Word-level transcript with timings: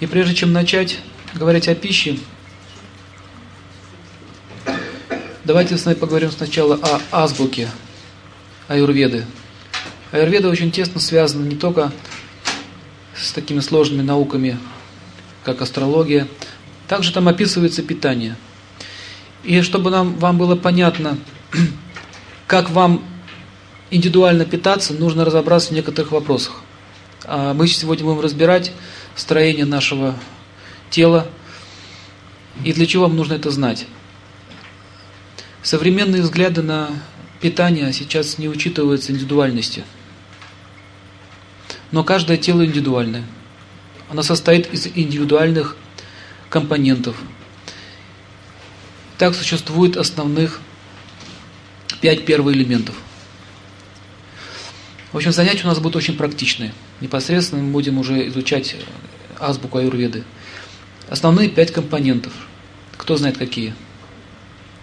И 0.00 0.06
прежде 0.06 0.34
чем 0.34 0.52
начать 0.52 0.98
говорить 1.34 1.68
о 1.68 1.74
пище, 1.74 2.18
давайте 5.44 5.76
с 5.76 5.86
вами 5.86 5.94
поговорим 5.94 6.32
сначала 6.32 6.74
о 6.74 7.22
азбуке 7.22 7.70
аюрведы. 8.66 9.24
Аюрведа 10.10 10.48
очень 10.48 10.72
тесно 10.72 11.00
связана 11.00 11.46
не 11.46 11.56
только 11.56 11.92
с 13.16 13.32
такими 13.32 13.60
сложными 13.60 14.02
науками, 14.02 14.58
как 15.44 15.62
астрология, 15.62 16.26
также 16.88 17.12
там 17.12 17.28
описывается 17.28 17.82
питание. 17.82 18.36
И 19.44 19.60
чтобы 19.62 19.90
нам, 19.90 20.16
вам 20.16 20.38
было 20.38 20.56
понятно, 20.56 21.18
как 22.46 22.70
вам 22.70 23.04
индивидуально 23.90 24.44
питаться, 24.44 24.92
нужно 24.92 25.24
разобраться 25.24 25.68
в 25.68 25.72
некоторых 25.72 26.10
вопросах. 26.10 26.62
А 27.24 27.54
мы 27.54 27.68
сегодня 27.68 28.04
будем 28.04 28.20
разбирать 28.20 28.72
строение 29.16 29.64
нашего 29.64 30.14
тела 30.90 31.26
и 32.62 32.72
для 32.72 32.86
чего 32.86 33.04
вам 33.04 33.16
нужно 33.16 33.34
это 33.34 33.50
знать. 33.50 33.86
Современные 35.62 36.22
взгляды 36.22 36.62
на 36.62 36.90
питание 37.40 37.92
сейчас 37.92 38.38
не 38.38 38.48
учитываются 38.48 39.12
индивидуальностью. 39.12 39.84
Но 41.90 42.04
каждое 42.04 42.36
тело 42.36 42.64
индивидуальное. 42.64 43.24
Оно 44.10 44.22
состоит 44.22 44.72
из 44.72 44.86
индивидуальных 44.86 45.76
компонентов. 46.50 47.16
Так 49.18 49.34
существует 49.34 49.96
основных 49.96 50.60
пять 52.00 52.24
первоэлементов. 52.24 52.96
В 55.12 55.16
общем, 55.16 55.32
занятия 55.32 55.64
у 55.64 55.68
нас 55.68 55.78
будут 55.78 55.96
очень 55.96 56.16
практичные. 56.16 56.74
Непосредственно 57.00 57.62
мы 57.62 57.72
будем 57.72 57.98
уже 57.98 58.28
изучать 58.28 58.76
азбуку 59.38 59.78
аюрведы. 59.78 60.24
Основные 61.08 61.48
пять 61.48 61.72
компонентов. 61.72 62.32
Кто 62.96 63.16
знает 63.16 63.36
какие? 63.36 63.74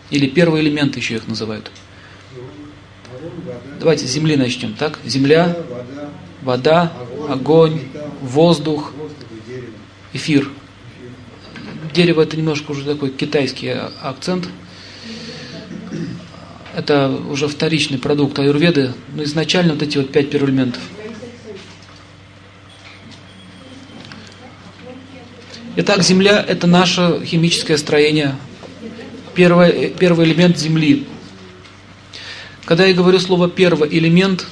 Или 0.10 0.28
первые 0.28 0.64
элементы 0.64 1.00
еще 1.00 1.16
их 1.16 1.28
называют. 1.28 1.72
Давайте 3.80 4.06
с 4.06 4.12
земли 4.12 4.36
начнем, 4.36 4.74
так? 4.74 5.00
Земля, 5.06 5.58
вода, 6.42 6.94
огонь, 7.30 7.82
воздух, 8.22 8.94
эфир. 10.14 10.50
Дерево 11.94 12.22
это 12.22 12.38
немножко 12.38 12.72
уже 12.72 12.84
такой 12.84 13.10
китайский 13.10 13.70
акцент. 14.02 14.48
Это 16.76 17.10
уже 17.10 17.48
вторичный 17.48 17.98
продукт 17.98 18.38
аюрведы, 18.40 18.94
но 19.14 19.24
изначально 19.24 19.74
вот 19.74 19.82
эти 19.82 19.98
вот 19.98 20.12
пять 20.12 20.30
первоэлементов. 20.30 20.82
Итак, 25.74 26.04
Земля– 26.04 26.44
это 26.48 26.68
наше 26.68 27.22
химическое 27.26 27.78
строение, 27.78 28.36
первый, 29.34 29.92
первый 29.92 30.26
элемент 30.26 30.58
Земли. 30.58 31.08
Когда 32.66 32.86
я 32.86 32.94
говорю 32.94 33.20
слово 33.20 33.50
«первый 33.50 33.88
элемент», 33.88 34.46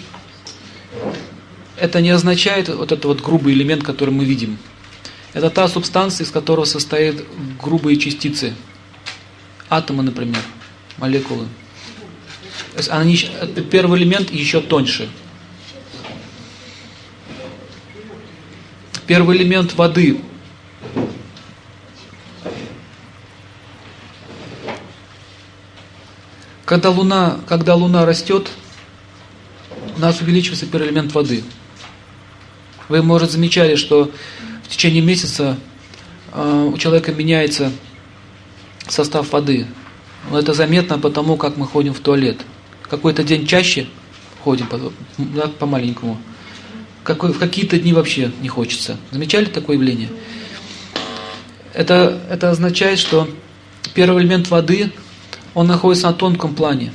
это 1.76 2.00
не 2.00 2.12
означает 2.12 2.70
вот 2.70 2.94
этот 2.94 3.04
вот 3.04 3.22
грубый 3.22 3.54
элемент, 3.54 3.84
который 3.84 4.12
мы 4.12 4.24
видим. 4.24 4.58
Это 5.34 5.50
та 5.50 5.68
субстанция, 5.68 6.24
из 6.24 6.32
которой 6.32 6.66
состоят 6.66 7.18
грубые 7.62 7.98
частицы. 7.98 8.54
Атомы, 9.70 10.04
например, 10.04 10.42
молекулы. 10.98 11.48
То 12.72 12.78
есть 12.78 12.90
они, 12.90 13.20
первый 13.70 14.00
элемент 14.00 14.32
еще 14.32 14.62
тоньше. 14.62 15.10
Первый 19.06 19.36
элемент 19.36 19.74
воды 19.74 20.22
Когда 26.66 26.92
Луна, 26.92 27.40
когда 27.48 27.74
Луна 27.74 28.06
растет, 28.06 28.52
у 29.98 30.00
нас 30.00 30.22
увеличивается 30.22 30.68
первый 30.68 30.90
элемент 30.90 31.14
воды. 31.14 31.44
Вы, 32.90 33.02
может, 33.02 33.32
замечали, 33.32 33.76
что 33.76 34.12
в 34.64 34.68
течение 34.68 35.02
месяца 35.02 35.58
э, 36.32 36.70
у 36.72 36.78
человека 36.78 37.12
меняется 37.12 37.72
состав 38.88 39.32
воды. 39.32 39.66
Но 40.30 40.38
это 40.38 40.54
заметно 40.54 41.00
потому, 41.00 41.38
как 41.38 41.58
мы 41.58 41.66
ходим 41.66 41.94
в 41.94 42.00
туалет. 42.02 42.38
Какой-то 42.84 43.24
день 43.24 43.48
чаще 43.48 43.88
ходим, 44.44 44.68
да, 45.18 45.48
по-маленькому. 45.48 46.20
В 47.04 47.40
какие-то 47.40 47.80
дни 47.80 47.94
вообще 47.94 48.32
не 48.42 48.48
хочется. 48.48 48.98
Замечали 49.10 49.46
такое 49.46 49.76
явление? 49.76 50.10
Это, 51.80 52.22
это 52.30 52.50
означает, 52.50 53.00
что 53.00 53.30
первый 53.94 54.22
элемент 54.22 54.50
воды 54.50 54.92
он 55.54 55.68
находится 55.68 56.08
на 56.08 56.14
тонком 56.14 56.54
плане. 56.54 56.92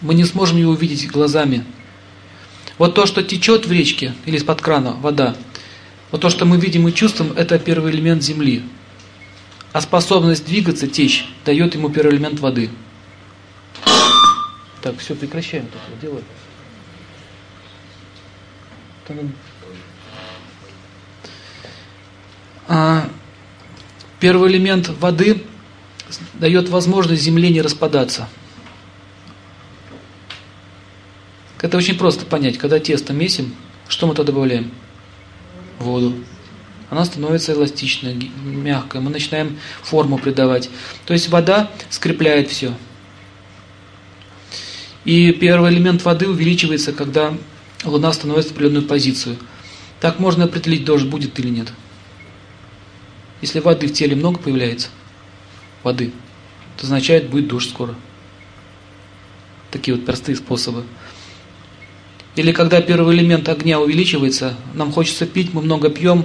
Мы 0.00 0.14
не 0.14 0.24
сможем 0.24 0.56
его 0.56 0.72
увидеть 0.72 1.10
глазами. 1.10 1.62
Вот 2.78 2.94
то, 2.94 3.04
что 3.04 3.22
течет 3.22 3.66
в 3.66 3.70
речке 3.70 4.14
или 4.24 4.38
из-под 4.38 4.62
крана 4.62 4.92
вода, 4.92 5.36
вот 6.10 6.22
то, 6.22 6.30
что 6.30 6.46
мы 6.46 6.56
видим 6.56 6.88
и 6.88 6.94
чувствуем, 6.94 7.34
это 7.36 7.58
первый 7.58 7.92
элемент 7.92 8.22
земли. 8.22 8.62
А 9.74 9.82
способность 9.82 10.46
двигаться, 10.46 10.86
течь, 10.88 11.28
дает 11.44 11.74
ему 11.74 11.90
первый 11.90 12.14
элемент 12.14 12.40
воды. 12.40 12.70
Так, 14.80 14.96
все, 15.00 15.14
прекращаем 15.14 15.66
это 15.66 16.00
дело. 16.00 16.22
А, 22.68 23.07
первый 24.20 24.50
элемент 24.50 24.88
воды 24.88 25.42
дает 26.34 26.68
возможность 26.68 27.22
земле 27.22 27.50
не 27.50 27.62
распадаться. 27.62 28.28
Это 31.60 31.76
очень 31.76 31.98
просто 31.98 32.24
понять. 32.24 32.58
Когда 32.58 32.78
тесто 32.78 33.12
месим, 33.12 33.54
что 33.88 34.06
мы 34.06 34.14
туда 34.14 34.32
добавляем? 34.32 34.70
Воду. 35.78 36.14
Она 36.90 37.04
становится 37.04 37.52
эластичной, 37.52 38.30
мягкой. 38.44 39.00
Мы 39.00 39.10
начинаем 39.10 39.58
форму 39.82 40.18
придавать. 40.18 40.70
То 41.04 41.12
есть 41.12 41.28
вода 41.28 41.70
скрепляет 41.90 42.48
все. 42.48 42.74
И 45.04 45.32
первый 45.32 45.72
элемент 45.72 46.04
воды 46.04 46.28
увеличивается, 46.28 46.92
когда 46.92 47.34
Луна 47.84 48.12
становится 48.12 48.50
в 48.50 48.52
определенную 48.52 48.86
позицию. 48.86 49.36
Так 50.00 50.18
можно 50.18 50.44
определить, 50.44 50.84
дождь 50.84 51.06
будет 51.06 51.38
или 51.38 51.48
нет. 51.48 51.72
Если 53.40 53.60
воды 53.60 53.86
в 53.86 53.92
теле 53.92 54.16
много 54.16 54.38
появляется, 54.38 54.88
воды, 55.82 56.12
это 56.76 56.84
означает, 56.84 57.28
будет 57.30 57.48
дождь 57.48 57.70
скоро. 57.70 57.94
Такие 59.70 59.96
вот 59.96 60.06
простые 60.06 60.36
способы. 60.36 60.84
Или 62.36 62.52
когда 62.52 62.80
первый 62.80 63.16
элемент 63.16 63.48
огня 63.48 63.80
увеличивается, 63.80 64.56
нам 64.74 64.92
хочется 64.92 65.26
пить, 65.26 65.52
мы 65.52 65.60
много 65.60 65.90
пьем, 65.90 66.24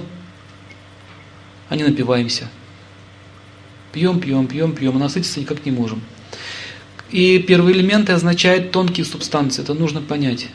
а 1.68 1.76
не 1.76 1.84
напиваемся. 1.84 2.48
Пьем, 3.92 4.20
пьем, 4.20 4.46
пьем, 4.46 4.74
пьем, 4.74 4.96
а 4.96 4.98
насытиться 4.98 5.40
никак 5.40 5.64
не 5.64 5.72
можем. 5.72 6.02
И 7.10 7.38
первые 7.38 7.76
элементы 7.76 8.12
означают 8.12 8.72
тонкие 8.72 9.04
субстанции, 9.04 9.62
это 9.62 9.74
нужно 9.74 10.00
понять. 10.00 10.48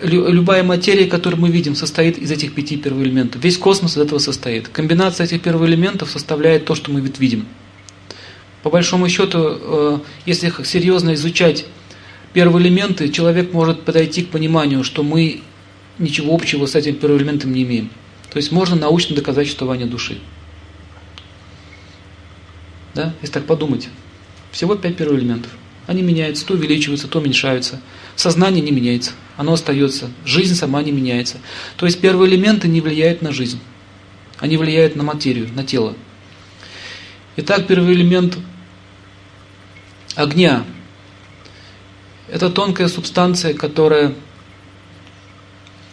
Любая 0.00 0.62
материя, 0.62 1.06
которую 1.06 1.40
мы 1.40 1.48
видим, 1.48 1.74
состоит 1.74 2.18
из 2.18 2.30
этих 2.30 2.54
пяти 2.54 2.76
первоэлементов. 2.76 3.42
Весь 3.42 3.56
космос 3.56 3.96
из 3.96 4.02
этого 4.02 4.18
состоит. 4.18 4.68
Комбинация 4.68 5.24
этих 5.24 5.40
первоэлементов 5.40 6.10
составляет 6.10 6.66
то, 6.66 6.74
что 6.74 6.90
мы 6.90 7.00
видим. 7.00 7.46
По 8.62 8.68
большому 8.68 9.08
счету, 9.08 9.38
э, 9.42 9.98
если 10.26 10.52
серьезно 10.64 11.14
изучать 11.14 11.64
первые 12.34 12.66
элементы, 12.66 13.08
человек 13.08 13.54
может 13.54 13.84
подойти 13.84 14.22
к 14.22 14.28
пониманию, 14.28 14.84
что 14.84 15.02
мы 15.02 15.40
ничего 15.98 16.34
общего 16.34 16.66
с 16.66 16.74
этим 16.74 16.96
первым 16.96 17.18
элементом 17.18 17.52
не 17.52 17.62
имеем. 17.62 17.90
То 18.30 18.36
есть 18.36 18.52
можно 18.52 18.76
научно 18.76 19.16
доказать 19.16 19.46
существование 19.46 19.86
души. 19.86 20.18
Да? 22.94 23.14
Если 23.22 23.32
так 23.32 23.46
подумать. 23.46 23.88
Всего 24.50 24.74
пять 24.74 24.96
первых 24.96 25.20
элементов. 25.20 25.52
Они 25.86 26.02
меняются, 26.02 26.44
то 26.44 26.54
увеличиваются, 26.54 27.08
то 27.08 27.20
уменьшаются. 27.20 27.80
Сознание 28.16 28.62
не 28.62 28.72
меняется, 28.72 29.12
оно 29.36 29.52
остается. 29.52 30.10
Жизнь 30.24 30.54
сама 30.54 30.82
не 30.82 30.90
меняется. 30.90 31.36
То 31.76 31.84
есть 31.84 32.00
первые 32.00 32.30
элементы 32.30 32.66
не 32.66 32.80
влияют 32.80 33.20
на 33.20 33.30
жизнь. 33.30 33.60
Они 34.38 34.56
влияют 34.56 34.96
на 34.96 35.02
материю, 35.02 35.48
на 35.54 35.64
тело. 35.64 35.94
Итак, 37.36 37.66
первый 37.66 37.92
элемент 37.92 38.38
огня– 40.14 40.64
это 42.28 42.48
тонкая 42.48 42.88
субстанция, 42.88 43.52
которая 43.52 44.14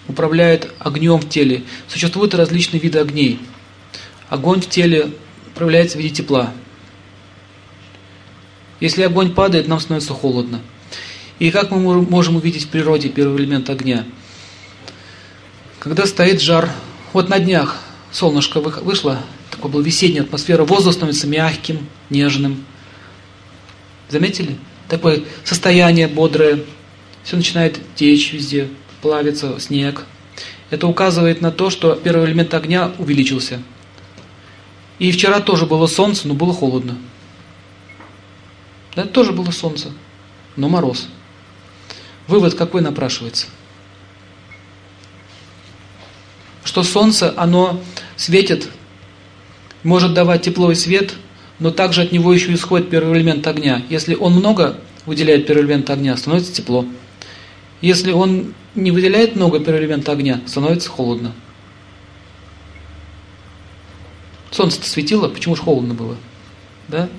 управляет 0.08 0.72
огнем 0.80 1.18
в 1.18 1.28
теле. 1.28 1.64
Существуют 1.90 2.34
различные 2.34 2.80
виды 2.80 3.00
огней. 3.00 3.40
Огонь 4.30 4.62
в 4.62 4.70
теле 4.70 5.12
проявляется 5.56 5.98
в 5.98 6.02
виде 6.02 6.16
тепла. 6.16 6.54
Если 8.80 9.04
огонь 9.04 9.34
падает, 9.34 9.68
нам 9.68 9.80
становится 9.80 10.14
холодно. 10.14 10.62
И 11.44 11.52
как 11.52 11.72
мы 11.72 12.02
можем 12.04 12.38
увидеть 12.38 12.64
в 12.64 12.68
природе 12.70 13.10
первый 13.10 13.44
элемент 13.44 13.70
огня? 13.70 14.06
Когда 15.78 16.06
стоит 16.06 16.42
жар 16.42 16.72
Вот 17.12 17.28
на 17.28 17.38
днях 17.38 17.82
солнышко 18.14 18.62
вышло, 18.62 19.20
такое 19.52 19.70
была 19.70 19.84
весенняя 19.84 20.24
атмосфера, 20.24 20.64
воздух 20.64 20.94
становится 20.94 21.28
мягким, 21.28 21.86
нежным. 22.10 22.64
Заметили? 24.08 24.58
Такое 24.88 25.24
состояние 25.44 26.08
бодрое, 26.08 26.64
все 27.26 27.36
начинает 27.36 27.78
течь 27.96 28.32
везде, 28.32 28.70
плавится 29.02 29.60
снег. 29.60 30.06
Это 30.70 30.88
указывает 30.88 31.42
на 31.42 31.52
то, 31.52 31.70
что 31.70 31.96
первый 31.96 32.26
элемент 32.26 32.54
огня 32.54 32.94
увеличился. 32.98 33.62
И 34.98 35.12
вчера 35.12 35.42
тоже 35.42 35.66
было 35.66 35.88
солнце, 35.88 36.26
но 36.26 36.36
было 36.36 36.54
холодно. 36.54 36.98
Да, 38.96 39.04
тоже 39.04 39.34
было 39.34 39.52
солнце, 39.52 39.92
но 40.56 40.70
мороз. 40.70 41.10
Вывод 42.28 42.56
какой 42.56 42.82
напрашивается? 42.82 43.48
Что 46.64 46.84
солнце, 46.84 47.34
оно 47.36 47.82
светит, 48.16 48.70
может 49.84 50.14
давать 50.14 50.44
тепло 50.44 50.72
и 50.72 50.76
свет, 50.76 51.14
но 51.60 51.72
также 51.72 52.02
от 52.02 52.12
него 52.12 52.34
еще 52.34 52.54
исходит 52.54 52.90
первый 52.90 53.18
элемент 53.18 53.46
огня. 53.48 53.84
Если 53.90 54.16
он 54.16 54.34
много 54.34 54.80
выделяет 55.06 55.46
первый 55.46 55.66
элемент 55.66 55.90
огня, 55.90 56.16
становится 56.16 56.54
тепло. 56.54 56.86
Если 57.82 58.12
он 58.12 58.54
не 58.76 58.92
выделяет 58.92 59.36
много 59.36 59.60
первого 59.60 59.82
элемента 59.82 60.14
огня, 60.14 60.42
становится 60.46 60.90
холодно. 60.90 61.34
Солнце-то 64.52 64.88
светило, 64.88 65.28
почему 65.28 65.56
же 65.56 65.64
холодно 65.64 65.94
было? 65.94 66.16
Да? 66.88 67.10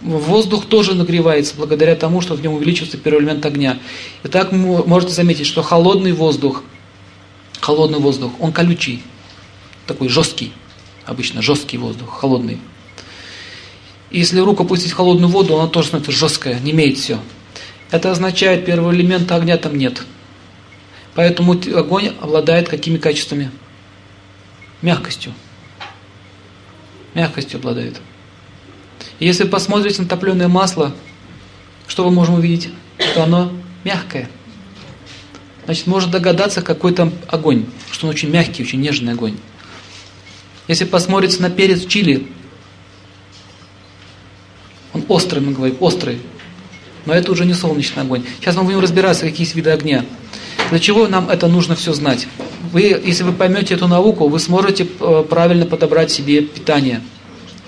Воздух 0.00 0.66
тоже 0.66 0.94
нагревается 0.94 1.56
благодаря 1.56 1.96
тому, 1.96 2.20
что 2.20 2.34
в 2.34 2.42
нем 2.42 2.54
увеличивается 2.54 2.98
первый 2.98 3.20
элемент 3.20 3.44
огня. 3.44 3.78
И 4.22 4.28
так 4.28 4.52
можете 4.52 5.12
заметить, 5.12 5.46
что 5.46 5.62
холодный 5.62 6.12
воздух, 6.12 6.62
холодный 7.60 7.98
воздух, 7.98 8.32
он 8.38 8.52
колючий, 8.52 9.02
такой 9.86 10.08
жесткий, 10.08 10.52
обычно 11.04 11.42
жесткий 11.42 11.78
воздух, 11.78 12.20
холодный. 12.20 12.58
И 14.10 14.20
если 14.20 14.38
руку 14.38 14.62
опустить 14.62 14.92
в 14.92 14.96
холодную 14.96 15.30
воду, 15.30 15.58
она 15.58 15.68
тоже 15.68 15.88
становится 15.88 16.12
жесткая, 16.12 16.60
не 16.60 16.70
имеет 16.70 16.96
все. 16.96 17.18
Это 17.90 18.12
означает, 18.12 18.64
первого 18.64 18.92
элемента 18.92 19.34
огня 19.34 19.56
там 19.56 19.76
нет. 19.76 20.04
Поэтому 21.14 21.54
огонь 21.74 22.12
обладает 22.20 22.68
какими 22.68 22.98
качествами? 22.98 23.50
Мягкостью. 24.80 25.32
Мягкостью 27.14 27.58
обладает. 27.58 28.00
Если 29.20 29.44
посмотрите 29.44 30.02
на 30.02 30.08
топленое 30.08 30.48
масло, 30.48 30.94
что 31.86 32.04
мы 32.04 32.10
можем 32.10 32.34
увидеть? 32.34 32.70
Что 32.98 33.24
оно 33.24 33.52
мягкое. 33.84 34.28
Значит, 35.64 35.86
можно 35.86 36.10
догадаться, 36.10 36.62
какой 36.62 36.92
там 36.92 37.12
огонь, 37.26 37.66
что 37.90 38.06
он 38.06 38.10
очень 38.10 38.30
мягкий, 38.30 38.62
очень 38.62 38.80
нежный 38.80 39.12
огонь. 39.12 39.36
Если 40.66 40.84
посмотрите 40.84 41.42
на 41.42 41.50
перец 41.50 41.86
чили, 41.86 42.28
он 44.92 45.04
острый, 45.08 45.40
мы 45.40 45.52
говорим, 45.52 45.76
острый. 45.80 46.20
Но 47.06 47.14
это 47.14 47.32
уже 47.32 47.44
не 47.44 47.54
солнечный 47.54 48.02
огонь. 48.02 48.24
Сейчас 48.40 48.56
мы 48.56 48.64
будем 48.64 48.80
разбираться, 48.80 49.24
какие 49.24 49.42
есть 49.42 49.54
виды 49.54 49.70
огня. 49.70 50.04
Для 50.70 50.78
чего 50.78 51.06
нам 51.08 51.30
это 51.30 51.48
нужно 51.48 51.74
все 51.74 51.92
знать? 51.92 52.28
Вы, 52.72 52.82
если 52.82 53.22
вы 53.22 53.32
поймете 53.32 53.74
эту 53.74 53.88
науку, 53.88 54.28
вы 54.28 54.38
сможете 54.38 54.86
э, 55.00 55.24
правильно 55.28 55.64
подобрать 55.64 56.10
себе 56.10 56.42
питание 56.42 57.00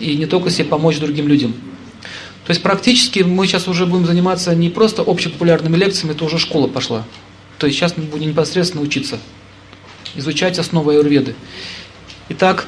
и 0.00 0.16
не 0.16 0.26
только 0.26 0.50
себе 0.50 0.64
помочь 0.64 0.98
другим 0.98 1.28
людям. 1.28 1.54
То 2.44 2.50
есть 2.50 2.62
практически 2.62 3.20
мы 3.20 3.46
сейчас 3.46 3.68
уже 3.68 3.86
будем 3.86 4.06
заниматься 4.06 4.54
не 4.54 4.70
просто 4.70 5.02
общепопулярными 5.06 5.76
лекциями, 5.76 6.14
это 6.14 6.24
уже 6.24 6.38
школа 6.38 6.66
пошла. 6.66 7.04
То 7.58 7.66
есть 7.66 7.78
сейчас 7.78 7.96
мы 7.96 8.04
будем 8.04 8.30
непосредственно 8.30 8.82
учиться, 8.82 9.18
изучать 10.16 10.58
основы 10.58 10.94
аюрведы. 10.94 11.36
Итак, 12.30 12.66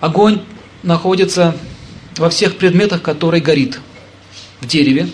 огонь 0.00 0.42
находится 0.82 1.56
во 2.16 2.30
всех 2.30 2.56
предметах, 2.56 3.02
которые 3.02 3.42
горит. 3.42 3.80
В 4.60 4.66
дереве, 4.66 5.08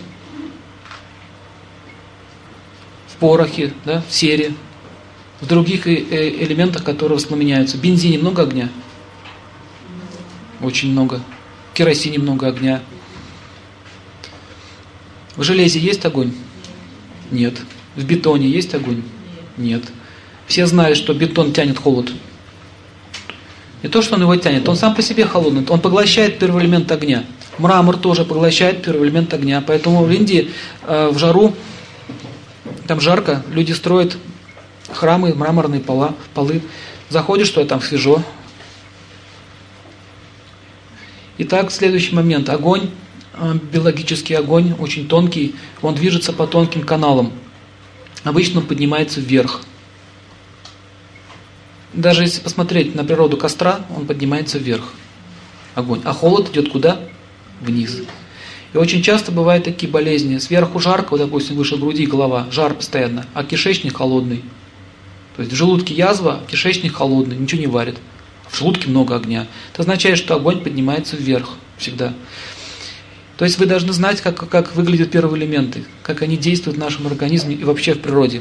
в 3.06 3.16
порохе, 3.20 3.72
да, 3.84 4.02
в 4.08 4.12
сере, 4.12 4.52
в 5.40 5.46
других 5.46 5.86
э, 5.86 5.92
элементах, 5.92 6.82
которые 6.82 7.16
воспламеняются. 7.16 7.76
В 7.76 7.80
бензине 7.80 8.18
много 8.18 8.42
огня? 8.42 8.68
Очень 10.60 10.90
много. 10.90 11.20
В 11.72 11.76
керосине 11.76 12.18
много 12.18 12.48
огня. 12.48 12.80
В 15.36 15.42
железе 15.42 15.78
есть 15.78 16.04
огонь? 16.04 16.32
Нет. 17.30 17.54
В 17.94 18.04
бетоне 18.04 18.48
есть 18.48 18.74
огонь? 18.74 19.02
Нет. 19.56 19.82
Все 20.46 20.66
знают, 20.66 20.96
что 20.96 21.12
бетон 21.14 21.52
тянет 21.52 21.78
холод. 21.78 22.12
Не 23.82 23.88
то, 23.88 24.00
что 24.02 24.14
он 24.14 24.22
его 24.22 24.34
тянет, 24.36 24.68
он 24.68 24.76
сам 24.76 24.94
по 24.94 25.02
себе 25.02 25.26
холодный, 25.26 25.64
он 25.68 25.80
поглощает 25.80 26.38
первый 26.38 26.62
элемент 26.62 26.90
огня. 26.90 27.24
Мрамор 27.58 27.96
тоже 27.96 28.24
поглощает 28.24 28.82
первый 28.82 29.08
элемент 29.08 29.32
огня. 29.34 29.62
Поэтому 29.66 30.04
в 30.04 30.10
Индии 30.10 30.50
э, 30.86 31.08
в 31.12 31.18
жару, 31.18 31.54
там 32.86 33.00
жарко, 33.00 33.42
люди 33.50 33.72
строят 33.72 34.16
храмы, 34.92 35.34
мраморные 35.34 35.80
пола, 35.80 36.14
полы. 36.34 36.62
Заходишь, 37.08 37.48
что 37.48 37.64
там 37.64 37.80
свежо, 37.80 38.22
Итак, 41.38 41.70
следующий 41.70 42.14
момент. 42.14 42.48
Огонь, 42.48 42.88
э, 43.34 43.54
биологический 43.70 44.32
огонь, 44.32 44.72
очень 44.78 45.06
тонкий, 45.06 45.54
он 45.82 45.94
движется 45.94 46.32
по 46.32 46.46
тонким 46.46 46.82
каналам. 46.82 47.30
Обычно 48.24 48.60
он 48.60 48.66
поднимается 48.66 49.20
вверх. 49.20 49.60
Даже 51.92 52.22
если 52.22 52.40
посмотреть 52.40 52.94
на 52.94 53.04
природу 53.04 53.36
костра, 53.36 53.84
он 53.94 54.06
поднимается 54.06 54.58
вверх. 54.58 54.94
Огонь. 55.74 56.00
А 56.04 56.14
холод 56.14 56.48
идет 56.50 56.70
куда? 56.70 57.00
Вниз. 57.60 58.00
И 58.72 58.78
очень 58.78 59.02
часто 59.02 59.30
бывают 59.30 59.64
такие 59.64 59.90
болезни. 59.92 60.38
Сверху 60.38 60.78
жарко, 60.80 61.18
допустим, 61.18 61.56
выше 61.56 61.76
груди 61.76 62.06
голова, 62.06 62.46
жар 62.50 62.72
постоянно, 62.72 63.26
а 63.34 63.44
кишечник 63.44 63.98
холодный. 63.98 64.42
То 65.36 65.42
есть 65.42 65.52
в 65.52 65.56
желудке 65.56 65.92
язва, 65.92 66.40
кишечник 66.48 66.94
холодный, 66.94 67.36
ничего 67.36 67.60
не 67.60 67.66
варит 67.66 67.96
в 68.56 68.58
желудке 68.58 68.88
много 68.88 69.16
огня. 69.16 69.46
Это 69.72 69.82
означает, 69.82 70.16
что 70.16 70.34
огонь 70.34 70.62
поднимается 70.62 71.16
вверх 71.16 71.50
всегда. 71.76 72.14
То 73.36 73.44
есть 73.44 73.58
вы 73.58 73.66
должны 73.66 73.92
знать, 73.92 74.22
как, 74.22 74.48
как 74.48 74.74
выглядят 74.74 75.10
первые 75.10 75.42
элементы, 75.42 75.84
как 76.02 76.22
они 76.22 76.38
действуют 76.38 76.78
в 76.78 76.80
нашем 76.80 77.06
организме 77.06 77.54
и 77.54 77.64
вообще 77.64 77.92
в 77.92 78.00
природе. 78.00 78.40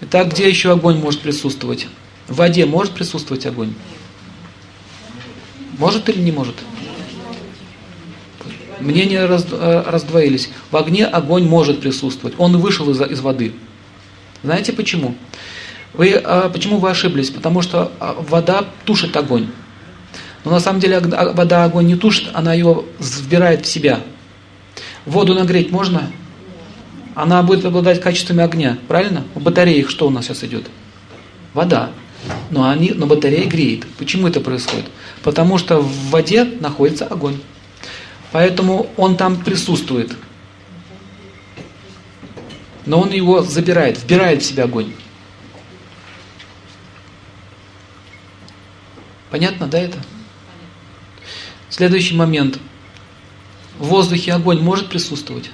Итак, 0.00 0.32
где 0.32 0.48
еще 0.48 0.72
огонь 0.72 0.96
может 0.96 1.20
присутствовать? 1.20 1.86
В 2.28 2.36
воде 2.36 2.64
может 2.64 2.94
присутствовать 2.94 3.44
огонь? 3.44 3.74
Может 5.76 6.08
или 6.08 6.20
не 6.20 6.32
может? 6.32 6.54
Мнения 8.80 9.26
раз, 9.26 9.46
э, 9.50 9.82
раздвоились. 9.86 10.48
В 10.70 10.76
огне 10.76 11.04
огонь 11.04 11.44
может 11.44 11.80
присутствовать. 11.80 12.36
Он 12.38 12.56
вышел 12.56 12.90
из, 12.90 13.00
из 13.02 13.20
воды. 13.20 13.52
Знаете 14.42 14.72
почему? 14.72 15.14
Вы, 15.94 16.14
а, 16.14 16.48
почему 16.50 16.78
вы 16.78 16.90
ошиблись? 16.90 17.30
Потому 17.30 17.62
что 17.62 17.92
а, 18.00 18.14
вода 18.28 18.66
тушит 18.84 19.16
огонь. 19.16 19.48
Но 20.44 20.50
на 20.50 20.60
самом 20.60 20.80
деле 20.80 20.96
а, 20.98 21.32
вода 21.32 21.64
огонь 21.64 21.86
не 21.86 21.96
тушит, 21.96 22.28
она 22.34 22.52
его 22.52 22.84
вбирает 22.98 23.64
в 23.64 23.68
себя. 23.68 24.00
Воду 25.06 25.34
нагреть 25.34 25.70
можно? 25.70 26.10
Она 27.14 27.42
будет 27.44 27.64
обладать 27.64 28.00
качествами 28.00 28.42
огня, 28.42 28.76
правильно? 28.88 29.24
В 29.34 29.40
батареях 29.40 29.88
что 29.88 30.08
у 30.08 30.10
нас 30.10 30.24
сейчас 30.24 30.42
идет? 30.42 30.66
Вода. 31.52 31.90
Но, 32.50 32.68
они, 32.68 32.90
но 32.94 33.06
батарея 33.06 33.48
греет. 33.48 33.86
Почему 33.98 34.26
это 34.26 34.40
происходит? 34.40 34.86
Потому 35.22 35.58
что 35.58 35.78
в 35.78 36.10
воде 36.10 36.44
находится 36.44 37.06
огонь. 37.06 37.38
Поэтому 38.32 38.88
он 38.96 39.16
там 39.16 39.36
присутствует. 39.36 40.16
Но 42.86 43.00
он 43.00 43.12
его 43.12 43.42
забирает, 43.42 44.02
вбирает 44.02 44.42
в 44.42 44.46
себя 44.46 44.64
огонь. 44.64 44.92
Понятно, 49.34 49.66
да, 49.66 49.80
это? 49.80 49.98
Следующий 51.68 52.14
момент. 52.14 52.60
В 53.80 53.86
воздухе 53.88 54.32
огонь 54.32 54.60
может 54.60 54.88
присутствовать? 54.88 55.50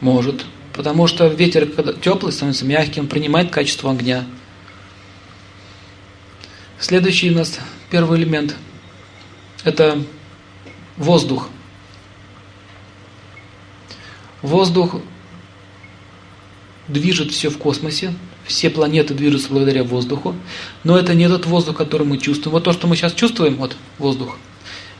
Может. 0.00 0.44
Потому 0.72 1.06
что 1.06 1.28
ветер, 1.28 1.70
когда 1.70 1.92
теплый, 1.92 2.32
становится 2.32 2.64
мягким, 2.64 3.06
принимает 3.06 3.52
качество 3.52 3.92
огня. 3.92 4.26
Следующий 6.80 7.30
у 7.30 7.36
нас 7.36 7.60
первый 7.88 8.18
элемент– 8.18 8.56
это 9.62 10.02
воздух. 10.96 11.50
Воздух 14.42 14.96
движет 16.88 17.30
все 17.30 17.48
в 17.48 17.58
космосе, 17.58 18.12
все 18.50 18.68
планеты 18.68 19.14
движутся 19.14 19.48
благодаря 19.50 19.84
воздуху, 19.84 20.34
но 20.84 20.98
это 20.98 21.14
не 21.14 21.28
тот 21.28 21.46
воздух, 21.46 21.76
который 21.76 22.06
мы 22.06 22.18
чувствуем. 22.18 22.52
Вот 22.52 22.64
то, 22.64 22.72
что 22.72 22.86
мы 22.86 22.96
сейчас 22.96 23.12
чувствуем, 23.14 23.56
вот 23.56 23.76
воздух, 23.98 24.36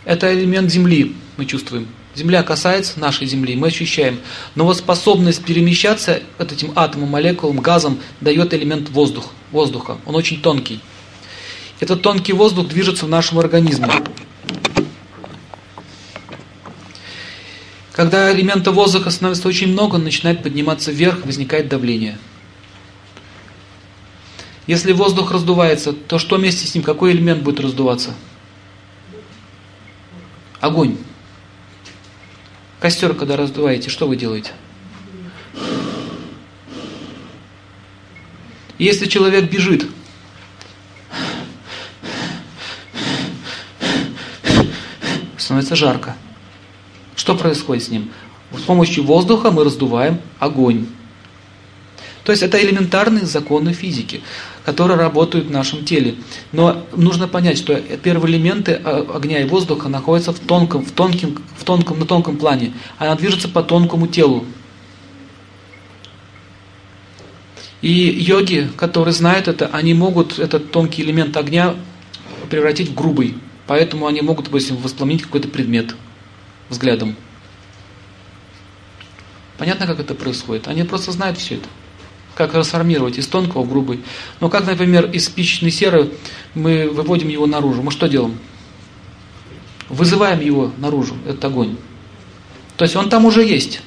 Это 0.04 0.32
элемент 0.32 0.70
Земли, 0.70 1.14
мы 1.36 1.44
чувствуем. 1.44 1.88
Земля 2.14 2.42
касается 2.42 2.98
нашей 2.98 3.26
Земли, 3.26 3.56
мы 3.56 3.68
ощущаем. 3.68 4.20
Но 4.54 4.64
вот 4.64 4.78
способность 4.78 5.44
перемещаться 5.44 6.22
вот 6.38 6.52
этим 6.52 6.72
атомом, 6.74 7.10
молекулам, 7.10 7.58
газом 7.58 7.98
дает 8.20 8.54
элемент 8.54 8.88
воздух, 8.90 9.30
воздуха. 9.52 9.98
Он 10.06 10.14
очень 10.14 10.40
тонкий. 10.40 10.80
Этот 11.80 12.02
тонкий 12.02 12.32
воздух 12.32 12.68
движется 12.68 13.06
в 13.06 13.08
нашем 13.08 13.38
организме. 13.38 13.88
Когда 17.92 18.32
элемента 18.32 18.72
воздуха 18.72 19.10
становится 19.10 19.46
очень 19.46 19.72
много, 19.72 19.98
начинает 19.98 20.42
подниматься 20.42 20.90
вверх, 20.90 21.26
возникает 21.26 21.68
давление. 21.68 22.18
Если 24.70 24.92
воздух 24.92 25.32
раздувается, 25.32 25.92
то 25.92 26.20
что 26.20 26.36
вместе 26.36 26.64
с 26.64 26.76
ним, 26.76 26.84
какой 26.84 27.10
элемент 27.10 27.42
будет 27.42 27.58
раздуваться? 27.58 28.14
Огонь. 30.60 30.96
Костер, 32.78 33.14
когда 33.14 33.36
раздуваете, 33.36 33.90
что 33.90 34.06
вы 34.06 34.14
делаете? 34.14 34.52
Если 38.78 39.06
человек 39.06 39.50
бежит, 39.50 39.88
становится 45.36 45.74
жарко. 45.74 46.16
Что 47.16 47.34
происходит 47.34 47.82
с 47.82 47.88
ним? 47.88 48.12
С 48.52 48.62
помощью 48.62 49.02
воздуха 49.02 49.50
мы 49.50 49.64
раздуваем 49.64 50.20
огонь. 50.38 50.86
То 52.22 52.30
есть 52.30 52.44
это 52.44 52.62
элементарные 52.62 53.26
законы 53.26 53.72
физики, 53.72 54.22
которые 54.64 54.98
работают 54.98 55.46
в 55.46 55.50
нашем 55.50 55.84
теле. 55.84 56.16
Но 56.52 56.86
нужно 56.94 57.28
понять, 57.28 57.58
что 57.58 57.76
первые 57.76 58.34
элементы 58.34 58.80
а, 58.84 59.06
огня 59.14 59.40
и 59.40 59.44
воздуха 59.44 59.88
находятся 59.88 60.32
в 60.32 60.38
тонком, 60.38 60.84
в 60.84 60.92
тонком, 60.92 61.42
в 61.56 61.64
тонком, 61.64 61.98
на 61.98 62.06
тонком 62.06 62.36
плане. 62.36 62.72
Она 62.98 63.14
движется 63.14 63.48
по 63.48 63.62
тонкому 63.62 64.06
телу. 64.06 64.44
И 67.80 67.90
йоги, 67.90 68.70
которые 68.76 69.14
знают 69.14 69.48
это, 69.48 69.68
они 69.72 69.94
могут 69.94 70.38
этот 70.38 70.70
тонкий 70.70 71.02
элемент 71.02 71.36
огня 71.36 71.74
превратить 72.50 72.90
в 72.90 72.94
грубый. 72.94 73.36
Поэтому 73.66 74.06
они 74.06 74.20
могут, 74.20 74.46
допустим, 74.46 74.76
воспламенить 74.76 75.22
какой-то 75.22 75.48
предмет 75.48 75.94
взглядом. 76.68 77.16
Понятно, 79.56 79.86
как 79.86 80.00
это 80.00 80.14
происходит? 80.14 80.68
Они 80.68 80.82
просто 80.82 81.12
знают 81.12 81.38
все 81.38 81.56
это 81.56 81.68
как 82.40 82.52
трансформировать 82.52 83.18
из 83.18 83.26
тонкого 83.26 83.62
в 83.62 83.68
грубый. 83.68 84.00
Но 84.40 84.48
как, 84.48 84.66
например, 84.66 85.10
из 85.10 85.26
спичечной 85.26 85.70
серы 85.70 86.10
мы 86.54 86.88
выводим 86.88 87.28
его 87.28 87.46
наружу, 87.46 87.82
мы 87.82 87.90
что 87.90 88.08
делаем? 88.08 88.38
Вызываем 89.90 90.40
его 90.40 90.72
наружу, 90.78 91.16
этот 91.26 91.44
огонь. 91.44 91.76
То 92.78 92.84
есть 92.84 92.96
он 92.96 93.10
там 93.10 93.26
уже 93.26 93.44
есть. 93.44 93.82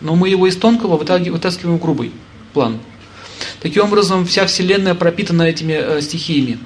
Но 0.00 0.14
мы 0.14 0.30
его 0.30 0.46
из 0.46 0.56
тонкого 0.56 0.96
вытаскиваем 0.96 1.78
в 1.78 1.82
грубый 1.82 2.12
план. 2.54 2.78
Таким 3.60 3.84
образом, 3.84 4.24
вся 4.24 4.46
Вселенная 4.46 4.94
пропитана 4.94 5.42
этими 5.42 5.72
э, 5.72 6.00
стихиями. 6.00 6.58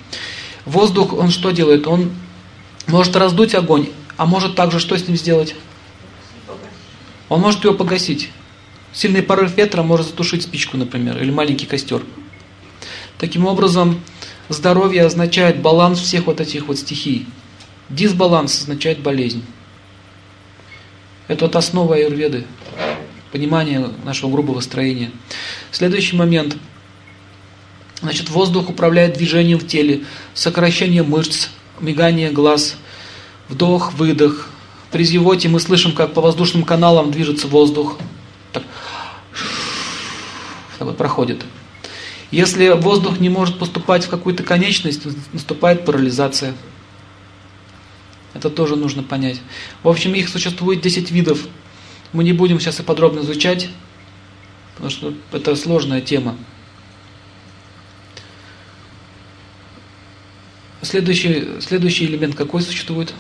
Воздух, 0.65 1.13
он 1.13 1.31
что 1.31 1.51
делает? 1.51 1.89
Он 1.89 2.13
может 2.87 3.17
раздуть 3.17 3.57
огонь, 3.57 3.89
а 4.17 4.27
может 4.27 4.55
также 4.55 4.79
что 4.79 4.97
с 4.97 5.09
ним 5.09 5.17
сделать? 5.17 5.57
Он 7.29 7.41
может 7.41 7.65
его 7.65 7.75
погасить. 7.75 8.31
Сильный 8.93 9.23
порыв 9.23 9.57
ветра 9.57 9.83
может 9.83 10.09
затушить 10.09 10.43
спичку, 10.43 10.77
например, 10.77 11.23
или 11.23 11.31
маленький 11.31 11.67
костер. 11.67 12.03
Таким 13.19 13.47
образом, 13.47 14.01
здоровье 14.49 15.05
означает 15.05 15.61
баланс 15.61 15.99
всех 15.99 16.27
вот 16.27 16.41
этих 16.41 16.67
вот 16.69 16.79
стихий. 16.79 17.27
Дисбаланс 17.91 18.63
означает 18.63 19.01
болезнь. 19.01 19.45
Это 21.27 21.45
вот 21.45 21.57
основа 21.57 21.97
аюрведы, 21.97 22.47
понимание 23.33 23.91
нашего 24.05 24.31
грубого 24.31 24.61
строения. 24.61 25.11
Следующий 25.71 26.17
момент. 26.17 26.57
Значит, 28.01 28.31
воздух 28.31 28.71
управляет 28.71 29.15
движением 29.15 29.59
в 29.59 29.67
теле, 29.67 30.05
сокращение 30.33 31.03
мышц, 31.03 31.49
мигание 31.81 32.31
глаз, 32.31 32.77
вдох, 33.49 33.93
выдох. 33.95 34.49
При 34.91 35.05
зевоте 35.05 35.49
мы 35.49 35.61
слышим, 35.61 35.93
как 35.93 36.15
по 36.15 36.23
воздушным 36.23 36.63
каналам 36.63 37.11
движется 37.11 37.49
воздух 37.49 37.99
вот 40.81 40.97
проходит. 40.97 41.45
Если 42.31 42.69
воздух 42.71 43.21
не 43.21 43.29
может 43.29 43.59
поступать 43.59 44.05
в 44.05 44.11
какую-то 44.11 44.43
конечность, 44.43 45.07
наступает 45.33 45.85
парализация. 45.85 46.55
Это 48.35 48.51
тоже 48.51 48.77
нужно 48.77 49.03
понять. 49.03 49.41
В 49.83 49.89
общем, 49.89 50.15
их 50.15 50.29
существует 50.29 50.81
10 50.83 51.11
видов. 51.11 51.47
Мы 52.13 52.25
не 52.25 52.33
будем 52.33 52.61
сейчас 52.61 52.81
и 52.81 52.83
подробно 52.83 53.21
изучать, 53.21 53.71
потому 54.75 54.91
что 54.91 55.15
это 55.33 55.57
сложная 55.57 56.01
тема. 56.01 56.37
Следующий, 60.83 61.61
следующий 61.61 62.05
элемент 62.05 62.35
какой 62.35 62.63
существует? 62.63 63.13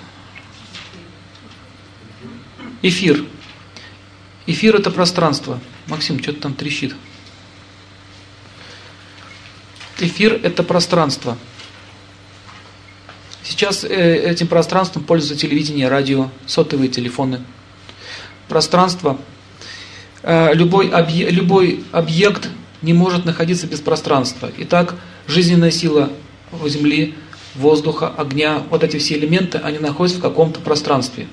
Эфир. 2.83 3.25
Эфир 4.49 4.77
это 4.77 4.91
пространство. 4.91 5.61
Максим, 5.89 6.23
что-то 6.23 6.41
там 6.41 6.55
трещит. 6.55 6.95
Эфир– 10.01 10.41
это 10.43 10.63
пространство. 10.63 11.37
Сейчас 13.43 13.85
э, 13.85 14.17
этим 14.17 14.47
пространством 14.47 15.05
пользуются 15.05 15.47
телевидение, 15.47 15.89
радио, 15.89 16.31
сотовые 16.47 16.89
телефоны. 16.89 17.43
Пространство. 18.49 19.19
Э, 20.23 20.55
любой, 20.55 20.89
объ, 20.89 21.31
любой 21.31 21.85
объект 21.93 22.49
не 22.81 22.95
может 22.95 23.27
находиться 23.27 23.67
без 23.67 23.83
пространства. 23.83 24.51
Итак, 24.57 24.95
жизненная 25.27 25.71
сила 25.71 26.11
Земли, 26.65 27.15
воздуха, 27.55 28.09
огня, 28.09 28.63
вот 28.71 28.83
эти 28.83 28.97
все 28.97 29.19
элементы, 29.19 29.59
они 29.59 29.79
находятся 29.79 30.21
в 30.21 30.23
каком-то 30.23 30.61
пространстве. 30.61 31.27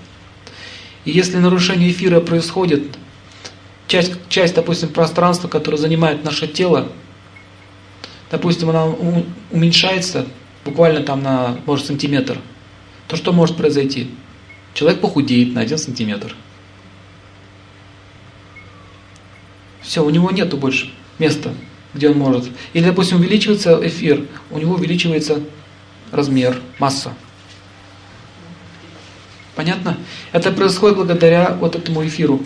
И 1.05 1.11
если 1.11 1.37
нарушение 1.37 1.89
эфира 1.89 2.19
происходит, 2.19 2.97
часть, 3.87 4.13
часть, 4.29 4.55
допустим, 4.55 4.89
пространства, 4.89 5.47
которое 5.47 5.77
занимает 5.77 6.23
наше 6.23 6.47
тело, 6.47 6.91
допустим, 8.31 8.69
она 8.69 8.85
уменьшается 9.51 10.25
буквально 10.63 11.03
там 11.03 11.21
на, 11.21 11.57
может, 11.65 11.85
сантиметр, 11.85 12.39
то 13.07 13.15
что 13.15 13.31
может 13.31 13.55
произойти? 13.57 14.09
Человек 14.73 14.99
похудеет 14.99 15.53
на 15.53 15.61
один 15.61 15.77
сантиметр. 15.77 16.35
Все, 19.81 20.03
у 20.03 20.09
него 20.09 20.31
нету 20.31 20.57
больше 20.57 20.91
места, 21.19 21.53
где 21.93 22.09
он 22.09 22.17
может. 22.17 22.49
Или, 22.73 22.85
допустим, 22.85 23.19
увеличивается 23.19 23.79
эфир, 23.83 24.25
у 24.49 24.57
него 24.57 24.75
увеличивается 24.75 25.41
размер, 26.11 26.59
масса. 26.79 27.13
Понятно? 29.55 29.97
Это 30.31 30.51
происходит 30.51 30.97
благодаря 30.97 31.55
вот 31.59 31.75
этому 31.75 32.05
эфиру. 32.05 32.43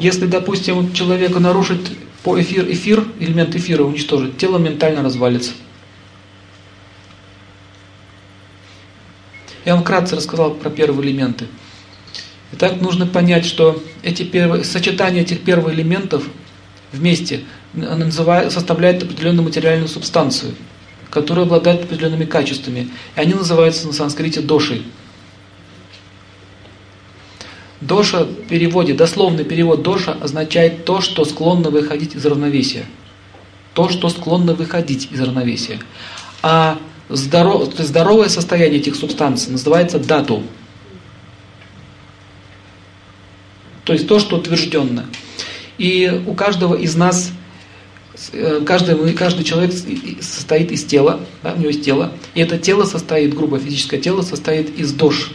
Если, 0.00 0.26
допустим, 0.26 0.92
человека 0.92 1.40
нарушить 1.40 1.98
по 2.22 2.40
эфир, 2.40 2.70
эфир, 2.70 3.04
элемент 3.20 3.54
эфира 3.54 3.84
уничтожить, 3.84 4.36
тело 4.36 4.58
ментально 4.58 5.02
развалится. 5.02 5.52
Я 9.64 9.74
вам 9.74 9.82
вкратце 9.82 10.16
рассказал 10.16 10.52
про 10.54 10.70
первые 10.70 11.10
элементы. 11.10 11.46
Итак, 12.52 12.80
нужно 12.80 13.06
понять, 13.06 13.44
что 13.44 13.82
эти 14.02 14.22
первые, 14.22 14.64
сочетание 14.64 15.22
этих 15.22 15.42
первых 15.42 15.74
элементов 15.74 16.24
вместе 16.92 17.42
называет, 17.74 18.52
составляет 18.52 19.02
определенную 19.02 19.44
материальную 19.44 19.88
субстанцию, 19.88 20.54
которая 21.10 21.44
обладает 21.44 21.84
определенными 21.84 22.24
качествами. 22.24 22.88
И 23.14 23.20
они 23.20 23.34
называются 23.34 23.86
на 23.86 23.92
санскрите 23.92 24.40
дошей. 24.40 24.84
Доша 27.80 28.24
в 28.24 28.48
переводе, 28.48 28.92
дословный 28.92 29.44
перевод 29.44 29.82
доша 29.82 30.12
означает 30.12 30.84
то, 30.84 31.00
что 31.00 31.24
склонно 31.24 31.70
выходить 31.70 32.16
из 32.16 32.26
равновесия. 32.26 32.84
То, 33.74 33.88
что 33.88 34.08
склонно 34.08 34.54
выходить 34.54 35.08
из 35.12 35.20
равновесия. 35.20 35.78
А 36.42 36.78
здоров, 37.08 37.72
здоровое 37.78 38.28
состояние 38.28 38.80
этих 38.80 38.96
субстанций 38.96 39.52
называется 39.52 40.00
дату. 40.00 40.42
То 43.84 43.92
есть 43.92 44.08
то, 44.08 44.18
что 44.18 44.36
утвержденно. 44.36 45.06
И 45.78 46.22
у 46.26 46.34
каждого 46.34 46.74
из 46.74 46.96
нас, 46.96 47.30
э, 48.32 48.60
каждый, 48.66 49.14
каждый 49.14 49.44
человек 49.44 49.72
состоит 50.20 50.72
из 50.72 50.84
тела, 50.84 51.20
да, 51.44 51.52
у 51.54 51.58
него 51.58 51.68
есть 51.68 51.84
тело, 51.84 52.12
и 52.34 52.40
это 52.40 52.58
тело 52.58 52.84
состоит, 52.84 53.34
грубо 53.34 53.58
физическое 53.58 53.98
тело 53.98 54.22
состоит 54.22 54.78
из 54.78 54.92
дош, 54.92 55.30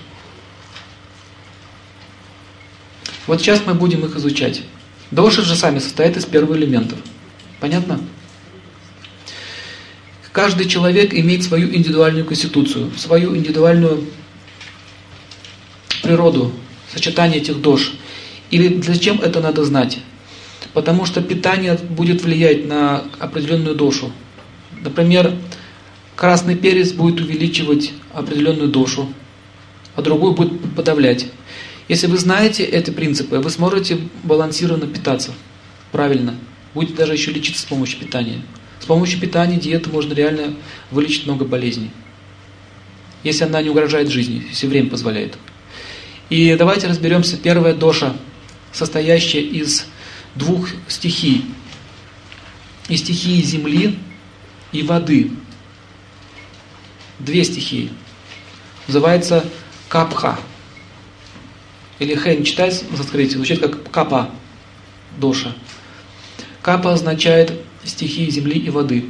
Вот 3.27 3.41
сейчас 3.41 3.61
мы 3.65 3.73
будем 3.73 4.05
их 4.05 4.15
изучать. 4.15 4.63
Доши 5.11 5.43
же 5.43 5.55
сами 5.55 5.79
состоят 5.79 6.17
из 6.17 6.25
первых 6.25 6.57
элементов. 6.57 6.97
Понятно? 7.59 8.01
Каждый 10.31 10.67
человек 10.67 11.13
имеет 11.13 11.43
свою 11.43 11.67
индивидуальную 11.73 12.25
конституцию, 12.25 12.91
свою 12.97 13.35
индивидуальную 13.37 14.05
природу, 16.01 16.51
сочетание 16.91 17.39
этих 17.39 17.61
дож. 17.61 17.93
Или 18.49 18.81
зачем 18.81 19.21
это 19.21 19.41
надо 19.41 19.63
знать? 19.63 19.99
Потому 20.73 21.05
что 21.05 21.21
питание 21.21 21.75
будет 21.75 22.23
влиять 22.23 22.65
на 22.65 23.03
определенную 23.19 23.75
дошу. 23.75 24.11
Например, 24.81 25.33
красный 26.15 26.55
перец 26.55 26.91
будет 26.91 27.21
увеличивать 27.21 27.93
определенную 28.13 28.69
дошу, 28.69 29.13
а 29.95 30.01
другую 30.01 30.33
будет 30.33 30.75
подавлять. 30.75 31.27
Если 31.87 32.07
вы 32.07 32.17
знаете 32.17 32.63
эти 32.63 32.91
принципы, 32.91 33.39
вы 33.39 33.49
сможете 33.49 33.97
балансированно 34.23 34.87
питаться 34.87 35.33
правильно. 35.91 36.35
Будете 36.73 36.95
даже 36.95 37.13
еще 37.13 37.31
лечиться 37.31 37.61
с 37.61 37.65
помощью 37.65 37.99
питания. 37.99 38.41
С 38.79 38.85
помощью 38.85 39.19
питания, 39.19 39.57
диеты 39.57 39.89
можно 39.89 40.13
реально 40.13 40.55
вылечить 40.91 41.25
много 41.25 41.45
болезней. 41.45 41.91
Если 43.23 43.43
она 43.43 43.61
не 43.61 43.69
угрожает 43.69 44.09
жизни, 44.09 44.45
если 44.49 44.67
время 44.67 44.89
позволяет. 44.89 45.37
И 46.29 46.55
давайте 46.55 46.87
разберемся. 46.87 47.37
Первая 47.37 47.73
доша, 47.73 48.15
состоящая 48.71 49.41
из 49.41 49.85
двух 50.35 50.69
стихий. 50.87 51.45
Из 52.89 52.99
стихии 52.99 53.41
земли 53.41 53.97
и 54.71 54.81
воды. 54.81 55.31
Две 57.19 57.43
стихии. 57.43 57.91
Называется 58.87 59.45
капха. 59.87 60.39
Или 61.99 62.15
хэн 62.15 62.43
читать 62.43 62.83
в 62.89 62.97
санскрите, 62.97 63.35
звучит 63.35 63.59
как 63.59 63.91
капа, 63.91 64.29
доша. 65.17 65.53
Капа 66.61 66.93
означает 66.93 67.53
стихии 67.83 68.29
земли 68.29 68.57
и 68.57 68.69
воды. 68.69 69.05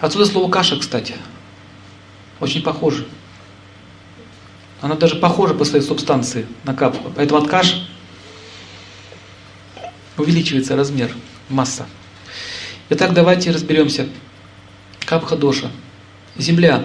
Отсюда 0.00 0.26
слово 0.26 0.50
каша, 0.50 0.78
кстати. 0.78 1.14
Очень 2.40 2.62
похоже. 2.62 3.06
Она 4.80 4.96
даже 4.96 5.16
похожа 5.16 5.54
по 5.54 5.64
своей 5.64 5.84
субстанции 5.84 6.46
на 6.64 6.74
капу. 6.74 7.12
Поэтому 7.14 7.40
от 7.40 7.48
каш 7.48 7.86
увеличивается 10.16 10.74
размер, 10.74 11.14
масса. 11.48 11.86
Итак, 12.90 13.14
давайте 13.14 13.52
разберемся. 13.52 14.08
Капха 15.04 15.36
доша. 15.36 15.70
Земля. 16.36 16.84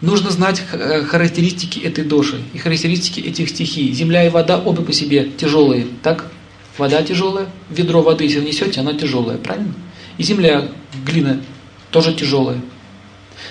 Нужно 0.00 0.30
знать 0.30 0.62
э, 0.72 1.02
характеристики 1.04 1.78
этой 1.78 2.04
доши 2.04 2.42
и 2.52 2.58
характеристики 2.58 3.20
этих 3.20 3.48
стихий. 3.48 3.92
Земля 3.92 4.26
и 4.26 4.28
вода 4.28 4.58
обе 4.58 4.82
по 4.82 4.92
себе 4.92 5.30
тяжелые, 5.38 5.86
так? 6.02 6.30
Вода 6.76 7.02
тяжелая, 7.02 7.48
ведро 7.70 8.02
воды, 8.02 8.24
если 8.24 8.40
несете, 8.40 8.80
она 8.80 8.92
тяжелая, 8.92 9.38
правильно? 9.38 9.72
И 10.18 10.22
земля, 10.22 10.68
глина, 11.06 11.40
тоже 11.90 12.12
тяжелая. 12.12 12.60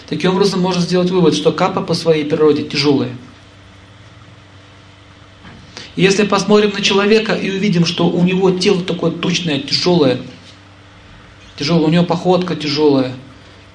Таким 0.08 0.32
образом, 0.36 0.62
можно 0.62 0.82
сделать 0.82 1.10
вывод, 1.10 1.34
что 1.34 1.52
капа 1.52 1.82
по 1.82 1.96
своей 1.96 2.26
природе 2.26 2.64
тяжелая. 2.64 3.16
Если 5.96 6.24
посмотрим 6.24 6.72
на 6.72 6.82
человека 6.82 7.34
и 7.34 7.50
увидим, 7.50 7.86
что 7.86 8.08
у 8.08 8.24
него 8.24 8.52
тело 8.52 8.84
такое 8.84 9.12
тучное, 9.12 9.62
тяжелое, 9.62 10.20
тяжелое, 11.58 11.88
у 11.88 11.90
него 11.90 12.04
походка 12.04 12.56
тяжелая, 12.56 13.14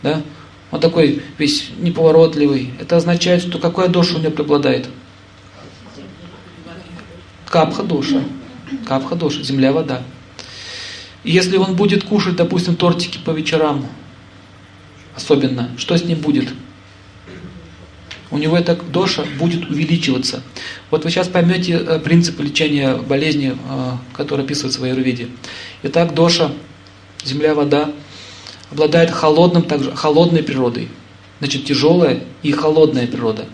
да, 0.02 0.22
он 0.70 0.80
такой 0.80 1.22
весь 1.38 1.70
неповоротливый, 1.78 2.72
это 2.80 2.96
означает, 2.96 3.42
что 3.42 3.58
какая 3.58 3.88
душа 3.88 4.16
у 4.16 4.20
него 4.20 4.30
преобладает? 4.30 4.88
Капха 7.46 7.82
душа. 7.82 8.22
Капха 8.86 9.16
душа, 9.16 9.42
земля, 9.42 9.72
вода. 9.72 10.02
И 11.24 11.32
если 11.32 11.56
он 11.56 11.74
будет 11.74 12.04
кушать, 12.04 12.36
допустим, 12.36 12.76
тортики 12.76 13.18
по 13.18 13.32
вечерам, 13.32 13.86
особенно, 15.16 15.70
что 15.76 15.96
с 15.96 16.04
ним 16.04 16.18
будет? 16.18 16.48
У 18.30 18.38
него 18.38 18.56
эта 18.56 18.76
доша 18.76 19.24
будет 19.38 19.68
увеличиваться. 19.68 20.42
Вот 20.90 21.02
вы 21.04 21.10
сейчас 21.10 21.26
поймете 21.26 21.72
э, 21.72 21.98
принцип 21.98 22.38
лечения 22.38 22.94
болезни, 22.94 23.56
э, 23.56 23.90
который 24.16 24.44
описывается 24.44 24.80
в 24.80 24.84
Аюрведе. 24.84 25.28
Итак, 25.82 26.14
доша, 26.14 26.52
земля, 27.24 27.56
вода, 27.56 27.90
обладает 28.70 29.10
холодным, 29.10 29.62
также 29.62 29.92
холодной 29.94 30.42
природой. 30.42 30.88
Значит, 31.38 31.64
тяжелая 31.64 32.22
и 32.42 32.52
холодная 32.52 33.06
природа. 33.06 33.46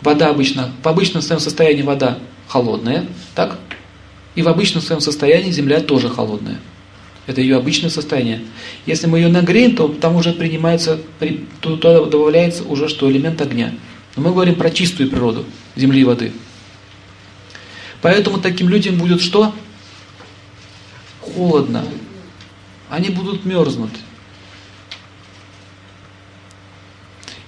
Вода 0.00 0.30
обычно, 0.30 0.72
в 0.82 0.86
обычном 0.86 1.22
своем 1.22 1.40
состоянии 1.40 1.82
вода 1.82 2.18
холодная, 2.46 3.06
так? 3.34 3.58
И 4.34 4.42
в 4.42 4.48
обычном 4.48 4.82
своем 4.82 5.00
состоянии 5.00 5.50
земля 5.50 5.80
тоже 5.80 6.08
холодная. 6.08 6.58
Это 7.26 7.40
ее 7.40 7.56
обычное 7.56 7.90
состояние. 7.90 8.42
Если 8.86 9.06
мы 9.06 9.18
ее 9.18 9.28
нагреем, 9.28 9.76
то 9.76 9.88
там 9.88 10.16
уже 10.16 10.32
принимается, 10.32 10.98
туда 11.60 12.04
добавляется 12.04 12.62
уже 12.62 12.88
что 12.88 13.10
элемент 13.10 13.42
огня. 13.42 13.74
Но 14.16 14.22
мы 14.22 14.30
говорим 14.30 14.54
про 14.54 14.70
чистую 14.70 15.10
природу 15.10 15.44
земли 15.76 16.00
и 16.00 16.04
воды. 16.04 16.32
Поэтому 18.00 18.38
таким 18.38 18.68
людям 18.68 18.96
будет 18.96 19.20
что? 19.20 19.52
Холодно. 21.20 21.84
Они 22.88 23.10
будут 23.10 23.44
мерзнуть. 23.44 23.92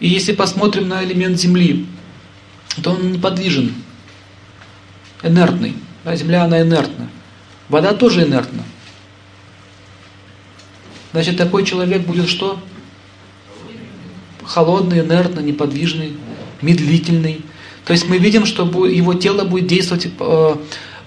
И 0.00 0.08
если 0.08 0.32
посмотрим 0.32 0.88
на 0.88 1.04
элемент 1.04 1.38
земли, 1.38 1.86
то 2.82 2.92
он 2.92 3.12
неподвижен 3.12 3.74
инертный. 5.22 5.76
Да, 6.04 6.16
земля, 6.16 6.44
она 6.44 6.62
инертна. 6.62 7.10
Вода 7.68 7.92
тоже 7.92 8.24
инертна. 8.24 8.64
Значит, 11.12 11.36
такой 11.36 11.64
человек 11.64 12.02
будет 12.02 12.28
что? 12.28 12.58
Холодный, 14.44 15.00
инертный, 15.00 15.42
неподвижный, 15.42 16.16
медлительный. 16.62 17.44
То 17.84 17.92
есть 17.92 18.08
мы 18.08 18.18
видим, 18.18 18.46
что 18.46 18.64
его 18.86 19.14
тело 19.14 19.44
будет 19.44 19.66
действовать 19.66 20.06
э, 20.18 20.56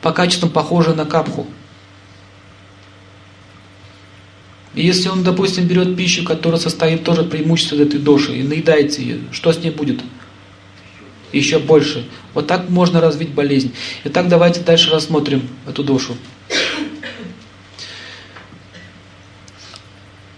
по 0.01 0.11
качествам 0.11 0.49
похоже 0.49 0.93
на 0.93 1.05
капху. 1.05 1.47
И 4.75 4.85
если 4.85 5.09
он, 5.09 5.23
допустим, 5.23 5.67
берет 5.67 5.95
пищу, 5.95 6.23
которая 6.23 6.59
состоит 6.59 7.03
тоже 7.03 7.23
преимущественно 7.23 7.83
этой 7.83 7.99
доши, 7.99 8.35
и 8.35 8.43
наедается 8.43 9.01
ее, 9.01 9.19
что 9.31 9.53
с 9.53 9.59
ней 9.59 9.69
будет? 9.69 10.01
еще 11.33 11.59
больше. 11.59 12.07
Вот 12.33 12.47
так 12.47 12.69
можно 12.69 13.01
развить 13.01 13.29
болезнь. 13.29 13.73
Итак, 14.05 14.29
давайте 14.29 14.61
дальше 14.61 14.91
рассмотрим 14.91 15.49
эту 15.67 15.83
душу. 15.83 16.15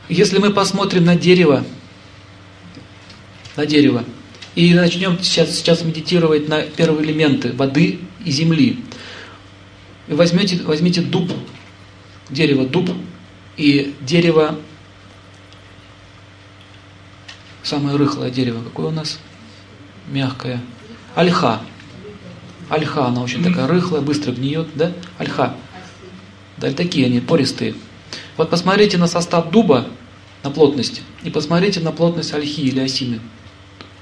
Если 0.08 0.38
мы 0.39 0.52
посмотрим 0.52 1.06
на 1.06 1.15
дерево, 1.15 1.65
на 3.56 3.65
дерево, 3.65 4.04
и 4.56 4.74
начнем 4.74 5.19
сейчас, 5.21 5.56
сейчас 5.56 5.84
медитировать 5.84 6.48
на 6.48 6.62
первые 6.62 7.06
элементы 7.06 7.52
воды 7.54 8.00
и 8.24 8.32
земли, 8.32 8.80
и 10.08 10.13
возьмете, 10.13 10.62
возьмите 10.63 11.02
дуб, 11.02 11.32
дерево 12.30 12.65
дуб, 12.65 12.91
и 13.58 13.96
дерево, 14.02 14.60
самое 17.63 17.96
рыхлое 17.96 18.30
дерево, 18.30 18.63
какое 18.63 18.88
у 18.88 18.91
нас? 18.91 19.20
Мягкое. 20.08 20.62
Альха. 21.15 21.62
Альха, 22.70 23.06
она 23.08 23.22
очень 23.22 23.44
такая 23.44 23.68
рыхлая, 23.68 24.02
быстро 24.02 24.32
гниет, 24.32 24.68
да? 24.76 24.91
Альха. 25.18 25.56
Да, 26.58 26.72
такие 26.72 27.06
они, 27.06 27.20
пористые. 27.20 27.76
Вот 28.38 28.50
посмотрите 28.50 28.98
на 28.98 29.08
состав 29.08 29.50
дуба, 29.50 29.88
на 30.44 30.52
плотность, 30.52 31.02
и 31.24 31.30
посмотрите 31.30 31.80
на 31.80 31.91
плотность 31.91 32.34
ольхи 32.34 32.62
или 32.62 32.80
осины. 32.80 33.20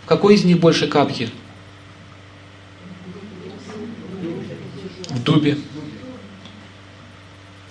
В 0.04 0.08
какой 0.08 0.36
из 0.36 0.44
них 0.44 0.60
больше 0.60 0.88
капки? 0.88 1.30
В 5.10 5.24
дубе. 5.24 5.58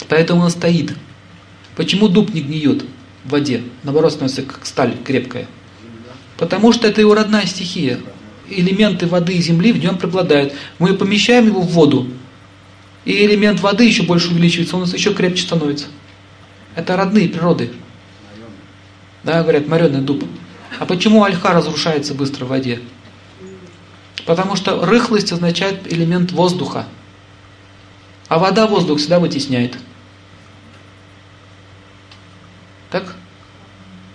Поэтому 0.09 0.43
он 0.43 0.51
стоит. 0.51 0.95
Почему 1.77 2.09
дуб 2.09 2.33
не 2.35 2.41
гниет 2.41 2.85
в 3.25 3.31
воде? 3.31 3.63
Наоборот, 3.83 4.13
становится 4.13 4.43
как 4.43 4.67
сталь 4.67 4.95
крепкая. 5.05 5.47
Потому 6.37 6.73
что 6.73 6.89
это 6.89 7.01
его 7.01 7.15
родная 7.15 7.47
стихия 7.47 8.01
элементы 8.57 9.07
воды 9.07 9.35
и 9.35 9.43
земли 9.43 9.73
в 9.73 9.79
нем 9.79 9.99
преобладают. 9.99 10.53
Мы 10.79 10.95
помещаем 10.95 11.47
его 11.47 11.61
в 11.61 11.69
воду, 11.69 12.09
и 13.05 13.25
элемент 13.25 13.61
воды 13.61 13.85
еще 13.85 14.03
больше 14.03 14.31
увеличивается, 14.31 14.77
он 14.77 14.83
у 14.83 14.85
нас 14.87 14.95
еще 14.95 15.13
крепче 15.15 15.43
становится. 15.43 15.87
Это 16.75 16.97
родные 16.97 17.29
природы. 17.29 17.73
Да, 19.25 19.43
говорят, 19.43 19.69
мореный 19.69 20.01
дуб. 20.01 20.25
А 20.79 20.87
почему 20.87 21.23
альха 21.23 21.53
разрушается 21.53 22.15
быстро 22.15 22.45
в 22.45 22.49
воде? 22.49 22.81
Потому 24.25 24.57
что 24.57 24.85
рыхлость 24.85 25.33
означает 25.33 25.93
элемент 25.93 26.33
воздуха. 26.33 26.87
А 28.29 28.39
вода 28.39 28.67
воздух 28.67 28.99
всегда 28.99 29.19
вытесняет. 29.19 29.77
Так? 32.93 33.17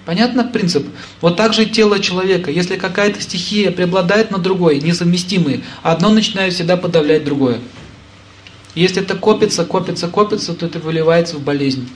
Понятно 0.05 0.45
принцип? 0.45 0.87
Вот 1.19 1.35
так 1.35 1.53
же 1.53 1.65
тело 1.65 1.99
человека. 1.99 2.49
Если 2.51 2.77
какая-то 2.77 3.19
стихия 3.21 3.71
преобладает 3.71 4.31
над 4.31 4.41
другой, 4.43 4.79
несовместимые, 4.79 5.63
одно 5.83 6.09
начинает 6.09 6.53
всегда 6.53 6.77
подавлять 6.77 7.25
другое. 7.25 7.59
Если 8.75 9.01
это 9.01 9.17
копится, 9.17 9.65
копится, 9.65 10.07
копится, 10.07 10.53
то 10.53 10.67
это 10.67 10.79
выливается 10.79 11.35
в 11.35 11.41
болезнь. 11.41 11.89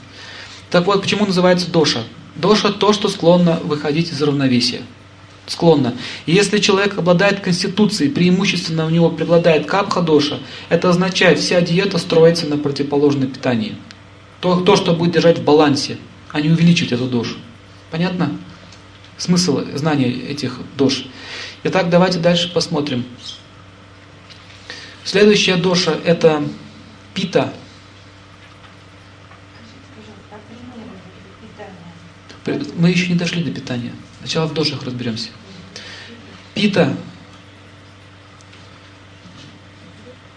Так 0.70 0.86
вот, 0.86 1.00
почему 1.00 1.24
называется 1.24 1.70
доша? 1.70 2.02
Доша 2.34 2.72
то, 2.72 2.92
что 2.92 3.08
склонно 3.08 3.60
выходить 3.62 4.10
из 4.10 4.20
равновесия. 4.20 4.82
склонна. 5.46 5.94
И 6.26 6.32
если 6.32 6.58
человек 6.58 6.98
обладает 6.98 7.40
конституцией, 7.40 8.10
преимущественно 8.10 8.86
у 8.86 8.90
него 8.90 9.10
преобладает 9.10 9.66
капха-доша, 9.66 10.38
это 10.68 10.88
означает, 10.88 11.38
вся 11.38 11.60
диета 11.60 11.98
строится 11.98 12.46
на 12.46 12.58
противоположное 12.58 13.28
питание. 13.28 13.74
То, 14.40 14.60
то, 14.60 14.76
что 14.76 14.94
будет 14.94 15.12
держать 15.12 15.38
в 15.38 15.44
балансе, 15.44 15.98
а 16.32 16.40
не 16.40 16.50
увеличить 16.50 16.92
эту 16.92 17.06
дошу. 17.06 17.36
Понятно? 17.90 18.36
Смысл 19.18 19.60
знания 19.74 20.10
этих 20.10 20.58
дош. 20.76 21.04
Итак, 21.62 21.90
давайте 21.90 22.18
дальше 22.18 22.52
посмотрим. 22.52 23.04
Следующая 25.04 25.56
доша 25.56 25.98
это 26.04 26.42
пита. 27.14 27.52
Мы 32.76 32.90
еще 32.90 33.08
не 33.08 33.14
дошли 33.14 33.44
до 33.44 33.52
питания. 33.52 33.92
Сначала 34.18 34.46
в 34.46 34.54
дошах 34.54 34.82
разберемся. 34.82 35.28
Пита 36.54 36.96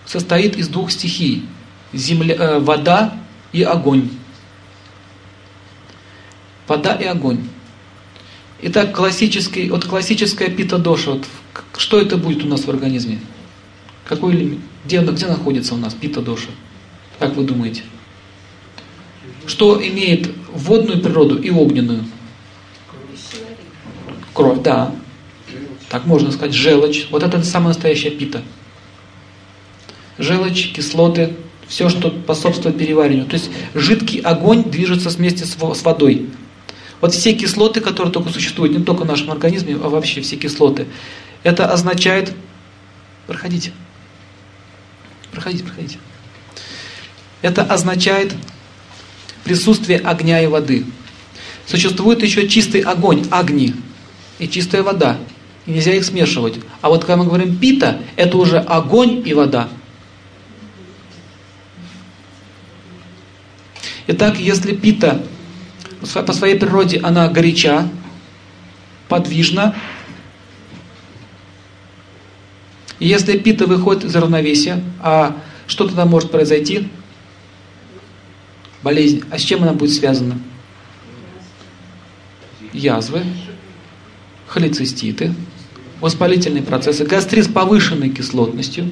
состоит 0.06 0.56
из 0.58 0.68
двух 0.68 0.92
стихий. 0.92 1.46
Земля, 1.94 2.36
э, 2.36 2.60
вода 2.60 3.18
и 3.52 3.64
огонь. 3.64 4.10
Вода 6.68 6.94
и 6.96 7.06
огонь. 7.06 7.40
Итак, 8.62 8.96
классический, 8.96 9.70
вот 9.70 9.86
классическая 9.86 10.50
пита 10.50 10.78
доша, 10.78 11.12
вот, 11.12 11.28
что 11.78 12.00
это 12.00 12.18
будет 12.18 12.44
у 12.44 12.48
нас 12.48 12.62
в 12.66 12.70
организме? 12.70 13.20
Какой? 14.06 14.60
Где, 14.86 15.02
где 15.02 15.28
находится 15.28 15.76
у 15.76 15.78
нас 15.78 15.94
пита 15.94 16.22
доша? 16.22 16.50
Как 17.20 17.36
вы 17.36 17.44
думаете? 17.44 17.84
Что 19.46 19.80
имеет 19.86 20.34
водную 20.52 21.02
природу 21.02 21.40
и 21.40 21.50
огненную? 21.50 22.06
Кровь, 24.34 24.62
да. 24.62 24.94
Так 25.90 26.06
можно 26.06 26.32
сказать, 26.32 26.54
желчь. 26.54 27.08
Вот 27.12 27.24
это 27.24 27.44
самая 27.44 27.70
настоящая 27.70 28.10
пита. 28.10 28.42
Желчь, 30.18 30.72
кислоты, 30.74 31.36
все, 31.68 31.90
что 31.90 32.10
способствует 32.10 32.78
перевариванию. 32.78 33.26
То 33.26 33.36
есть 33.36 33.52
жидкий 33.74 34.20
огонь 34.20 34.64
движется 34.64 35.10
вместе 35.10 35.46
с 35.46 35.56
водой. 35.58 36.30
Вот 37.02 37.14
все 37.14 37.34
кислоты, 37.34 37.82
которые 37.82 38.12
только 38.12 38.30
существуют, 38.30 38.78
не 38.78 38.84
только 38.84 39.04
в 39.04 39.06
нашем 39.06 39.32
организме, 39.32 39.76
а 39.76 39.90
вообще 39.90 40.22
все 40.22 40.36
кислоты, 40.36 40.88
это 41.44 41.72
означает... 41.72 42.34
Проходите. 43.28 43.72
Проходите, 45.32 45.64
проходите. 45.64 45.98
Это 47.42 47.64
означает 47.64 48.34
присутствие 49.44 50.00
огня 50.00 50.42
и 50.42 50.48
воды. 50.48 50.86
Существует 51.66 52.22
еще 52.22 52.48
чистый 52.48 52.82
огонь, 52.82 53.26
огни, 53.32 53.74
и 54.40 54.48
чистая 54.48 54.84
вода. 54.84 55.18
И 55.66 55.72
нельзя 55.72 55.94
их 55.94 56.06
смешивать. 56.06 56.56
А 56.82 56.90
вот 56.90 57.02
когда 57.02 57.18
мы 57.18 57.26
говорим 57.26 57.58
пита, 57.58 58.00
это 58.16 58.38
уже 58.38 58.60
огонь 58.60 59.24
и 59.26 59.34
вода. 59.34 59.68
Итак, 64.08 64.40
если 64.40 64.76
пита 64.76 65.24
по 66.14 66.34
своей 66.34 66.58
природе 66.58 67.00
она 67.04 67.28
горяча, 67.28 67.90
подвижна, 69.08 69.76
и 73.00 73.08
если 73.08 73.38
пита 73.38 73.66
выходит 73.66 74.06
из 74.06 74.16
равновесия, 74.16 74.82
а 75.02 75.36
что 75.68 75.86
тогда 75.86 76.06
может 76.06 76.32
произойти? 76.32 76.88
Болезнь. 78.84 79.24
А 79.32 79.38
с 79.38 79.42
чем 79.42 79.64
она 79.64 79.74
будет 79.74 79.94
связана? 79.94 80.40
Язвы, 82.72 83.24
холециститы, 84.48 85.34
воспалительные 86.02 86.64
процессы, 86.64 87.06
гастрит 87.06 87.46
с 87.46 87.48
повышенной 87.48 88.10
кислотностью. 88.10 88.90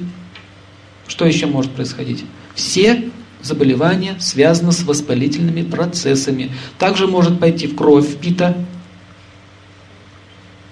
Что 1.06 1.26
еще 1.26 1.46
может 1.46 1.72
происходить? 1.72 2.24
Все 2.54 3.10
заболевание 3.44 4.18
связано 4.18 4.72
с 4.72 4.82
воспалительными 4.82 5.62
процессами. 5.62 6.50
Также 6.78 7.06
может 7.06 7.38
пойти 7.38 7.66
в 7.66 7.76
кровь 7.76 8.08
впита. 8.08 8.56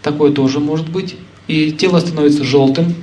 Такое 0.03 0.33
тоже 0.33 0.59
может 0.59 0.89
быть. 0.89 1.17
И 1.47 1.73
тело 1.73 2.01
становится 2.01 2.45
желтым. 2.45 2.95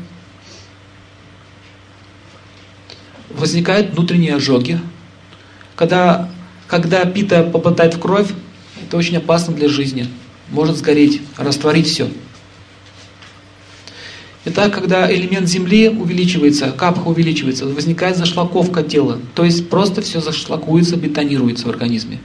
Возникают 3.29 3.91
внутренние 3.91 4.35
ожоги. 4.35 4.79
Когда, 5.75 6.29
когда 6.67 7.05
пита 7.05 7.43
попадает 7.43 7.93
в 7.93 7.99
кровь, 7.99 8.31
это 8.81 8.97
очень 8.97 9.17
опасно 9.17 9.53
для 9.53 9.69
жизни. 9.69 10.07
Может 10.49 10.77
сгореть, 10.77 11.21
растворить 11.37 11.87
все. 11.87 12.09
Итак, 14.51 14.73
когда 14.73 15.13
элемент 15.13 15.47
Земли 15.47 15.89
увеличивается, 15.89 16.71
капха 16.71 17.07
увеличивается, 17.07 17.67
возникает 17.67 18.17
зашлаковка 18.17 18.81
тела. 18.81 19.19
То 19.35 19.45
есть 19.45 19.69
просто 19.69 20.01
все 20.01 20.21
зашлакуется, 20.21 20.97
бетонируется 20.97 21.67
в 21.67 21.69
организме. 21.69 22.19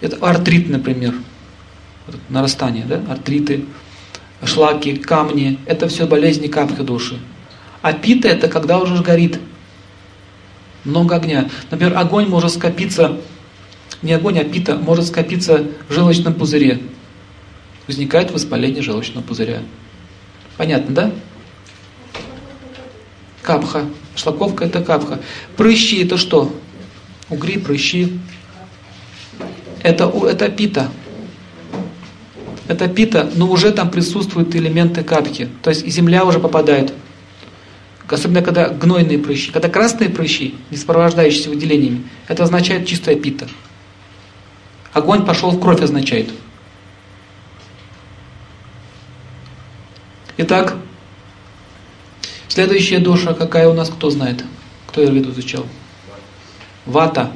Это 0.00 0.16
артрит, 0.16 0.70
например. 0.70 1.14
нарастание, 2.30 2.86
да? 2.88 3.02
артриты, 3.06 3.66
шлаки, 4.42 4.96
камни. 4.96 5.58
Это 5.66 5.88
все 5.88 6.06
болезни 6.06 6.46
капхи 6.46 6.82
души. 6.82 7.18
А 7.82 7.92
пита 7.92 8.28
это 8.28 8.48
когда 8.48 8.78
уже 8.78 9.02
горит. 9.02 9.38
Много 10.84 11.16
огня. 11.16 11.50
Например, 11.70 11.98
огонь 11.98 12.28
может 12.28 12.52
скопиться, 12.52 13.18
не 14.00 14.14
огонь, 14.14 14.38
а 14.38 14.44
пита 14.44 14.76
может 14.76 15.08
скопиться 15.08 15.66
в 15.86 15.92
желчном 15.92 16.32
пузыре. 16.32 16.80
Возникает 17.86 18.30
воспаление 18.30 18.80
желчного 18.80 19.22
пузыря. 19.22 19.60
Понятно, 20.56 20.94
да? 20.94 21.12
Капха. 23.48 23.86
Шлаковка 24.14 24.66
это 24.66 24.82
капха. 24.82 25.20
Прыщи 25.56 26.04
это 26.04 26.18
что? 26.18 26.54
Угри, 27.30 27.56
прыщи. 27.56 28.20
Это, 29.82 30.04
это 30.04 30.50
пита. 30.50 30.90
Это 32.66 32.88
пита, 32.88 33.30
но 33.36 33.50
уже 33.50 33.72
там 33.72 33.90
присутствуют 33.90 34.54
элементы 34.54 35.02
капхи. 35.02 35.48
То 35.62 35.70
есть 35.70 35.88
земля 35.88 36.26
уже 36.26 36.40
попадает. 36.40 36.92
Особенно 38.06 38.42
когда 38.42 38.68
гнойные 38.68 39.18
прыщи. 39.18 39.50
Когда 39.50 39.70
красные 39.70 40.10
прыщи, 40.10 40.54
не 40.70 40.76
сопровождающиеся 40.76 41.48
выделениями, 41.48 42.04
это 42.26 42.42
означает 42.42 42.86
чистая 42.86 43.16
пита. 43.16 43.48
Огонь 44.92 45.24
пошел 45.24 45.52
в 45.52 45.58
кровь 45.58 45.80
означает. 45.80 46.28
Итак, 50.36 50.76
Следующая 52.48 52.98
душа, 52.98 53.34
какая 53.34 53.68
у 53.68 53.74
нас, 53.74 53.90
кто 53.90 54.10
знает? 54.10 54.44
Кто 54.86 55.04
Ирвиду 55.04 55.30
изучал? 55.30 55.66
Вата. 56.86 57.30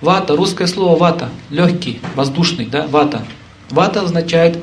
Вата, 0.00 0.36
русское 0.36 0.66
слово 0.66 0.96
вата, 0.96 1.30
легкий, 1.50 2.00
воздушный, 2.14 2.66
да, 2.66 2.86
вата. 2.86 3.24
Вата 3.70 4.02
означает 4.02 4.62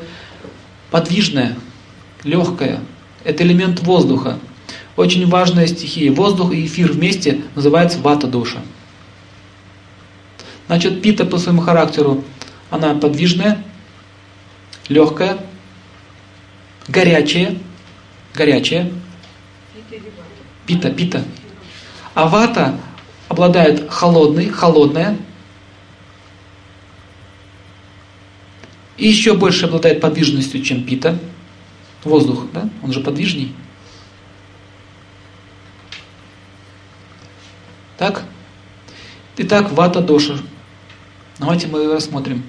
подвижная, 0.91 1.57
легкая. 2.23 2.79
Это 3.23 3.43
элемент 3.43 3.81
воздуха. 3.81 4.39
Очень 4.95 5.27
важная 5.27 5.67
стихия. 5.67 6.11
Воздух 6.11 6.53
и 6.53 6.65
эфир 6.65 6.91
вместе 6.91 7.41
называется 7.55 7.99
вата 7.99 8.27
душа. 8.27 8.59
Значит, 10.67 11.01
пита 11.01 11.25
по 11.25 11.37
своему 11.37 11.61
характеру, 11.61 12.23
она 12.69 12.93
подвижная, 12.93 13.63
легкая, 14.87 15.37
горячая, 16.87 17.57
горячая, 18.33 18.91
Пита, 20.65 20.91
пита. 20.91 21.23
А 22.13 22.27
вата 22.27 22.79
обладает 23.27 23.89
холодной, 23.89 24.49
холодная. 24.49 25.17
И 28.97 29.07
еще 29.07 29.35
больше 29.35 29.65
обладает 29.65 30.01
подвижностью, 30.01 30.61
чем 30.61 30.83
пита. 30.83 31.17
Воздух, 32.03 32.45
да? 32.53 32.69
Он 32.83 32.91
же 32.91 32.99
подвижней. 32.99 33.55
Так? 37.97 38.23
Итак, 39.37 39.71
вата 39.71 40.01
доша. 40.01 40.37
Давайте 41.39 41.67
мы 41.67 41.79
ее 41.79 41.93
рассмотрим. 41.93 42.43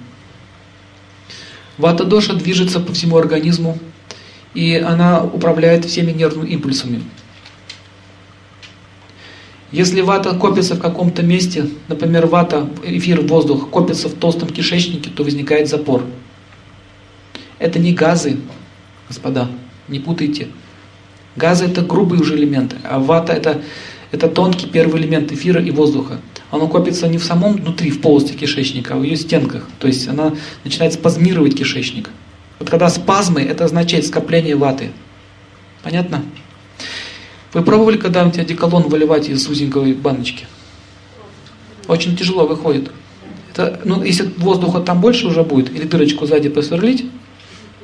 Вата 1.77 2.03
доша 2.03 2.33
движется 2.33 2.79
по 2.79 2.93
всему 2.93 3.17
организму, 3.17 3.79
и 4.53 4.75
она 4.75 5.23
управляет 5.23 5.85
всеми 5.85 6.11
нервными 6.11 6.49
импульсами. 6.49 7.03
Если 9.73 10.01
вата 10.01 10.35
копится 10.35 10.75
в 10.75 10.79
каком-то 10.79 11.23
месте, 11.23 11.67
например, 11.87 12.27
вата, 12.27 12.69
эфир, 12.83 13.21
воздух 13.21 13.71
копится 13.71 14.07
в 14.07 14.13
толстом 14.13 14.49
кишечнике, 14.49 15.09
то 15.09 15.23
возникает 15.23 15.67
запор. 15.67 16.03
Это 17.57 17.79
не 17.79 17.91
газы, 17.91 18.37
господа, 19.09 19.49
не 19.87 19.99
путайте. 19.99 20.49
Газы 21.35 21.65
это 21.65 21.81
грубые 21.81 22.21
уже 22.21 22.35
элементы, 22.35 22.75
а 22.83 22.99
вата 22.99 23.33
это, 23.33 23.63
это 24.11 24.27
тонкий 24.27 24.67
первый 24.67 25.01
элемент 25.01 25.31
эфира 25.31 25.59
и 25.59 25.71
воздуха. 25.71 26.19
Оно 26.51 26.67
копится 26.67 27.07
не 27.07 27.17
в 27.17 27.23
самом 27.23 27.53
внутри, 27.53 27.89
в 27.89 27.99
полости 27.99 28.33
кишечника, 28.33 28.93
а 28.93 28.97
в 28.97 29.01
ее 29.01 29.15
стенках. 29.15 29.67
То 29.79 29.87
есть 29.87 30.07
она 30.07 30.33
начинает 30.63 30.93
спазмировать 30.93 31.57
кишечник. 31.57 32.11
Вот 32.59 32.69
когда 32.69 32.89
спазмы, 32.89 33.41
это 33.41 33.65
означает 33.65 34.05
скопление 34.05 34.55
ваты. 34.55 34.91
Понятно? 35.81 36.23
Вы 37.53 37.61
пробовали 37.61 37.97
когда-нибудь 37.97 38.39
одеколон 38.39 38.83
выливать 38.83 39.29
из 39.29 39.47
узенькой 39.47 39.93
баночки? 39.93 40.47
Очень 41.87 42.17
тяжело 42.17 42.47
выходит. 42.47 42.91
Это, 43.51 43.79
ну, 43.85 44.03
если 44.03 44.31
воздуха 44.37 44.79
там 44.79 44.99
больше 44.99 45.27
уже 45.27 45.43
будет, 45.43 45.69
или 45.69 45.83
дырочку 45.83 46.25
сзади 46.25 46.49
посверлить, 46.49 47.05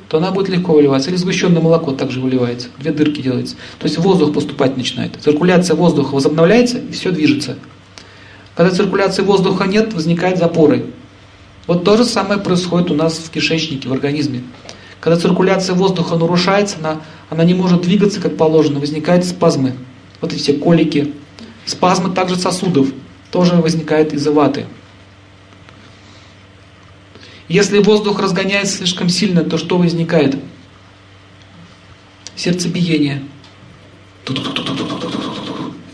то 0.08 0.18
она 0.18 0.32
будет 0.32 0.48
легко 0.48 0.72
выливаться. 0.72 1.10
Или 1.10 1.16
сгущенное 1.16 1.62
молоко 1.62 1.92
также 1.92 2.20
выливается. 2.20 2.68
Две 2.78 2.90
дырки 2.90 3.22
делается. 3.22 3.54
То 3.78 3.86
есть 3.86 3.96
воздух 3.98 4.34
поступать 4.34 4.76
начинает. 4.76 5.16
Циркуляция 5.20 5.76
воздуха 5.76 6.14
возобновляется, 6.14 6.78
и 6.78 6.90
все 6.90 7.12
движется. 7.12 7.56
Когда 8.56 8.74
циркуляции 8.74 9.22
воздуха 9.22 9.64
нет, 9.66 9.94
возникают 9.94 10.38
запоры. 10.38 10.86
Вот 11.68 11.84
то 11.84 11.96
же 11.96 12.04
самое 12.04 12.40
происходит 12.40 12.90
у 12.90 12.94
нас 12.94 13.18
в 13.18 13.30
кишечнике, 13.30 13.88
в 13.88 13.92
организме. 13.92 14.42
Когда 14.98 15.16
циркуляция 15.18 15.76
воздуха 15.76 16.16
нарушается, 16.16 16.78
она, 16.80 17.00
она 17.30 17.44
не 17.44 17.54
может 17.54 17.82
двигаться 17.82 18.20
как 18.20 18.36
положено, 18.36 18.78
возникают 18.80 19.24
спазмы. 19.24 19.74
Вот 20.20 20.32
эти 20.32 20.40
все 20.40 20.52
колики. 20.52 21.14
Спазмы 21.64 22.10
также 22.10 22.36
сосудов 22.36 22.88
тоже 23.30 23.54
возникают 23.54 24.12
из-за 24.12 24.32
ваты. 24.32 24.66
Если 27.48 27.78
воздух 27.78 28.20
разгоняется 28.20 28.76
слишком 28.76 29.08
сильно, 29.08 29.42
то 29.42 29.56
что 29.56 29.78
возникает? 29.78 30.36
Сердцебиение. 32.36 33.22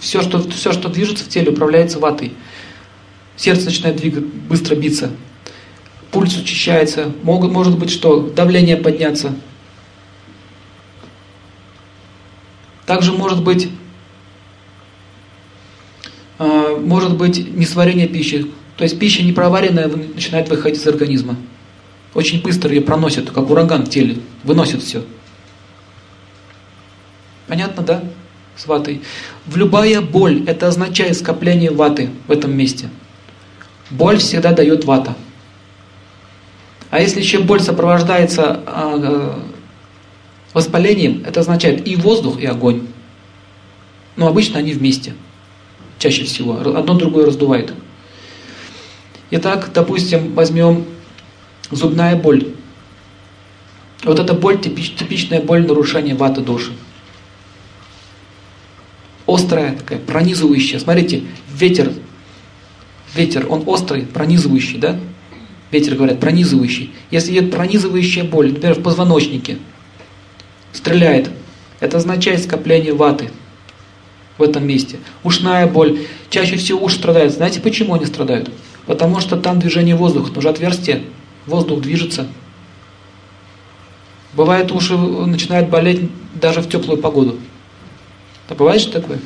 Все 0.00 0.22
что, 0.22 0.42
все, 0.50 0.72
что 0.72 0.88
движется 0.88 1.24
в 1.24 1.28
теле, 1.28 1.52
управляется 1.52 2.00
ватой. 2.00 2.34
Сердце 3.36 3.66
начинает 3.66 3.96
двигать, 3.96 4.24
быстро 4.24 4.74
биться 4.74 5.10
пульс 6.16 6.34
учащается, 6.38 7.12
могут, 7.22 7.52
может 7.52 7.78
быть 7.78 7.90
что, 7.90 8.20
давление 8.20 8.78
подняться. 8.78 9.34
Также 12.86 13.12
может 13.12 13.42
быть, 13.42 13.68
э, 16.38 16.78
может 16.80 17.16
быть 17.16 17.54
несварение 17.54 18.06
пищи. 18.06 18.46
То 18.76 18.84
есть 18.84 18.98
пища 18.98 19.22
непроваренная 19.22 19.88
начинает 19.88 20.48
выходить 20.48 20.80
из 20.80 20.86
организма. 20.86 21.36
Очень 22.14 22.40
быстро 22.40 22.70
ее 22.70 22.80
проносит, 22.80 23.30
как 23.30 23.50
ураган 23.50 23.84
в 23.84 23.90
теле, 23.90 24.18
выносит 24.44 24.82
все. 24.82 25.04
Понятно, 27.48 27.82
да? 27.82 28.02
С 28.56 28.66
ватой. 28.66 29.02
В 29.44 29.56
любая 29.56 30.00
боль, 30.00 30.44
это 30.46 30.68
означает 30.68 31.16
скопление 31.16 31.70
ваты 31.70 32.10
в 32.26 32.30
этом 32.30 32.56
месте. 32.56 32.88
Боль 33.90 34.18
всегда 34.18 34.52
дает 34.52 34.84
вата. 34.84 35.14
А 36.90 37.00
если 37.00 37.20
еще 37.20 37.40
боль 37.40 37.60
сопровождается 37.60 38.60
а, 38.66 39.42
воспалением, 40.56 41.22
это 41.26 41.40
означает 41.40 41.86
и 41.86 41.96
воздух, 41.96 42.40
и 42.40 42.46
огонь. 42.46 42.86
Но 44.16 44.26
обычно 44.26 44.58
они 44.58 44.72
вместе. 44.72 45.12
Чаще 45.98 46.24
всего. 46.24 46.58
Одно 46.58 46.94
другое 46.94 47.26
раздувает. 47.26 47.74
Итак, 49.30 49.70
допустим, 49.74 50.32
возьмем 50.32 50.86
зубная 51.70 52.16
боль. 52.16 52.54
Вот 54.02 54.18
эта 54.18 54.32
боль, 54.32 54.58
типич, 54.58 54.94
типичная 54.94 55.42
боль 55.42 55.66
нарушения 55.66 56.14
ваты 56.14 56.40
души. 56.40 56.72
Острая 59.26 59.76
такая, 59.76 59.98
пронизывающая. 59.98 60.78
Смотрите, 60.78 61.24
ветер, 61.52 61.92
ветер, 63.14 63.46
он 63.50 63.64
острый, 63.66 64.06
пронизывающий, 64.06 64.78
да? 64.78 64.98
ветер, 65.70 65.96
говорят, 65.96 66.18
пронизывающий. 66.18 66.92
Если 67.10 67.32
идет 67.32 67.50
пронизывающая 67.50 68.24
боль, 68.24 68.52
например, 68.52 68.78
в 68.78 68.82
позвоночнике, 68.82 69.58
стреляет, 70.76 71.30
это 71.80 71.96
означает 71.96 72.42
скопление 72.42 72.92
ваты 72.92 73.30
в 74.38 74.42
этом 74.42 74.66
месте. 74.66 74.98
Ушная 75.24 75.66
боль. 75.66 76.06
Чаще 76.30 76.56
всего 76.56 76.84
уши 76.84 76.96
страдают. 76.96 77.32
Знаете, 77.32 77.60
почему 77.60 77.94
они 77.94 78.06
страдают? 78.06 78.50
Потому 78.86 79.20
что 79.20 79.36
там 79.36 79.58
движение 79.58 79.96
воздуха, 79.96 80.32
там 80.32 80.42
же 80.42 80.48
отверстие, 80.48 81.02
воздух 81.46 81.80
движется. 81.80 82.26
Бывает, 84.34 84.70
уши 84.70 84.96
начинают 84.96 85.70
болеть 85.70 86.10
даже 86.34 86.60
в 86.60 86.68
теплую 86.68 87.00
погоду. 87.00 87.38
Да 88.48 88.54
бывает 88.54 88.82
же 88.82 88.90
такое? 88.90 89.18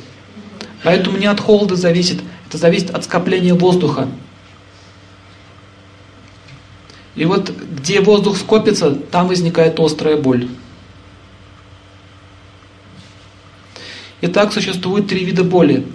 Поэтому 0.83 1.17
не 1.17 1.27
от 1.27 1.39
холода 1.39 1.75
зависит, 1.75 2.21
это 2.47 2.57
зависит 2.57 2.89
от 2.91 3.03
скопления 3.03 3.53
воздуха. 3.53 4.07
И 7.15 7.25
вот 7.25 7.49
где 7.49 7.99
воздух 7.99 8.37
скопится, 8.37 8.95
там 8.95 9.27
возникает 9.27 9.79
острая 9.79 10.15
боль. 10.15 10.47
Итак, 14.21 14.53
существует 14.53 15.07
три 15.07 15.25
вида 15.25 15.43
боли, 15.43 15.85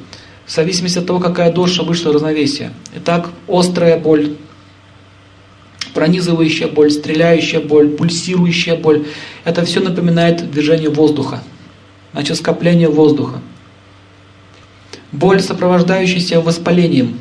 в 0.46 0.52
зависимости 0.52 0.98
от 0.98 1.06
того, 1.06 1.20
какая 1.20 1.52
доша 1.52 1.82
вышла 1.82 2.12
равновесие. 2.12 2.72
Итак, 2.96 3.30
острая 3.48 3.98
боль, 3.98 4.36
пронизывающая 5.94 6.68
боль, 6.68 6.90
стреляющая 6.90 7.60
боль, 7.60 7.90
пульсирующая 7.90 8.76
боль. 8.76 9.06
Это 9.44 9.64
все 9.64 9.80
напоминает 9.80 10.50
движение 10.50 10.90
воздуха, 10.90 11.42
значит 12.12 12.36
скопление 12.36 12.88
воздуха. 12.88 13.40
Боль, 15.12 15.40
сопровождающаяся 15.40 16.40
воспалением, 16.40 17.18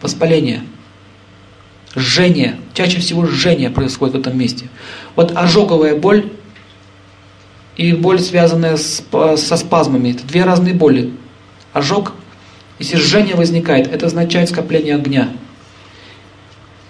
воспаление– 0.00 0.62
Жжение. 1.94 2.56
Чаще 2.72 3.00
всего 3.00 3.26
жжение 3.26 3.68
происходит 3.68 4.14
в 4.14 4.20
этом 4.20 4.38
месте. 4.38 4.68
Вот 5.14 5.32
ожоговая 5.36 5.94
боль 5.94 6.30
и 7.76 7.92
боль, 7.92 8.20
связанная 8.20 8.76
с, 8.76 9.02
со 9.36 9.56
спазмами, 9.56 10.10
это 10.10 10.26
две 10.26 10.44
разные 10.44 10.74
боли. 10.74 11.12
Ожог, 11.72 12.12
если 12.78 12.96
жжение 12.96 13.34
возникает, 13.34 13.86
это 13.92 14.06
означает 14.06 14.50
скопление 14.50 14.96
огня. 14.96 15.30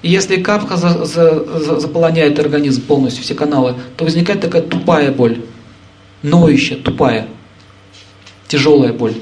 И 0.03 0.11
если 0.11 0.43
капха 0.43 0.77
за, 0.77 1.05
за, 1.05 1.45
за, 1.61 1.79
заполоняет 1.79 2.39
организм 2.39 2.83
полностью, 2.83 3.23
все 3.23 3.35
каналы, 3.35 3.77
то 3.97 4.05
возникает 4.05 4.41
такая 4.41 4.63
тупая 4.63 5.13
боль. 5.13 5.45
Ноющая, 6.23 6.77
тупая. 6.77 7.29
Тяжелая 8.49 8.93
боль. 8.93 9.15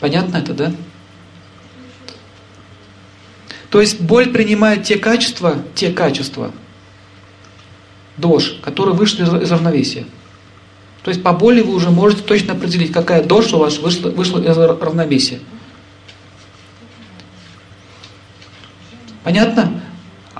Понятно 0.00 0.38
это, 0.38 0.54
да? 0.54 0.72
То 3.70 3.80
есть 3.80 4.00
боль 4.00 4.30
принимает 4.30 4.82
те 4.82 4.98
качества, 4.98 5.58
те 5.76 5.92
качества, 5.92 6.50
дож, 8.20 8.58
которые 8.62 8.94
вышли 8.94 9.22
из 9.22 9.50
равновесия. 9.50 10.04
То 11.02 11.10
есть 11.10 11.22
по 11.22 11.32
боли 11.32 11.62
вы 11.62 11.74
уже 11.74 11.90
можете 11.90 12.22
точно 12.22 12.52
определить, 12.52 12.92
какая 12.92 13.24
дождь 13.24 13.52
у 13.52 13.58
вас 13.58 13.78
вышла, 13.78 14.10
вышла 14.10 14.38
из 14.38 14.56
равновесия. 14.56 15.40
Понятно? 19.24 19.82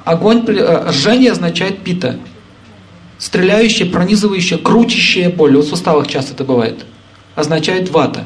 Огонь, 0.04 0.44
э, 0.48 0.92
жжение 0.92 1.32
означает 1.32 1.82
пита. 1.82 2.18
Стреляющая, 3.18 3.90
пронизывающая, 3.90 4.58
крутящая 4.58 5.30
боль. 5.30 5.56
Вот 5.56 5.66
в 5.66 5.68
суставах 5.68 6.08
часто 6.08 6.32
это 6.32 6.44
бывает. 6.44 6.86
Означает 7.34 7.90
вата. 7.90 8.24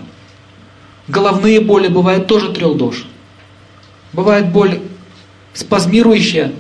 Головные 1.09 1.61
боли 1.61 1.89
бывают 1.89 2.27
тоже 2.27 2.53
трех 2.53 2.77
дож. 2.77 3.05
Бывает 4.13 4.51
боль 4.51 4.81
спазмирующая, 5.53 6.53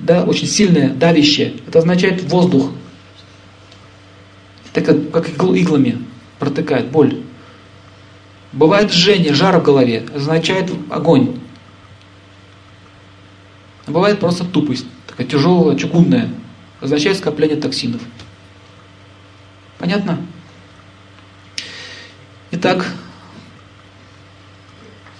да, 0.00 0.24
очень 0.24 0.46
сильная, 0.46 0.88
давящая. 0.90 1.52
Это 1.66 1.80
означает 1.80 2.22
воздух. 2.24 2.70
Это 4.72 4.80
как, 4.80 5.10
как 5.10 5.28
иглами 5.28 6.04
протыкает 6.38 6.90
боль. 6.90 7.22
Бывает 8.52 8.92
жжение, 8.92 9.34
жар 9.34 9.58
в 9.58 9.62
голове, 9.62 10.06
означает 10.14 10.70
огонь. 10.88 11.38
Бывает 13.86 14.20
просто 14.20 14.44
тупость, 14.44 14.86
такая 15.06 15.26
тяжелая, 15.26 15.76
чугунная, 15.76 16.30
означает 16.80 17.18
скопление 17.18 17.56
токсинов. 17.56 18.00
Понятно? 19.78 20.18
Итак, 22.52 22.86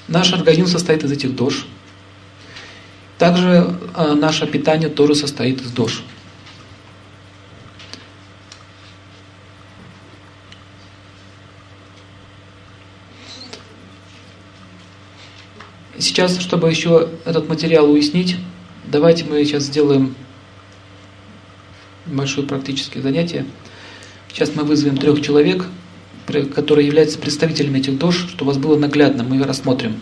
наш 0.09 0.33
организм 0.33 0.69
состоит 0.69 1.05
из 1.05 1.13
этих 1.13 1.35
дож. 1.35 1.67
Также 3.21 3.77
э, 3.97 4.15
наше 4.15 4.47
питание 4.47 4.89
тоже 4.89 5.15
состоит 5.15 5.61
из 5.61 5.71
дож. 5.73 6.03
Сейчас, 15.99 16.39
чтобы 16.39 16.71
еще 16.71 17.11
этот 17.27 17.47
материал 17.47 17.91
уяснить, 17.91 18.37
давайте 18.87 19.27
мы 19.27 19.45
сейчас 19.45 19.65
сделаем 19.65 20.15
большое 22.07 22.47
практическое 22.47 23.03
занятие. 23.03 23.45
Сейчас 24.33 24.55
мы 24.55 24.65
вызовем 24.65 24.97
трех 24.97 25.21
человек, 25.21 25.67
которые 26.55 26.87
являются 26.87 27.19
представителями 27.19 27.81
этих 27.81 27.99
дож, 27.99 28.17
чтобы 28.31 28.45
у 28.45 28.55
вас 28.55 28.57
было 28.57 28.79
наглядно, 28.79 29.25
мы 29.25 29.45
рассмотрим. 29.45 30.01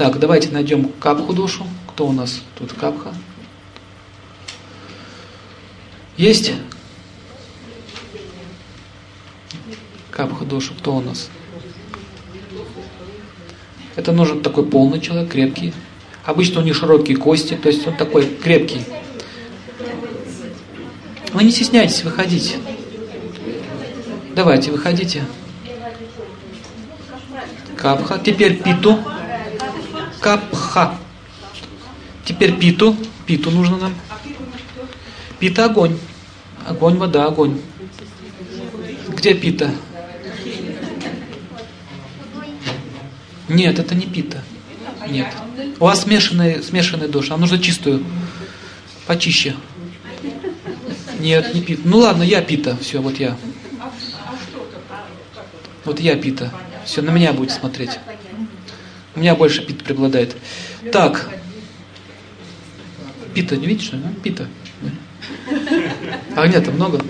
Так, 0.00 0.18
давайте 0.18 0.48
найдем 0.48 0.88
капху 0.98 1.34
душу, 1.34 1.66
Кто 1.88 2.06
у 2.06 2.12
нас 2.12 2.40
тут 2.58 2.72
капха? 2.72 3.12
Есть? 6.16 6.54
Капха 10.10 10.46
дошу, 10.46 10.72
кто 10.72 10.96
у 10.96 11.02
нас? 11.02 11.28
Это 13.94 14.12
нужен 14.12 14.42
такой 14.42 14.64
полный 14.64 15.02
человек, 15.02 15.32
крепкий. 15.32 15.74
Обычно 16.24 16.62
у 16.62 16.64
них 16.64 16.76
широкие 16.76 17.18
кости, 17.18 17.52
то 17.62 17.68
есть 17.68 17.86
он 17.86 17.94
такой 17.94 18.24
крепкий. 18.24 18.80
Вы 21.34 21.44
не 21.44 21.50
стесняйтесь, 21.50 22.04
выходите. 22.04 22.56
Давайте, 24.34 24.70
выходите. 24.70 25.26
Капха. 27.76 28.18
Теперь 28.18 28.62
питу. 28.62 28.98
Капха. 30.20 30.94
Теперь 32.24 32.56
питу. 32.56 32.96
Питу 33.26 33.50
нужно 33.50 33.78
нам. 33.78 33.94
Пита 35.38 35.64
огонь. 35.64 35.98
Огонь, 36.66 36.96
вода, 36.96 37.26
огонь. 37.26 37.60
Где 39.08 39.34
пита? 39.34 39.70
Нет, 43.48 43.78
это 43.78 43.94
не 43.94 44.06
пита. 44.06 44.42
Нет. 45.08 45.28
У 45.80 45.84
вас 45.84 46.02
смешанная, 46.02 46.62
смешанная 46.62 47.08
душа. 47.08 47.30
Нам 47.30 47.40
нужно 47.40 47.58
чистую. 47.58 48.04
Почище. 49.06 49.56
Нет, 51.18 51.54
не 51.54 51.62
пита. 51.62 51.80
Ну 51.84 51.98
ладно, 51.98 52.22
я 52.22 52.42
пита. 52.42 52.76
Все, 52.76 53.00
вот 53.00 53.18
я. 53.18 53.36
Вот 55.84 55.98
я 55.98 56.16
пита. 56.16 56.52
Все, 56.84 57.02
на 57.02 57.10
меня 57.10 57.32
будет 57.32 57.50
смотреть. 57.50 57.98
У 59.20 59.22
меня 59.22 59.34
больше 59.34 59.60
пита 59.60 59.84
преобладает. 59.84 60.34
Так. 60.92 61.28
Пита, 63.34 63.54
не 63.54 63.66
видишь? 63.66 63.90
А? 63.92 63.98
Пита. 64.22 64.48
Огня-то 66.34 66.70
много. 66.70 67.04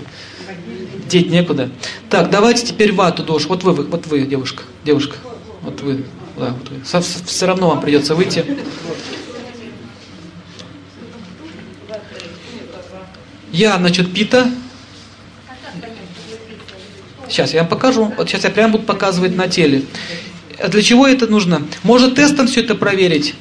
Деть 1.07 1.31
некуда. 1.31 1.71
Так, 2.09 2.29
давайте 2.29 2.67
теперь 2.67 2.93
вату 2.93 3.23
дождь. 3.23 3.47
Вот 3.47 3.63
вы, 3.63 3.75
вот 3.75 4.09
вы, 4.09 4.23
девушка. 4.23 4.65
Девушка. 4.85 5.19
Вот 5.63 5.83
вы. 5.83 6.05
Да, 6.37 6.49
вот 6.49 6.69
вы. 6.71 6.85
Со, 6.85 7.01
все 7.01 7.47
равно 7.47 7.69
вам 7.69 7.81
придется 7.81 8.17
выйти. 8.17 8.45
Я, 13.53 13.79
значит, 13.79 14.13
пита. 14.13 14.51
Сейчас 17.29 17.55
я 17.55 17.61
вам 17.61 17.69
покажу. 17.69 18.13
Вот 18.17 18.29
сейчас 18.29 18.43
я 18.43 18.51
прямо 18.51 18.73
буду 18.73 18.85
показывать 18.85 19.37
на 19.37 19.47
теле. 19.47 19.85
А 20.63 20.69
для 20.69 20.83
чего 20.83 21.07
это 21.07 21.27
нужно? 21.27 21.63
Может 21.83 22.17
тестом 22.17 22.47
все 22.47 22.61
это 22.61 22.75
проверить. 22.75 23.35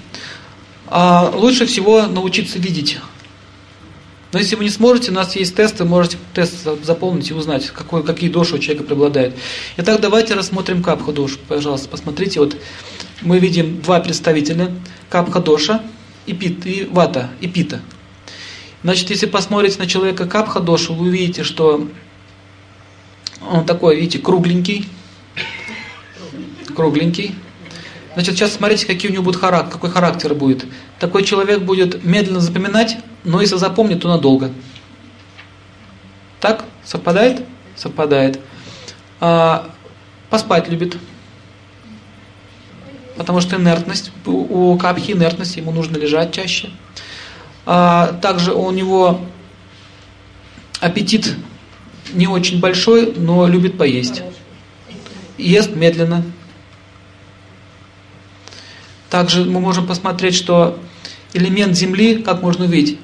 А 0.88 1.32
лучше 1.36 1.66
всего 1.66 2.04
научиться 2.04 2.60
видеть. 2.60 2.98
Но 4.32 4.40
если 4.40 4.56
вы 4.56 4.64
не 4.64 4.70
сможете, 4.70 5.12
у 5.12 5.14
нас 5.16 5.36
есть 5.36 5.56
тесты, 5.56 5.86
можете 5.86 6.18
тест 6.34 6.68
заполнить 6.84 7.32
и 7.32 7.34
узнать, 7.34 7.68
какой, 7.72 8.04
какие 8.04 8.30
души 8.30 8.56
у 8.56 8.60
человека 8.60 8.84
преобладают. 8.84 9.36
Итак, 9.78 10.00
давайте 10.02 10.36
рассмотрим 10.36 10.84
капха 10.84 11.12
душ. 11.12 11.40
Пожалуйста, 11.48 11.90
посмотрите, 11.90 12.40
вот 12.40 12.56
мы 13.22 13.40
видим 13.40 13.82
два 13.82 14.00
представителя, 14.00 14.72
капха 15.10 15.40
доша 15.40 15.82
и, 16.28 16.34
пит, 16.34 16.66
и 16.68 16.88
вата, 16.90 17.32
и 17.42 17.48
пита. 17.48 17.82
Значит, 18.84 19.10
если 19.10 19.26
посмотрите 19.26 19.80
на 19.80 19.88
человека 19.88 20.28
капха 20.28 20.60
дошу, 20.60 20.94
вы 20.94 21.08
увидите, 21.08 21.44
что 21.44 21.88
он 23.42 23.66
такой, 23.66 23.96
видите, 23.96 24.20
кругленький, 24.20 24.88
кругленький. 26.80 27.36
Значит, 28.14 28.36
сейчас 28.36 28.54
смотрите, 28.54 28.86
какие 28.86 29.12
у 29.12 29.14
него 29.14 29.24
будут 29.24 29.42
характер, 29.42 29.74
какой 29.74 29.90
характер 29.90 30.34
будет. 30.34 30.66
Такой 30.98 31.24
человек 31.26 31.60
будет 31.60 32.06
медленно 32.06 32.40
запоминать, 32.40 32.98
но 33.26 33.42
если 33.42 33.58
запомнит, 33.58 34.02
то 34.02 34.08
надолго. 34.08 34.50
Так? 36.40 36.64
Совпадает? 36.86 37.46
Совпадает. 37.76 38.40
А, 39.20 39.70
поспать 40.30 40.70
любит. 40.70 40.96
Потому 43.18 43.42
что 43.42 43.58
инертность, 43.58 44.14
у 44.26 44.78
капхи 44.78 45.12
инертность, 45.12 45.58
ему 45.58 45.72
нужно 45.72 45.98
лежать 45.98 46.32
чаще. 46.32 46.70
А, 47.66 48.14
также 48.22 48.54
у 48.54 48.72
него 48.72 49.20
аппетит 50.80 51.36
не 52.14 52.28
очень 52.28 52.62
большой, 52.62 53.14
но 53.18 53.48
любит 53.48 53.78
поесть. 53.78 54.24
Ест 55.38 55.76
медленно. 55.76 56.24
Также 59.10 59.44
мы 59.46 59.60
можем 59.60 59.88
посмотреть, 59.88 60.36
что 60.36 60.80
элемент 61.34 61.76
Земли, 61.76 62.22
как 62.22 62.42
можно 62.42 62.66
увидеть, 62.66 63.00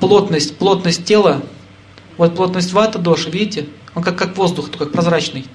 плотность, 0.00 0.56
плотность 0.56 1.04
тела, 1.04 1.42
вот 2.16 2.34
плотность 2.34 2.72
вата 2.72 2.98
доши, 2.98 3.30
видите, 3.30 3.68
он 3.94 4.02
как, 4.02 4.16
как 4.16 4.36
воздух, 4.36 4.70
как 4.70 4.92
прозрачный. 4.92 5.46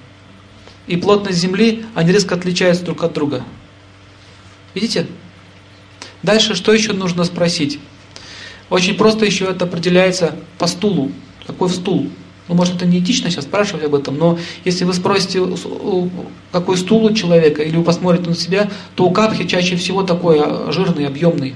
И 0.86 0.96
плотность 0.96 1.38
Земли, 1.38 1.86
они 1.94 2.12
резко 2.12 2.34
отличаются 2.34 2.84
друг 2.84 3.02
от 3.04 3.14
друга. 3.14 3.42
Видите? 4.74 5.06
Дальше, 6.22 6.54
что 6.54 6.72
еще 6.72 6.92
нужно 6.92 7.24
спросить? 7.24 7.78
Очень 8.70 8.96
просто 8.96 9.24
еще 9.24 9.44
это 9.46 9.64
определяется 9.64 10.36
по 10.58 10.66
стулу. 10.66 11.12
Какой 11.46 11.70
стул? 11.70 12.10
Ну, 12.46 12.54
может, 12.54 12.76
это 12.76 12.84
не 12.84 12.98
этично 12.98 13.30
сейчас 13.30 13.44
спрашивать 13.44 13.84
об 13.84 13.94
этом, 13.94 14.18
но 14.18 14.38
если 14.64 14.84
вы 14.84 14.92
спросите, 14.92 15.42
какой 16.52 16.76
стул 16.76 17.04
у 17.06 17.12
человека, 17.14 17.62
или 17.62 17.76
вы 17.76 17.84
посмотрите 17.84 18.28
на 18.28 18.36
себя, 18.36 18.68
то 18.94 19.06
у 19.06 19.10
капхи 19.10 19.46
чаще 19.46 19.76
всего 19.76 20.02
такой 20.02 20.40
а, 20.40 20.70
жирный, 20.70 21.06
объемный. 21.06 21.54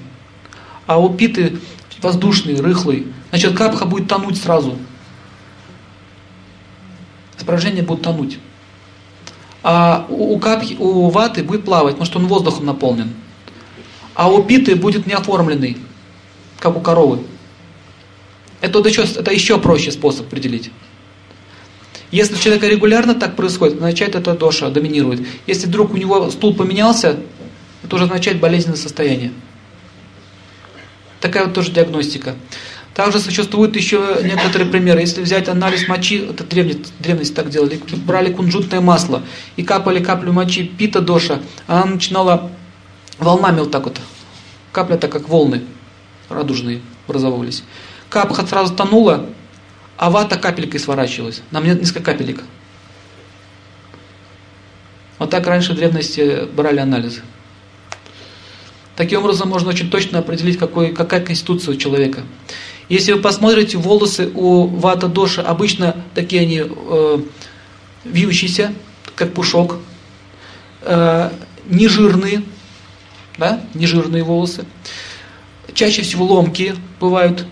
А 0.87 0.98
у 0.98 1.11
питы 1.11 1.59
воздушный, 2.01 2.61
рыхлый. 2.61 3.07
Значит, 3.31 3.57
капха 3.57 3.85
будет 3.85 4.09
тонуть 4.09 4.40
сразу. 4.40 4.77
Испражнение 7.37 7.83
будет 7.83 8.03
тонуть. 8.03 8.38
А 9.62 10.07
у, 10.09 10.38
капхи, 10.38 10.77
у 10.79 11.11
ваты 11.11 11.42
будет 11.42 11.64
плавать, 11.64 11.94
потому 11.94 12.07
что 12.07 12.18
он 12.18 12.27
воздухом 12.27 12.64
наполнен. 12.64 13.12
А 14.14 14.31
у 14.31 14.42
питы 14.42 14.74
будет 14.74 15.07
неоформленный, 15.07 15.77
как 16.59 16.77
у 16.77 16.81
коровы. 16.81 17.20
Это, 18.61 18.81
еще, 18.81 19.03
это 19.03 19.33
еще 19.33 19.59
проще 19.59 19.92
способ 19.92 20.27
определить. 20.27 20.71
Если 22.11 22.35
у 22.35 22.38
человека 22.38 22.66
регулярно 22.66 23.14
так 23.14 23.37
происходит, 23.37 23.77
означает 23.77 24.14
это 24.14 24.35
доша 24.35 24.71
доминирует. 24.71 25.27
Если 25.47 25.66
вдруг 25.66 25.92
у 25.92 25.97
него 25.97 26.31
стул 26.31 26.55
поменялся, 26.55 27.18
это 27.85 27.97
уже 27.97 28.05
означает 28.05 28.40
болезненное 28.40 28.79
состояние. 28.79 29.33
Такая 31.21 31.44
вот 31.44 31.55
тоже 31.55 31.71
диагностика. 31.71 32.37
Также 32.94 33.21
существуют 33.21 33.77
еще 33.77 34.18
некоторые 34.25 34.68
примеры. 34.68 35.01
Если 35.01 35.23
взять 35.23 35.49
анализ 35.49 35.87
мочи, 35.87 36.27
это 36.31 36.42
древность, 36.42 36.92
древность 36.99 37.35
так 37.35 37.49
делали, 37.49 37.81
брали 38.05 38.33
кунжутное 38.33 38.81
масло 38.81 39.23
и 39.57 39.62
капали 39.62 40.03
каплю 40.03 40.33
мочи 40.33 40.64
пита 40.64 41.01
доша, 41.01 41.40
она 41.68 41.85
начинала 41.85 42.51
волнами 43.18 43.61
вот 43.61 43.71
так 43.71 43.85
вот. 43.85 44.01
Капля-то 44.73 45.07
как 45.09 45.29
волны 45.29 45.62
радужные 46.29 46.81
образовывались. 47.07 47.62
Капха 48.09 48.47
сразу 48.47 48.75
тонула, 48.75 49.27
а 49.97 50.11
вата 50.11 50.38
капелькой 50.38 50.81
сворачивалась. 50.81 51.42
Нам 51.51 51.64
нет 51.64 51.81
несколько 51.81 52.12
капелек. 52.12 52.42
Вот 55.18 55.31
так 55.31 55.47
раньше 55.47 55.73
в 55.73 55.77
древности 55.77 56.47
брали 56.53 56.79
анализы. 56.79 57.23
Таким 58.97 59.21
образом 59.21 59.49
можно 59.49 59.68
очень 59.68 59.90
точно 59.90 60.21
определить, 60.21 60.59
какой, 60.59 60.92
какая 60.92 61.21
конституция 61.21 61.75
у 61.75 61.77
человека. 61.77 62.23
Если 62.88 63.12
вы 63.12 63.21
посмотрите, 63.21 63.77
волосы 63.77 64.31
у 64.35 64.66
вата 64.66 65.09
доши 65.09 65.40
обычно 65.40 65.94
такие 66.14 66.42
они 66.42 66.62
э, 66.64 67.18
вьющиеся, 68.05 68.73
как 69.14 69.35
пушок, 69.35 69.77
э, 70.83 71.31
нежирные, 71.66 72.42
да, 73.37 73.61
нежирные 73.75 74.23
волосы. 74.23 74.64
Чаще 75.75 76.03
всего 76.03 76.25
ломкие 76.25 76.77
бывают, 76.99 77.44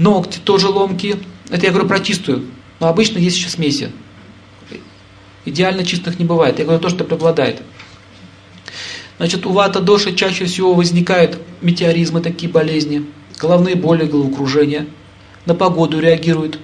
Ногти 0.00 0.38
тоже 0.38 0.68
ломкие. 0.68 1.18
Это 1.50 1.66
я 1.66 1.72
говорю 1.72 1.86
про 1.86 2.00
чистую. 2.00 2.46
Но 2.80 2.88
обычно 2.88 3.18
есть 3.18 3.36
еще 3.36 3.50
смеси. 3.50 3.92
Идеально 5.44 5.84
чистых 5.84 6.18
не 6.18 6.24
бывает. 6.24 6.58
Я 6.58 6.64
говорю 6.64 6.80
то, 6.80 6.88
что 6.88 7.04
преобладает. 7.04 7.60
Значит, 9.18 9.44
у 9.44 9.52
вата 9.52 9.80
доши 9.80 10.14
чаще 10.14 10.46
всего 10.46 10.72
возникают 10.72 11.38
метеоризмы, 11.60 12.22
такие 12.22 12.50
болезни, 12.50 13.04
головные 13.38 13.74
боли, 13.74 14.06
головокружение, 14.06 14.86
на 15.44 15.54
погоду 15.54 16.00
реагируют. 16.00 16.58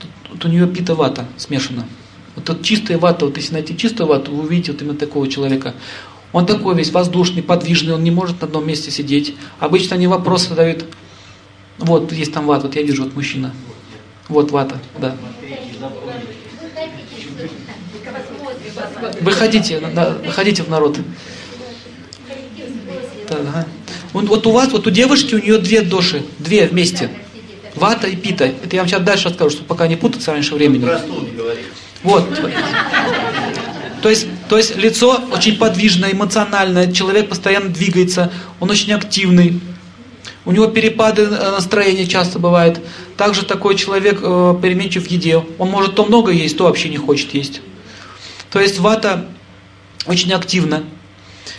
Тут, 0.00 0.10
тут 0.24 0.44
у 0.44 0.48
нее 0.48 0.66
пита 0.66 0.94
вата 0.94 1.26
смешана. 1.38 1.86
Вот 2.36 2.44
тут 2.44 2.62
чистая 2.62 2.98
вата, 2.98 3.24
вот 3.24 3.38
если 3.38 3.54
найти 3.54 3.74
чистую 3.74 4.06
вату, 4.06 4.32
вы 4.32 4.42
увидите 4.42 4.72
вот 4.72 4.82
именно 4.82 4.98
такого 4.98 5.26
человека. 5.28 5.72
Он 6.32 6.44
такой 6.44 6.74
весь 6.74 6.92
воздушный, 6.92 7.42
подвижный, 7.42 7.94
он 7.94 8.04
не 8.04 8.10
может 8.10 8.42
на 8.42 8.48
одном 8.48 8.66
месте 8.66 8.90
сидеть. 8.90 9.34
Обычно 9.60 9.96
они 9.96 10.06
вопросы 10.06 10.50
задают, 10.50 10.84
вот, 11.78 12.12
есть 12.12 12.32
там 12.32 12.46
вата, 12.46 12.66
вот 12.66 12.76
я 12.76 12.82
вижу, 12.82 13.04
вот 13.04 13.14
мужчина. 13.14 13.54
Вот 14.28 14.50
вата, 14.50 14.78
да. 14.98 15.16
Выходите, 19.20 19.80
выходите 20.24 20.62
в 20.62 20.68
народ. 20.68 20.98
Да, 23.28 23.36
ага. 23.36 23.66
Вот 24.12 24.46
у 24.46 24.50
вас, 24.50 24.72
вот 24.72 24.86
у 24.86 24.90
девушки, 24.90 25.34
у 25.34 25.38
нее 25.38 25.58
две 25.58 25.82
доши, 25.82 26.24
две 26.38 26.66
вместе. 26.66 27.10
Вата 27.74 28.08
и 28.08 28.16
пита. 28.16 28.46
Это 28.46 28.74
я 28.74 28.82
вам 28.82 28.88
сейчас 28.88 29.02
дальше 29.02 29.28
расскажу, 29.28 29.50
чтобы 29.50 29.68
пока 29.68 29.86
не 29.86 29.96
путаться 29.96 30.32
раньше 30.32 30.54
времени. 30.54 30.88
Вот. 32.02 32.26
То 34.02 34.08
есть, 34.08 34.26
то 34.48 34.56
есть 34.56 34.76
лицо 34.76 35.20
очень 35.32 35.58
подвижное, 35.58 36.12
эмоциональное, 36.12 36.90
человек 36.92 37.28
постоянно 37.28 37.68
двигается, 37.68 38.32
он 38.60 38.70
очень 38.70 38.92
активный. 38.92 39.60
У 40.48 40.52
него 40.52 40.66
перепады 40.66 41.24
э, 41.24 41.50
настроения 41.50 42.06
часто 42.06 42.38
бывают. 42.38 42.80
Также 43.18 43.44
такой 43.44 43.76
человек 43.76 44.20
э, 44.22 44.54
переменчив 44.62 45.06
в 45.06 45.10
еде. 45.10 45.44
Он 45.58 45.68
может 45.68 45.94
то 45.94 46.06
много 46.06 46.32
есть, 46.32 46.56
то 46.56 46.64
вообще 46.64 46.88
не 46.88 46.96
хочет 46.96 47.34
есть. 47.34 47.60
То 48.50 48.58
есть 48.58 48.78
вата 48.78 49.26
очень 50.06 50.32
активна. 50.32 50.84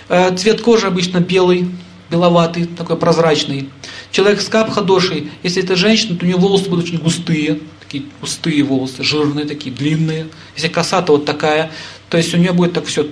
Э, 0.08 0.36
цвет 0.36 0.64
кожи 0.64 0.88
обычно 0.88 1.20
белый, 1.20 1.70
беловатый, 2.10 2.66
такой 2.66 2.98
прозрачный. 2.98 3.70
Человек 4.10 4.42
с 4.42 4.50
капхадошей, 4.50 5.30
если 5.44 5.62
это 5.62 5.76
женщина, 5.76 6.18
то 6.18 6.26
у 6.26 6.28
нее 6.28 6.38
волосы 6.38 6.68
будут 6.68 6.86
очень 6.86 6.98
густые, 6.98 7.60
такие 7.82 8.06
густые 8.20 8.64
волосы, 8.64 9.04
жирные 9.04 9.46
такие, 9.46 9.72
длинные. 9.72 10.30
Если 10.56 10.68
коса, 10.68 11.06
вот 11.08 11.26
такая. 11.26 11.70
То 12.10 12.18
есть 12.18 12.34
у 12.34 12.38
нее 12.38 12.54
будет 12.54 12.74
так 12.74 12.88
все, 12.88 13.06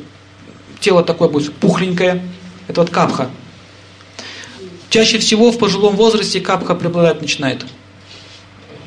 тело 0.79 1.03
такое 1.03 1.29
будет 1.29 1.53
пухленькое. 1.53 2.23
Это 2.67 2.81
вот 2.81 2.89
капха. 2.89 3.29
Чаще 4.89 5.19
всего 5.19 5.51
в 5.51 5.57
пожилом 5.57 5.95
возрасте 5.95 6.39
капха 6.39 6.75
преобладать 6.75 7.21
начинает. 7.21 7.65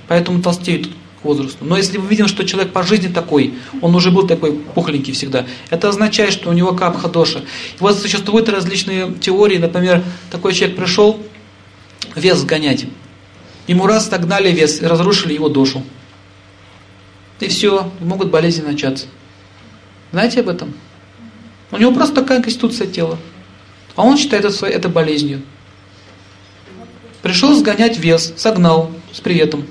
Поэтому 0.09 0.43
толстеют 0.43 0.89
к 1.21 1.25
возрасту. 1.25 1.65
Но 1.65 1.77
если 1.77 1.99
мы 1.99 2.09
видим, 2.09 2.27
что 2.27 2.45
человек 2.45 2.73
по 2.73 2.83
жизни 2.83 3.09
такой, 3.09 3.55
он 3.83 3.95
уже 3.95 4.11
был 4.11 4.27
такой 4.27 4.53
пухленький 4.53 5.13
всегда, 5.13 5.47
это 5.69 5.89
означает, 5.89 6.33
что 6.33 6.51
у 6.51 6.53
него 6.53 6.73
капха 6.73 7.09
доша. 7.09 7.41
И 7.41 7.81
вот 7.81 7.99
существуют 7.99 8.49
различные 8.49 9.13
теории, 9.15 9.59
например, 9.59 10.03
такой 10.31 10.55
человек 10.55 10.77
пришел 10.77 11.21
вес 12.17 12.39
сгонять. 12.39 12.87
Ему 13.67 13.87
раз 13.87 14.09
согнали 14.09 14.51
вес 14.51 14.81
и 14.81 14.87
разрушили 14.87 15.35
его 15.35 15.49
душу. 15.49 15.85
И 17.41 17.49
все, 17.49 17.91
могут 18.01 18.31
болезни 18.31 18.63
начаться. 18.63 19.07
Знаете 20.13 20.41
об 20.41 20.49
этом? 20.49 20.75
У 21.71 21.77
него 21.77 21.93
просто 21.93 22.17
такая 22.17 22.43
конституция 22.43 22.87
тела. 22.87 23.19
А 23.97 24.03
он 24.03 24.17
считает 24.17 24.45
это, 24.45 24.67
это 24.67 24.89
болезнью. 24.89 25.43
Пришел 27.23 27.55
сгонять 27.55 27.99
вес, 27.99 28.33
согнал 28.37 28.91
с 29.13 29.21
приветом. 29.21 29.67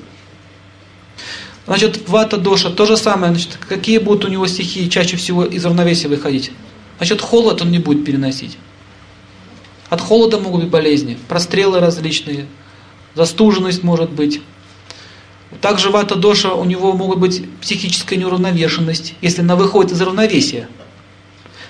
Значит, 1.66 2.08
вата 2.08 2.38
доша, 2.38 2.70
то 2.70 2.86
же 2.86 2.98
самое. 2.98 3.32
Значит, 3.32 3.58
какие 3.58 3.98
будут 4.00 4.26
у 4.26 4.28
него 4.28 4.48
стихии 4.48 4.88
чаще 4.88 5.18
всего 5.18 5.46
из 5.46 5.64
равновесия 5.66 6.08
выходить? 6.08 6.52
Значит, 6.98 7.22
холод 7.22 7.62
он 7.62 7.72
не 7.72 7.80
будет 7.80 8.06
переносить. 8.06 8.58
От 9.90 10.02
холода 10.02 10.40
могут 10.40 10.62
быть 10.62 10.70
болезни, 10.70 11.18
прострелы 11.28 11.80
различные, 11.80 12.46
застуженность 13.16 13.84
может 13.84 14.12
быть. 14.12 14.42
Также 15.62 15.90
вата 15.90 16.16
доша, 16.16 16.54
у 16.54 16.64
него 16.64 16.94
могут 16.94 17.20
быть 17.20 17.44
психическая 17.60 18.20
неуравновешенность, 18.20 19.16
если 19.22 19.42
она 19.42 19.56
выходит 19.56 19.92
из 19.92 20.02
равновесия. 20.02 20.70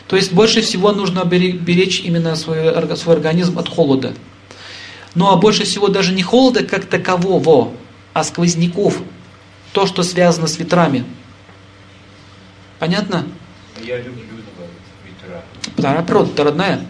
То 0.08 0.18
есть 0.18 0.34
больше 0.34 0.62
всего 0.62 0.92
нужно 0.92 1.24
беречь 1.24 2.02
именно 2.02 2.36
свой, 2.36 2.74
свой 2.98 3.16
организм 3.16 3.58
от 3.58 3.70
холода. 3.70 4.14
Ну 5.16 5.30
а 5.30 5.38
больше 5.38 5.64
всего 5.64 5.88
даже 5.88 6.14
не 6.14 6.22
холода 6.22 6.64
как 6.64 6.86
такового, 6.86 7.74
а 8.14 8.24
сквозняков. 8.24 9.01
То, 9.74 9.86
что 9.86 10.03
связано 10.03 10.47
с 10.47 10.57
ветрами. 10.57 11.05
Понятно? 12.80 13.28
Я 13.84 13.97
люблю 13.97 14.24
ветра. 15.05 15.43
Да, 15.78 16.01
природа 16.01 16.43
родная. 16.43 16.82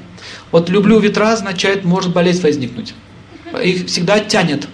Вот 0.52 0.70
люблю 0.70 1.00
ветра 1.00 1.34
означает, 1.34 1.84
может 1.84 2.14
болезнь 2.14 2.42
возникнуть. 2.42 2.94
Их 3.64 3.88
всегда 3.88 4.20
тянет 4.20 4.68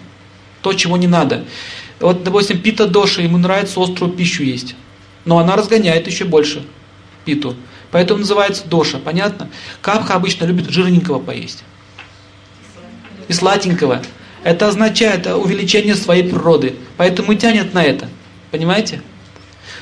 то, 0.61 0.73
чего 0.73 0.97
не 0.97 1.07
надо. 1.07 1.45
Вот, 1.99 2.23
допустим, 2.23 2.61
пита 2.61 2.87
доши, 2.87 3.21
ему 3.21 3.37
нравится 3.37 3.81
острую 3.81 4.11
пищу 4.11 4.43
есть. 4.43 4.75
Но 5.23 5.39
она 5.39 5.55
разгоняет 5.55 6.07
еще 6.07 6.25
больше 6.25 6.65
питу. 7.23 7.55
Поэтому 7.91 8.19
называется 8.19 8.67
доша, 8.67 8.99
понятно? 8.99 9.49
Капха 9.81 10.15
обычно 10.15 10.45
любит 10.45 10.69
жирненького 10.69 11.19
поесть 11.19 11.63
и 13.28 13.34
сладенького. 13.34 14.01
Это 14.43 14.67
означает 14.67 15.28
увеличение 15.28 15.95
своей 15.95 16.23
природы. 16.23 16.76
Поэтому 16.97 17.32
и 17.32 17.36
тянет 17.38 17.73
на 17.73 17.84
это. 17.84 18.07
Понимаете? 18.51 19.01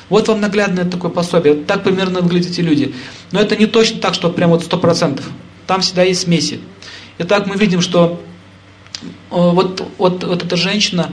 Вот 0.09 0.27
вам 0.27 0.41
наглядное 0.41 0.85
такое 0.85 1.11
пособие. 1.11 1.55
Вот 1.55 1.65
так 1.65 1.83
примерно 1.83 2.21
выглядят 2.21 2.51
эти 2.51 2.61
люди. 2.61 2.95
Но 3.31 3.39
это 3.39 3.55
не 3.55 3.65
точно 3.65 3.99
так, 3.99 4.13
что 4.13 4.29
прям 4.29 4.51
вот 4.51 4.63
сто 4.63 4.77
процентов. 4.77 5.25
Там 5.67 5.81
всегда 5.81 6.03
есть 6.03 6.21
смеси. 6.21 6.59
Итак, 7.17 7.45
мы 7.47 7.55
видим, 7.55 7.81
что 7.81 8.21
э, 9.03 9.07
вот, 9.31 9.85
вот, 9.97 10.23
вот 10.23 10.43
эта 10.43 10.55
женщина, 10.55 11.11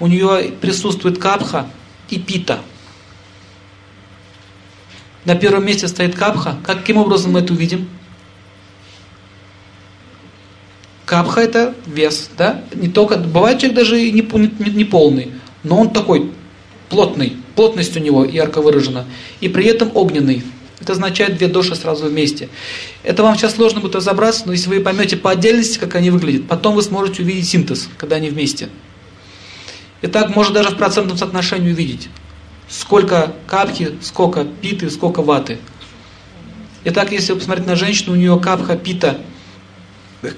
у 0.00 0.06
нее 0.06 0.52
присутствует 0.60 1.18
капха 1.18 1.66
и 2.08 2.18
пита. 2.18 2.60
На 5.24 5.34
первом 5.34 5.66
месте 5.66 5.86
стоит 5.86 6.14
капха. 6.14 6.58
Каким 6.64 6.96
образом 6.96 7.32
мы 7.32 7.40
это 7.40 7.52
увидим? 7.52 7.88
Капха 11.10 11.40
это 11.40 11.74
вес, 11.86 12.30
да? 12.38 12.62
Не 12.72 12.86
только, 12.86 13.16
бывает 13.16 13.58
человек 13.58 13.78
даже 13.78 14.00
и 14.00 14.12
не, 14.12 14.20
не, 14.20 14.70
не 14.70 14.84
полный, 14.84 15.32
но 15.64 15.80
он 15.80 15.90
такой 15.90 16.30
плотный, 16.88 17.36
плотность 17.56 17.96
у 17.96 17.98
него 17.98 18.24
ярко 18.24 18.62
выражена, 18.62 19.06
и 19.40 19.48
при 19.48 19.64
этом 19.64 19.90
огненный. 19.94 20.44
Это 20.80 20.92
означает 20.92 21.36
две 21.36 21.48
души 21.48 21.74
сразу 21.74 22.06
вместе. 22.06 22.48
Это 23.02 23.24
вам 23.24 23.36
сейчас 23.36 23.56
сложно 23.56 23.80
будет 23.80 23.96
разобраться, 23.96 24.44
но 24.46 24.52
если 24.52 24.68
вы 24.68 24.78
поймете 24.78 25.16
по 25.16 25.32
отдельности, 25.32 25.80
как 25.80 25.96
они 25.96 26.10
выглядят, 26.10 26.46
потом 26.46 26.76
вы 26.76 26.82
сможете 26.82 27.24
увидеть 27.24 27.48
синтез, 27.48 27.88
когда 27.98 28.14
они 28.14 28.30
вместе. 28.30 28.68
Итак, 30.02 30.36
можно 30.36 30.54
даже 30.54 30.70
в 30.70 30.76
процентном 30.76 31.18
соотношении 31.18 31.72
увидеть, 31.72 32.08
сколько 32.68 33.32
капхи, 33.48 33.96
сколько 34.00 34.44
питы, 34.44 34.88
сколько 34.90 35.22
ваты. 35.22 35.58
Итак, 36.84 37.10
если 37.10 37.32
вы 37.32 37.40
посмотрите 37.40 37.68
на 37.68 37.74
женщину, 37.74 38.12
у 38.12 38.16
нее 38.16 38.38
капха, 38.38 38.76
пита– 38.76 39.18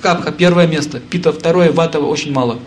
Капха 0.01 0.31
первое 0.31 0.67
место, 0.67 1.01
пита 1.01 1.33
второе, 1.33 1.73
вата 1.73 1.99
очень 1.99 2.33
мало. 2.33 2.61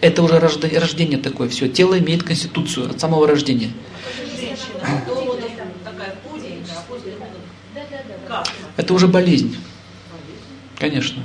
Это 0.00 0.22
уже 0.22 0.38
рождение 0.38 1.18
такое, 1.18 1.48
все. 1.48 1.68
Тело 1.68 1.98
имеет 1.98 2.22
конституцию 2.22 2.90
от 2.90 3.00
самого 3.00 3.26
рождения. 3.26 3.72
Это 8.76 8.94
уже 8.94 9.08
болезнь. 9.08 9.56
Конечно. 10.78 11.24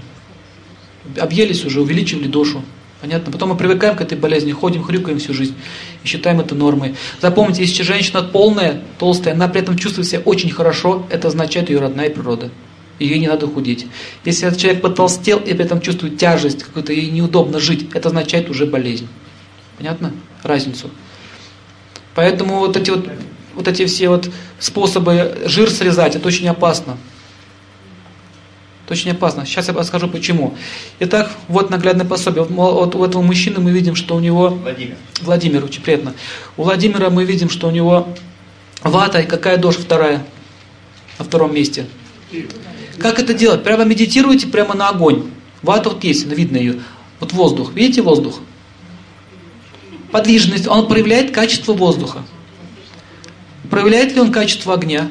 Объелись 1.19 1.63
уже, 1.65 1.81
увеличивали 1.81 2.27
душу. 2.27 2.63
Понятно? 3.01 3.31
Потом 3.31 3.49
мы 3.49 3.57
привыкаем 3.57 3.95
к 3.95 4.01
этой 4.01 4.17
болезни, 4.17 4.51
ходим, 4.51 4.83
хрюкаем 4.83 5.19
всю 5.19 5.33
жизнь 5.33 5.55
и 6.03 6.07
считаем 6.07 6.39
это 6.39 6.55
нормой. 6.55 6.95
Запомните, 7.19 7.63
если 7.63 7.83
женщина 7.83 8.23
полная, 8.23 8.81
толстая, 8.97 9.33
она 9.33 9.47
при 9.47 9.61
этом 9.61 9.77
чувствует 9.77 10.07
себя 10.07 10.21
очень 10.21 10.51
хорошо, 10.51 11.05
это 11.09 11.27
означает 11.27 11.69
ее 11.69 11.79
родная 11.79 12.09
природа 12.09 12.49
ее 13.01 13.19
не 13.19 13.27
надо 13.27 13.47
худеть. 13.47 13.87
Если 14.25 14.47
этот 14.47 14.59
человек 14.59 14.81
потолстел 14.81 15.39
и 15.39 15.53
при 15.53 15.65
этом 15.65 15.81
чувствует 15.81 16.17
тяжесть, 16.17 16.63
какую-то 16.63 16.93
ей 16.93 17.09
неудобно 17.09 17.59
жить, 17.59 17.89
это 17.93 18.09
означает 18.09 18.49
уже 18.49 18.65
болезнь. 18.65 19.07
Понятно? 19.77 20.13
Разницу. 20.43 20.89
Поэтому 22.13 22.59
вот 22.59 22.77
эти 22.77 22.91
вот, 22.91 23.09
вот 23.55 23.67
эти 23.67 23.85
все 23.85 24.09
вот 24.09 24.29
способы 24.59 25.37
жир 25.45 25.69
срезать, 25.69 26.15
это 26.15 26.27
очень 26.27 26.47
опасно. 26.47 26.97
Это 28.85 28.93
очень 28.93 29.11
опасно. 29.11 29.45
Сейчас 29.45 29.67
я 29.67 29.73
расскажу 29.73 30.07
почему. 30.09 30.55
Итак, 30.99 31.31
вот 31.47 31.69
наглядное 31.69 32.05
пособие. 32.05 32.43
Вот 32.43 32.95
у 32.95 33.05
этого 33.05 33.21
мужчины 33.21 33.59
мы 33.59 33.71
видим, 33.71 33.95
что 33.95 34.15
у 34.15 34.19
него... 34.19 34.49
Владимир. 34.49 34.95
Владимир, 35.21 35.63
очень 35.63 35.81
приятно. 35.81 36.13
У 36.57 36.63
Владимира 36.63 37.09
мы 37.09 37.23
видим, 37.23 37.49
что 37.49 37.67
у 37.67 37.71
него 37.71 38.09
вата 38.83 39.19
и 39.19 39.25
какая 39.25 39.57
дождь 39.57 39.79
вторая 39.79 40.25
на 41.17 41.25
втором 41.25 41.53
месте. 41.55 41.85
Как 43.01 43.17
это 43.17 43.33
делать? 43.33 43.63
Прямо 43.63 43.83
медитируйте 43.83 44.47
прямо 44.47 44.75
на 44.75 44.89
огонь. 44.89 45.31
Вата 45.63 45.89
вот 45.89 46.03
есть, 46.03 46.25
видно 46.27 46.57
ее. 46.57 46.81
Вот 47.19 47.33
воздух. 47.33 47.73
Видите 47.73 48.03
воздух? 48.03 48.39
Подвижность. 50.11 50.67
Он 50.67 50.87
проявляет 50.87 51.31
качество 51.31 51.73
воздуха. 51.73 52.23
Проявляет 53.71 54.13
ли 54.13 54.21
он 54.21 54.31
качество 54.31 54.75
огня? 54.75 55.09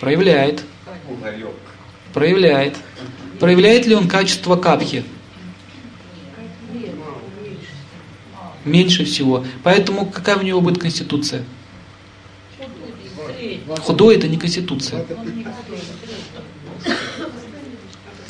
Проявляет. 0.00 0.62
Проявляет. 2.14 2.76
Проявляет 3.40 3.86
ли 3.86 3.94
он 3.94 4.08
качество 4.08 4.56
капхи? 4.56 5.04
Меньше 8.64 9.04
всего. 9.04 9.44
Поэтому 9.62 10.06
какая 10.06 10.36
у 10.36 10.42
него 10.42 10.60
будет 10.62 10.78
конституция? 10.78 11.44
Худой 13.80 14.16
это 14.16 14.28
не 14.28 14.36
конституция. 14.36 15.04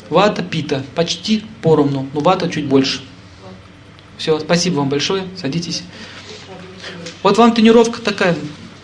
Вата 0.09 0.41
пита 0.41 0.83
почти 0.95 1.43
поровну, 1.61 2.07
но 2.13 2.19
вата 2.21 2.49
чуть 2.49 2.65
больше. 2.65 3.01
Все, 4.17 4.39
спасибо 4.39 4.77
вам 4.77 4.89
большое, 4.89 5.25
садитесь. 5.35 5.83
Вот 7.23 7.37
вам 7.37 7.53
тренировка 7.53 8.01
такая. 8.01 8.35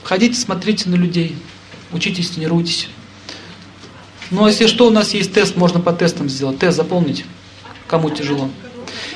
Ходите, 0.04 0.40
смотрите 0.40 0.90
на 0.90 0.96
людей. 0.96 1.36
Учитесь, 1.92 2.30
тренируйтесь. 2.32 2.90
Ну, 4.32 4.46
а 4.46 4.50
если 4.50 4.68
что, 4.68 4.88
у 4.88 4.90
нас 4.90 5.14
есть 5.14 5.34
тест, 5.34 5.56
можно 5.56 5.80
по 5.80 5.94
тестам 5.94 6.28
сделать. 6.28 6.60
Тест 6.60 6.76
заполнить, 6.76 7.26
кому 7.88 8.10
тяжело. 8.10 8.50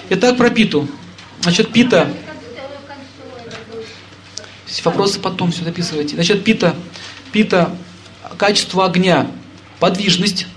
Итак, 0.10 0.38
про 0.38 0.50
питу. 0.50 0.88
Значит, 1.42 1.72
пита. 1.72 2.08
Вопросы 4.84 5.20
потом 5.20 5.52
все 5.52 5.66
записывайте. 5.66 6.16
Значит, 6.16 6.46
пита. 6.46 6.74
Пита, 7.32 7.76
качество 8.38 8.86
огня, 8.86 9.30
подвижность, 9.80 10.48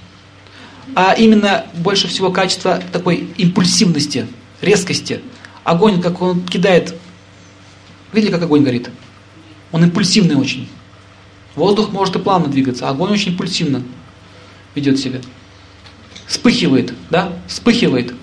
а 0.94 1.14
именно 1.14 1.66
больше 1.74 2.08
всего 2.08 2.30
качество 2.30 2.82
такой 2.92 3.28
импульсивности, 3.36 4.26
резкости. 4.60 5.20
Огонь, 5.64 6.00
как 6.00 6.20
он 6.22 6.44
кидает. 6.46 6.94
Видели, 8.12 8.30
как 8.30 8.42
огонь 8.42 8.62
горит? 8.62 8.90
Он 9.72 9.84
импульсивный 9.84 10.36
очень. 10.36 10.68
Воздух 11.54 11.92
может 11.92 12.16
и 12.16 12.18
плавно 12.18 12.48
двигаться, 12.48 12.88
а 12.88 12.90
огонь 12.90 13.12
очень 13.12 13.32
импульсивно 13.32 13.82
ведет 14.74 14.98
себя. 14.98 15.20
Вспыхивает, 16.26 16.94
да? 17.10 17.32
Вспыхивает. 17.46 18.14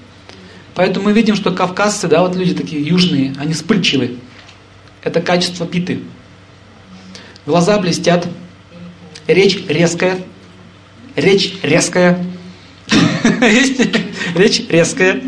Поэтому 0.75 1.05
мы 1.05 1.13
видим, 1.13 1.35
что 1.35 1.51
кавказцы, 1.51 2.07
да, 2.07 2.21
вот 2.21 2.35
люди 2.35 2.53
такие 2.53 2.81
южные, 2.85 3.33
они 3.37 3.53
вспыльчивые. 3.53 4.15
Это 5.01 5.21
качество 5.21 5.65
питы. 5.65 6.01
Глаза 7.47 7.79
блестят, 7.79 8.27
речь 9.25 9.65
резкая, 9.69 10.19
речь 11.15 11.55
резкая, 11.63 12.21
речь 14.35 14.67
резкая. 14.67 15.21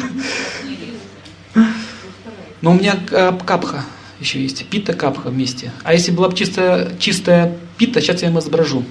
Но 2.60 2.72
у 2.72 2.74
меня 2.74 3.00
капха 3.46 3.86
еще 4.20 4.42
есть, 4.42 4.66
пита 4.66 4.92
капха 4.92 5.30
вместе. 5.30 5.72
А 5.86 5.94
если 5.94 6.12
была 6.12 6.28
бы 6.28 6.36
чистая, 6.36 6.92
чистая 7.00 7.58
пита, 7.78 8.02
сейчас 8.02 8.22
я 8.22 8.28
им 8.28 8.38
изображу. 8.38 8.84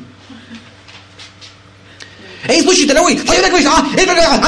Эй, 2.47 2.63
слушай, 2.63 2.87
дорогой, 2.87 3.21
а 3.29 3.35
я 3.35 3.43
так 3.43 3.51
говорю, 3.51 3.69
а, 3.69 3.87
эй, 3.95 4.07
а, 4.09 4.41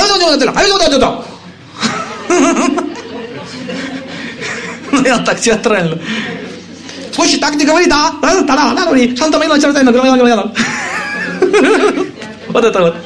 ну, 4.90 5.04
я 5.04 5.18
так 5.18 5.38
театрально. 5.38 6.00
Слушай, 7.12 7.38
так 7.40 7.54
не 7.56 7.64
говори, 7.64 7.86
да? 7.86 8.12
Вот 12.48 12.64
это 12.64 12.80
вот. 12.80 12.96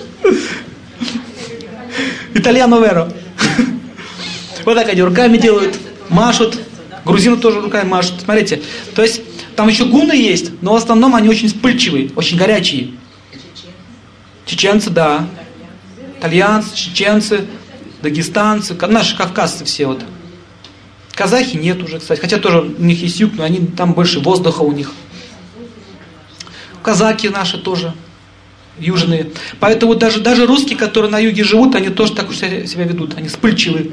Итальяно 2.35 2.81
веро. 2.81 3.13
Вот 4.65 4.75
так 4.75 4.89
они 4.89 5.03
руками 5.03 5.37
делают, 5.37 5.77
машут. 6.09 6.59
Грузины 7.05 7.37
тоже 7.37 7.61
руками 7.61 7.87
машут. 7.87 8.23
Смотрите, 8.23 8.63
то 8.95 9.03
есть 9.03 9.21
там 9.57 9.69
еще 9.69 9.85
гуны 9.85 10.13
есть, 10.13 10.63
но 10.63 10.73
в 10.73 10.77
основном 10.77 11.15
они 11.15 11.29
очень 11.29 11.49
вспыльчивые, 11.49 12.11
очень 12.17 12.39
горячие. 12.39 12.93
Чеченцы, 14.47 14.91
да. 14.91 15.27
Итальянцы, 16.19 16.75
чеченцы, 16.75 17.45
дагестанцы, 18.03 18.75
наши 18.75 19.17
кавказцы 19.17 19.65
все 19.65 19.87
вот. 19.87 20.03
Казахи 21.15 21.57
нет 21.57 21.83
уже, 21.83 22.01
кстати. 22.01 22.21
Хотя 22.21 22.39
тоже 22.39 22.61
у 22.61 22.83
них 22.83 23.01
есть 23.03 23.21
юг, 23.21 23.33
но 23.35 23.45
они 23.45 23.67
там 23.67 23.95
больше 23.95 24.21
воздуха 24.21 24.63
у 24.63 24.73
них. 24.73 24.93
Казаки 26.83 27.29
наши 27.29 27.59
тоже 27.59 27.95
южные. 28.79 29.31
Поэтому 29.61 29.95
даже, 29.95 30.21
даже 30.21 30.47
русские, 30.47 30.77
которые 30.77 31.11
на 31.11 31.19
юге 31.19 31.45
живут, 31.45 31.75
они 31.75 31.89
тоже 31.89 32.15
так 32.15 32.33
себя 32.33 32.85
ведут. 32.85 33.17
Они 33.17 33.29
вспыльчивые. 33.29 33.93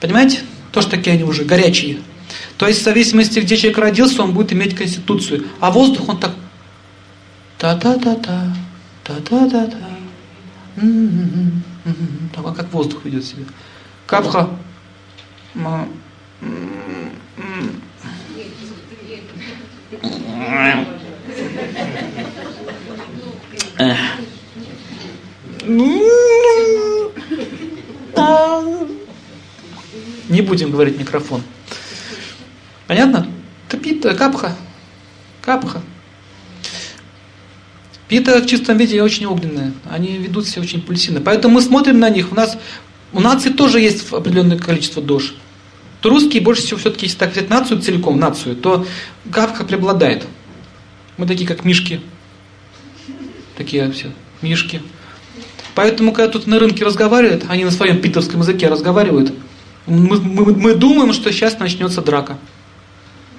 Понимаете? 0.00 0.40
Тоже 0.72 0.88
такие 0.88 1.14
они 1.14 1.24
уже 1.24 1.44
горячие. 1.44 1.98
То 2.56 2.66
есть 2.66 2.80
в 2.80 2.84
зависимости, 2.84 3.40
где 3.40 3.56
человек 3.56 3.78
родился, 3.78 4.22
он 4.22 4.32
будет 4.32 4.52
иметь 4.52 4.74
конституцию. 4.74 5.46
А 5.60 5.70
воздух 5.70 6.08
он 6.08 6.18
так 6.18 6.34
та-та-та-та, 7.58 8.56
та-та-та-та. 9.02 9.88
Так, 12.34 12.44
а 12.46 12.54
как 12.54 12.72
воздух 12.72 13.04
ведет 13.04 13.24
себя. 13.24 13.44
Капха. 14.06 14.50
Не 30.28 30.42
будем 30.42 30.70
говорить 30.72 30.98
микрофон. 30.98 31.42
Понятно? 32.88 33.28
Это 33.68 33.78
пита, 33.78 34.14
капха. 34.14 34.56
Капха. 35.40 35.82
Пита 38.08 38.40
в 38.40 38.46
чистом 38.46 38.76
виде 38.76 39.02
очень 39.02 39.26
огненные. 39.26 39.72
Они 39.88 40.16
ведут 40.18 40.46
себя 40.46 40.62
очень 40.62 40.80
импульсивно. 40.80 41.20
Поэтому 41.20 41.54
мы 41.54 41.62
смотрим 41.62 42.00
на 42.00 42.10
них. 42.10 42.32
У 42.32 42.34
нас 42.34 42.58
у 43.12 43.20
нации 43.20 43.50
тоже 43.50 43.80
есть 43.80 44.12
определенное 44.12 44.58
количество 44.58 45.00
дож. 45.00 45.36
То 46.04 46.10
русские 46.10 46.42
больше 46.42 46.60
всего 46.60 46.78
все-таки, 46.78 47.06
если 47.06 47.16
так 47.16 47.32
взять 47.32 47.48
нацию 47.48 47.80
целиком, 47.80 48.20
нацию, 48.20 48.56
то 48.56 48.86
капха 49.32 49.64
преобладает. 49.64 50.26
Мы 51.16 51.26
такие, 51.26 51.48
как 51.48 51.64
мишки. 51.64 52.02
Такие 53.56 53.90
все, 53.90 54.12
мишки. 54.42 54.82
Поэтому, 55.74 56.12
когда 56.12 56.30
тут 56.30 56.46
на 56.46 56.58
рынке 56.58 56.84
разговаривают, 56.84 57.46
они 57.48 57.64
на 57.64 57.70
своем 57.70 58.02
питерском 58.02 58.40
языке 58.40 58.68
разговаривают, 58.68 59.32
мы, 59.86 60.20
мы, 60.20 60.54
мы 60.54 60.74
думаем, 60.74 61.14
что 61.14 61.32
сейчас 61.32 61.58
начнется 61.58 62.02
драка. 62.02 62.36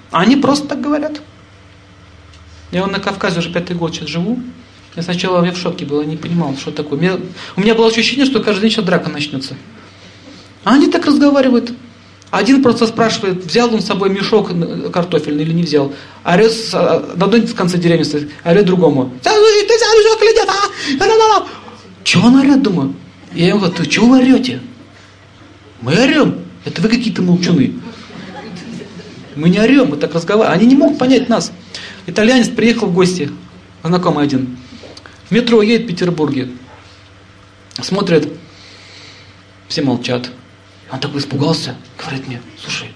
А 0.09 0.21
они 0.21 0.35
просто 0.35 0.67
так 0.69 0.81
говорят. 0.81 1.21
Я 2.71 2.81
вот 2.81 2.91
на 2.91 2.99
Кавказе 2.99 3.41
уже 3.41 3.53
пятый 3.53 3.75
год 3.75 3.93
сейчас 3.93 4.09
живу. 4.09 4.39
Я 4.95 5.03
сначала 5.03 5.45
я 5.45 5.51
в 5.51 5.57
шоке 5.57 5.85
был, 5.85 6.01
я 6.01 6.07
не 6.07 6.17
понимал, 6.17 6.57
что 6.57 6.71
такое. 6.71 6.97
Меня, 6.97 7.19
у 7.57 7.61
меня 7.61 7.75
было 7.75 7.89
ощущение, 7.89 8.25
что 8.25 8.39
каждый 8.39 8.61
день 8.61 8.71
сейчас 8.71 8.85
драка 8.85 9.11
начнется. 9.11 9.55
А 10.63 10.73
они 10.73 10.89
так 10.89 11.05
разговаривают. 11.05 11.71
Один 12.35 12.61
просто 12.61 12.85
спрашивает, 12.85 13.45
взял 13.45 13.73
он 13.73 13.81
с 13.81 13.85
собой 13.85 14.09
мешок 14.09 14.51
картофельный 14.91 15.43
или 15.45 15.53
не 15.53 15.63
взял. 15.63 15.93
А 16.23 16.35
орет 16.35 16.51
на 16.73 17.25
одной 17.27 17.47
конце 17.47 17.77
деревни 17.77 18.03
стоит, 18.03 18.29
а 18.43 18.51
орет 18.51 18.65
другому. 18.65 19.09
Ты 19.23 19.29
взял 19.29 19.39
мешок 19.39 20.21
или 20.21 20.33
нет? 20.35 20.49
А? 20.49 21.47
Чего 22.03 22.27
он 22.27 22.35
орет, 22.35 22.61
думаю? 22.61 22.93
Я 23.33 23.47
ему 23.47 23.59
говорю, 23.59 23.75
ты 23.75 23.85
чего 23.85 24.07
вы 24.07 24.19
орете? 24.19 24.59
Мы 25.79 25.93
орем. 25.93 26.39
Это 26.65 26.81
вы 26.81 26.89
какие-то 26.89 27.21
молчуны. 27.21 27.75
Мы 29.37 29.49
не 29.49 29.61
орем, 29.61 29.91
мы 29.91 29.95
так 29.95 30.13
разговариваем. 30.13 30.59
Они 30.59 30.67
не 30.67 30.75
могут 30.75 30.97
понять 30.97 31.29
нас. 31.29 31.53
Итальянец 32.05 32.49
приехал 32.49 32.87
в 32.87 32.93
гости, 32.93 33.31
знакомый 33.81 34.25
один. 34.25 34.57
В 35.29 35.31
метро 35.31 35.61
едет 35.61 35.85
в 35.85 35.87
Петербурге. 35.87 36.49
Смотрит, 37.81 38.27
все 39.69 39.83
молчат. 39.83 40.29
Он 40.91 40.99
такой 40.99 41.19
испугался, 41.19 41.75
говорит 41.97 42.27
мне, 42.27 42.41
слушай, 42.59 42.89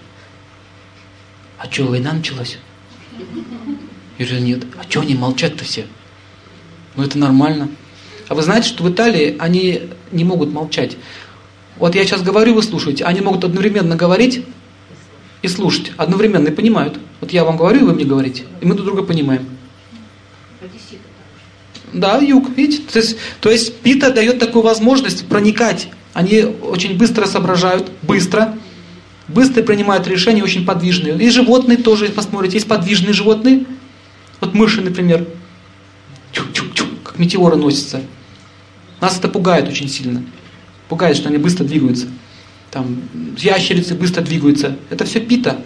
а 1.58 1.70
что, 1.70 1.86
война 1.86 2.14
началась? 2.14 2.58
Я 4.18 4.26
говорю, 4.26 4.44
нет. 4.44 4.64
А 4.78 4.84
что 4.90 5.02
они 5.02 5.16
молчат-то 5.16 5.64
все? 5.64 5.88
Ну 6.96 7.04
это 7.04 7.18
нормально. 7.18 7.70
А 8.28 8.36
вы 8.36 8.44
знаете, 8.44 8.70
что 8.70 8.84
в 8.84 8.90
Италии 8.90 9.36
они 9.40 9.90
не 10.12 10.24
могут 10.24 10.52
молчать. 10.52 10.98
Вот 11.78 11.96
я 11.96 12.06
сейчас 12.06 12.22
говорю, 12.22 12.54
вы 12.54 12.64
слушаете. 12.64 13.06
Они 13.06 13.22
могут 13.22 13.44
одновременно 13.44 13.96
говорить 13.96 14.46
и 15.42 15.48
слушать. 15.48 15.92
Одновременно 15.98 16.50
и 16.50 16.52
понимают. 16.52 17.00
Вот 17.22 17.32
я 17.32 17.44
вам 17.44 17.58
говорю, 17.58 17.80
и 17.80 17.84
вы 17.84 17.94
мне 17.94 18.06
говорите. 18.06 18.44
И 18.62 18.66
мы 18.66 18.76
друг 18.76 18.86
друга 18.86 19.04
понимаем. 19.04 19.48
Да, 21.92 22.20
юг, 22.20 22.50
видите? 22.56 22.84
То 22.92 23.00
есть, 23.00 23.18
то 23.42 23.50
есть 23.50 23.78
Пита 23.78 24.12
дает 24.12 24.40
такую 24.40 24.64
возможность 24.64 25.28
проникать. 25.28 25.90
Они 26.14 26.42
очень 26.44 26.98
быстро 26.98 27.26
соображают, 27.26 27.92
быстро, 28.02 28.58
быстро 29.28 29.64
принимают 29.64 30.08
решения, 30.08 30.44
очень 30.44 30.66
подвижные. 30.66 31.18
И 31.18 31.30
животные 31.30 31.78
тоже, 31.78 32.10
посмотрите, 32.10 32.56
есть 32.56 32.68
подвижные 32.68 33.14
животные. 33.14 33.66
Вот 34.42 34.54
мыши, 34.54 34.82
например. 34.82 35.28
Чук-чук-чук, 36.32 36.88
как 37.04 37.20
метеоры 37.20 37.56
носятся. 37.56 38.02
Нас 39.02 39.18
это 39.18 39.28
пугает 39.30 39.68
очень 39.68 39.88
сильно. 39.88 40.24
Пугает, 40.88 41.16
что 41.16 41.30
они 41.30 41.38
быстро 41.38 41.64
двигаются. 41.64 42.08
Там 42.72 43.02
ящерицы 43.38 43.96
быстро 43.96 44.22
двигаются. 44.22 44.78
Это 44.90 45.06
все 45.06 45.20
пита. 45.20 45.58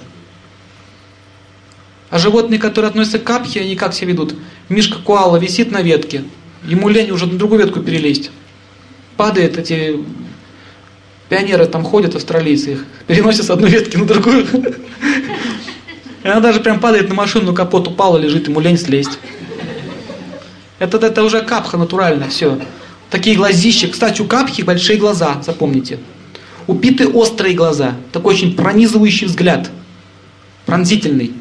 А 2.09 2.19
животные, 2.19 2.59
которые 2.59 2.89
относятся 2.89 3.17
к 3.17 3.23
капхе, 3.23 3.61
они 3.61 3.75
как 3.75 3.93
себя 3.93 4.11
ведут? 4.11 4.35
Мишка 4.69 4.99
куала 4.99 5.37
висит 5.37 5.71
на 5.71 5.81
ветке, 5.81 6.23
ему 6.63 6.87
лень 6.87 7.09
уже 7.09 7.25
на 7.25 7.39
другую 7.39 7.61
ветку 7.61 7.79
перелезть. 7.79 8.29
Падает 9.17 9.57
эти 9.57 9.99
пионеры 11.34 11.65
там 11.65 11.84
ходят, 11.84 12.13
австралийцы 12.13 12.73
их, 12.73 12.86
переносят 13.07 13.47
с 13.47 13.49
одной 13.49 13.71
ветки 13.71 13.97
на 13.97 14.05
другую. 14.05 14.45
И 16.23 16.27
она 16.27 16.39
даже 16.39 16.59
прям 16.59 16.79
падает 16.79 17.09
на 17.09 17.15
машину, 17.15 17.55
капот 17.55 17.88
упала, 17.88 18.19
лежит, 18.19 18.47
ему 18.47 18.59
лень 18.59 18.77
слезть. 18.77 19.17
Это, 20.77 20.97
это 20.97 21.23
уже 21.23 21.41
капха 21.41 21.77
натурально, 21.77 22.29
все. 22.29 22.59
Такие 23.09 23.36
глазища. 23.36 23.88
Кстати, 23.88 24.21
у 24.21 24.25
капхи 24.25 24.61
большие 24.61 24.99
глаза, 24.99 25.41
запомните. 25.43 25.97
У 26.67 26.75
питы 26.75 27.07
острые 27.07 27.55
глаза. 27.55 27.95
Такой 28.11 28.36
очень 28.36 28.55
пронизывающий 28.55 29.25
взгляд. 29.25 29.71
Пронзительный. 30.67 31.34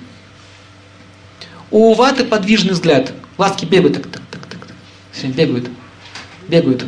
У 1.71 1.93
ваты 1.93 2.25
подвижный 2.25 2.73
взгляд. 2.73 3.13
Глазки 3.37 3.67
бегают, 3.67 3.97
так, 3.97 4.07
так, 4.07 4.23
так, 4.31 4.47
так. 4.49 4.69
Все 5.13 5.27
бегают. 5.27 5.69
Бегают. 6.49 6.87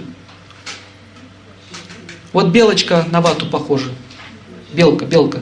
Вот 2.35 2.49
белочка 2.49 3.07
на 3.13 3.21
вату 3.21 3.47
похожа. 3.47 3.93
Белка, 4.73 5.07
белка. 5.07 5.41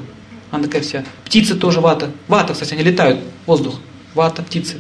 Она 0.51 0.65
такая 0.65 0.83
вся. 0.83 1.05
Птицы 1.25 1.55
тоже 1.57 1.81
вата. 1.81 2.13
Вата, 2.29 2.53
кстати, 2.53 2.75
они 2.75 2.83
летают. 2.83 3.19
Воздух. 3.47 3.81
Вата, 4.15 4.43
птицы. 4.43 4.77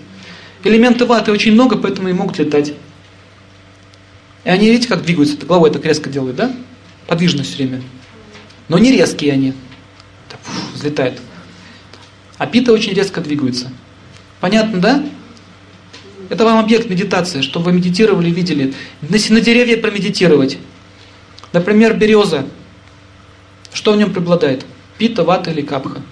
Элементы 0.62 1.06
ваты 1.06 1.32
очень 1.32 1.52
много, 1.52 1.78
поэтому 1.78 2.08
и 2.08 2.12
могут 2.12 2.38
летать. 2.38 2.74
И 4.44 4.48
они, 4.48 4.68
видите, 4.68 4.88
как 4.88 5.04
двигаются, 5.04 5.38
головой 5.38 5.70
так 5.70 5.86
резко 5.86 6.10
делают, 6.10 6.36
да? 6.36 6.54
Подвижно 7.06 7.44
все 7.44 7.56
время. 7.56 7.82
Но 8.68 8.76
не 8.76 8.92
резкие 8.92 9.32
они. 9.32 9.54
Так, 10.28 10.38
фу, 10.42 10.52
взлетают. 10.74 11.18
А 12.36 12.46
пита 12.46 12.74
очень 12.74 12.92
резко 12.92 13.22
двигаются. 13.22 13.72
Понятно, 14.38 14.80
да? 14.80 15.02
Это 16.28 16.44
вам 16.44 16.58
объект 16.58 16.90
медитации, 16.90 17.40
чтобы 17.40 17.66
вы 17.66 17.72
медитировали, 17.72 18.30
видели. 18.30 18.74
На, 19.00 19.16
на 19.30 19.40
деревья 19.40 19.78
промедитировать. 19.78 20.58
Например, 21.52 21.94
береза. 21.94 22.46
Что 23.72 23.92
в 23.92 23.96
нем 23.96 24.12
преобладает? 24.12 24.64
Пита, 24.98 25.24
вата 25.24 25.50
или 25.50 25.62
капха? 25.62 26.02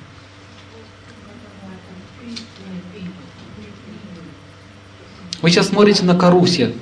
Вы 5.42 5.50
сейчас 5.50 5.68
смотрите 5.68 6.04
на 6.04 6.14
кору 6.14 6.44
все, 6.44 6.74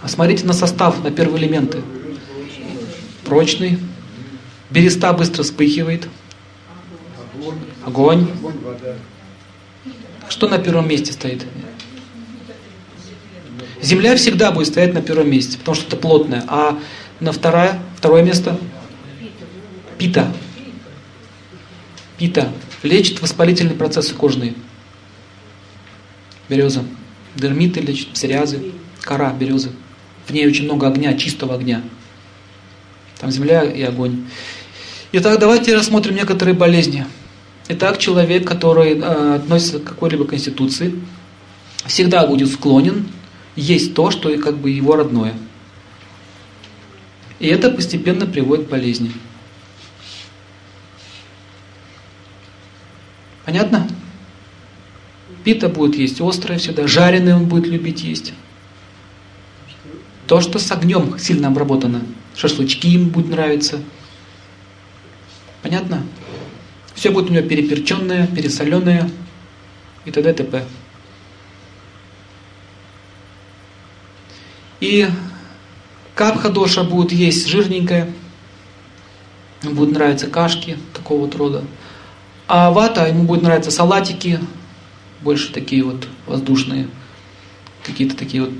а 0.00 0.08
смотрите 0.08 0.46
на 0.46 0.52
состав, 0.52 1.02
на 1.02 1.10
первые 1.10 1.44
элементы. 1.44 1.82
Прочный. 3.24 3.78
Береста 4.70 5.12
быстро 5.12 5.42
вспыхивает. 5.42 6.08
Огонь. 7.84 8.28
Что 10.28 10.48
на 10.48 10.58
первом 10.58 10.88
месте 10.88 11.12
стоит? 11.12 11.44
Земля 13.82 14.16
всегда 14.16 14.50
будет 14.50 14.68
стоять 14.68 14.94
на 14.94 15.02
первом 15.02 15.30
месте, 15.30 15.58
потому 15.58 15.74
что 15.74 15.86
это 15.88 15.96
плотное. 15.96 16.44
А 16.48 16.78
на 17.24 17.32
второе, 17.32 17.80
второе 17.96 18.22
место? 18.22 18.58
Пита. 19.98 20.30
Пита. 22.18 22.52
Лечит 22.82 23.22
воспалительные 23.22 23.74
процессы 23.74 24.14
кожные. 24.14 24.54
Береза. 26.48 26.84
Дермиты 27.34 27.80
лечит, 27.80 28.08
псориазы. 28.08 28.72
Кора 29.00 29.32
березы. 29.32 29.70
В 30.26 30.32
ней 30.32 30.46
очень 30.46 30.64
много 30.64 30.86
огня, 30.86 31.14
чистого 31.14 31.54
огня. 31.54 31.82
Там 33.18 33.30
земля 33.30 33.64
и 33.64 33.82
огонь. 33.82 34.26
Итак, 35.12 35.38
давайте 35.38 35.74
рассмотрим 35.74 36.14
некоторые 36.14 36.54
болезни. 36.54 37.06
Итак, 37.68 37.98
человек, 37.98 38.46
который 38.46 38.98
э, 38.98 39.34
относится 39.36 39.78
к 39.78 39.84
какой-либо 39.84 40.26
конституции, 40.26 40.94
всегда 41.86 42.26
будет 42.26 42.50
склонен 42.50 43.06
есть 43.56 43.94
то, 43.94 44.10
что 44.10 44.36
как 44.38 44.58
бы 44.58 44.70
его 44.70 44.96
родное. 44.96 45.34
И 47.40 47.48
это 47.48 47.70
постепенно 47.70 48.26
приводит 48.26 48.66
к 48.66 48.70
болезни. 48.70 49.12
Понятно? 53.44 53.88
Пита 55.44 55.68
будет 55.68 55.96
есть 55.96 56.20
острое 56.20 56.58
всегда, 56.58 56.86
жареное 56.86 57.36
он 57.36 57.46
будет 57.46 57.66
любить 57.66 58.02
есть. 58.02 58.32
То, 60.26 60.40
что 60.40 60.58
с 60.58 60.72
огнем 60.72 61.18
сильно 61.18 61.48
обработано. 61.48 62.02
Шашлычки 62.34 62.86
им 62.86 63.10
будет 63.10 63.28
нравиться. 63.28 63.80
Понятно? 65.62 66.02
Все 66.94 67.10
будет 67.10 67.30
у 67.30 67.34
него 67.34 67.46
переперченное, 67.46 68.26
пересоленное 68.26 69.10
и 70.04 70.10
т.д. 70.10 70.32
т.п. 70.32 70.64
И 74.80 75.08
капха 76.14 76.48
доша 76.48 76.84
будет 76.84 77.12
есть 77.12 77.46
жирненькое, 77.48 78.12
будут 79.62 79.94
нравиться 79.94 80.28
кашки 80.28 80.78
такого 80.92 81.22
вот 81.22 81.34
рода. 81.34 81.64
А 82.46 82.70
вата, 82.70 83.06
ему 83.06 83.24
будет 83.24 83.42
нравиться 83.42 83.70
салатики, 83.70 84.38
больше 85.22 85.52
такие 85.52 85.82
вот 85.82 86.06
воздушные, 86.26 86.88
какие-то 87.82 88.16
такие 88.16 88.44
вот 88.44 88.52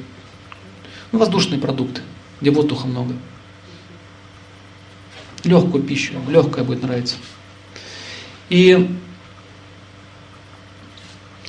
ну, 1.13 1.19
воздушные 1.19 1.61
продукты, 1.61 2.01
где 2.41 2.51
воздуха 2.51 2.87
много. 2.87 3.15
Легкую 5.45 5.85
пищу, 5.85 6.15
легкая 6.29 6.65
будет 6.65 6.83
нравиться. 6.83 7.17
И 8.49 8.99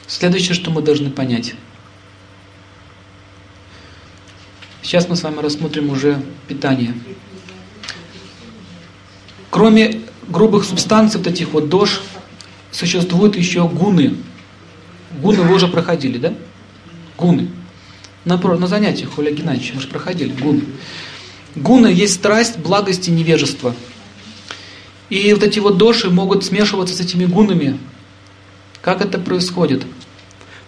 следующее, 0.05 0.53
что 0.53 0.69
мы 0.69 0.81
должны 0.81 1.09
понять. 1.09 1.55
Сейчас 4.85 5.09
мы 5.09 5.15
с 5.15 5.23
вами 5.23 5.39
рассмотрим 5.39 5.89
уже 5.89 6.21
питание. 6.47 6.93
Кроме 9.49 10.01
грубых 10.27 10.63
субстанций, 10.63 11.17
вот 11.17 11.25
этих 11.25 11.53
вот 11.53 11.69
дож, 11.69 12.03
существуют 12.69 13.35
еще 13.35 13.67
гуны. 13.67 14.15
Гуны 15.19 15.41
вы 15.41 15.55
уже 15.55 15.67
проходили, 15.67 16.19
да? 16.19 16.35
Гуны. 17.17 17.49
На, 18.25 18.37
на 18.37 18.67
занятиях 18.67 19.17
у 19.17 19.21
Олега 19.21 19.37
Геннадьевича 19.37 19.73
мы 19.73 19.81
же 19.81 19.87
проходили 19.87 20.31
гуны. 20.39 20.61
Гуны 21.55 21.87
есть 21.87 22.13
страсть, 22.13 22.59
благость 22.59 23.07
и 23.07 23.11
невежество. 23.11 23.75
И 25.09 25.33
вот 25.33 25.41
эти 25.41 25.57
вот 25.57 25.79
доши 25.79 26.11
могут 26.11 26.45
смешиваться 26.45 26.93
с 26.93 26.99
этими 26.99 27.25
гунами. 27.25 27.79
Как 28.83 29.01
это 29.01 29.17
происходит? 29.17 29.83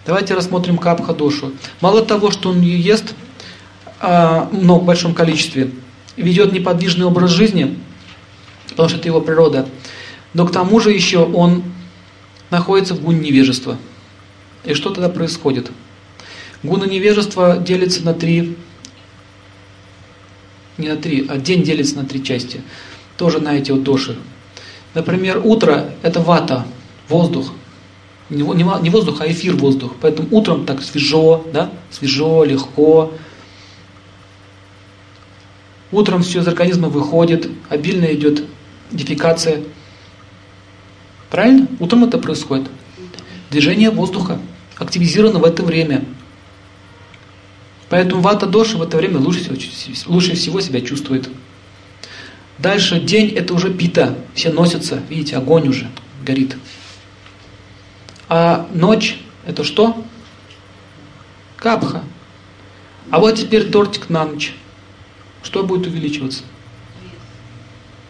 Давайте 0.04 0.34
рассмотрим 0.34 0.76
капха 0.76 1.14
дошу. 1.14 1.52
Мало 1.80 2.04
того, 2.04 2.32
что 2.32 2.50
он 2.50 2.62
ест, 2.62 3.14
но 4.00 4.78
в 4.78 4.84
большом 4.84 5.14
количестве, 5.14 5.70
ведет 6.16 6.52
неподвижный 6.52 7.06
образ 7.06 7.30
жизни, 7.30 7.78
потому 8.70 8.88
что 8.88 8.98
это 8.98 9.08
его 9.08 9.20
природа, 9.20 9.68
но 10.34 10.46
к 10.46 10.52
тому 10.52 10.80
же 10.80 10.90
еще 10.90 11.18
он 11.24 11.62
находится 12.50 12.94
в 12.94 13.02
гуне 13.02 13.20
невежества. 13.20 13.76
И 14.64 14.74
что 14.74 14.90
тогда 14.90 15.08
происходит? 15.08 15.70
Гуна 16.62 16.84
невежества 16.84 17.56
делится 17.56 18.04
на 18.04 18.14
три, 18.14 18.56
не 20.76 20.88
на 20.88 20.96
три, 20.96 21.26
а 21.28 21.36
день 21.38 21.62
делится 21.62 21.96
на 21.96 22.04
три 22.04 22.22
части. 22.22 22.60
Тоже 23.16 23.40
на 23.40 23.56
эти 23.56 23.70
вот 23.70 23.82
доши. 23.82 24.16
Например, 24.94 25.40
утро– 25.44 25.90
это 26.02 26.20
вата, 26.20 26.66
воздух. 27.08 27.52
Не 28.30 28.42
воздух, 28.90 29.20
а 29.20 29.30
эфир 29.30 29.56
воздух. 29.56 29.94
Поэтому 30.00 30.28
утром 30.30 30.66
так 30.66 30.82
свежо, 30.82 31.44
да? 31.52 31.70
свежо, 31.90 32.44
легко, 32.44 33.12
Утром 35.90 36.22
все 36.22 36.40
из 36.40 36.48
организма 36.48 36.88
выходит, 36.88 37.48
обильно 37.68 38.04
идет 38.14 38.44
дефекация. 38.90 39.62
Правильно? 41.30 41.66
Утром 41.80 42.04
это 42.04 42.18
происходит. 42.18 42.68
Движение 43.50 43.90
воздуха 43.90 44.38
активизировано 44.76 45.38
в 45.38 45.44
это 45.44 45.62
время. 45.62 46.04
Поэтому 47.88 48.20
вата 48.20 48.46
доши 48.46 48.76
в 48.76 48.82
это 48.82 48.98
время 48.98 49.18
лучше 49.18 49.40
всего, 49.40 50.12
лучше 50.12 50.34
всего 50.34 50.60
себя 50.60 50.82
чувствует. 50.82 51.28
Дальше 52.58 53.00
день 53.00 53.30
это 53.30 53.54
уже 53.54 53.72
пита, 53.72 54.18
все 54.34 54.52
носятся, 54.52 55.02
видите, 55.08 55.36
огонь 55.36 55.68
уже 55.68 55.88
горит. 56.24 56.56
А 58.28 58.68
ночь 58.74 59.18
это 59.46 59.64
что? 59.64 60.04
Капха. 61.56 62.02
А 63.10 63.20
вот 63.20 63.36
теперь 63.36 63.70
тортик 63.70 64.10
на 64.10 64.26
ночь. 64.26 64.54
Что 65.42 65.62
будет 65.62 65.86
увеличиваться? 65.86 66.42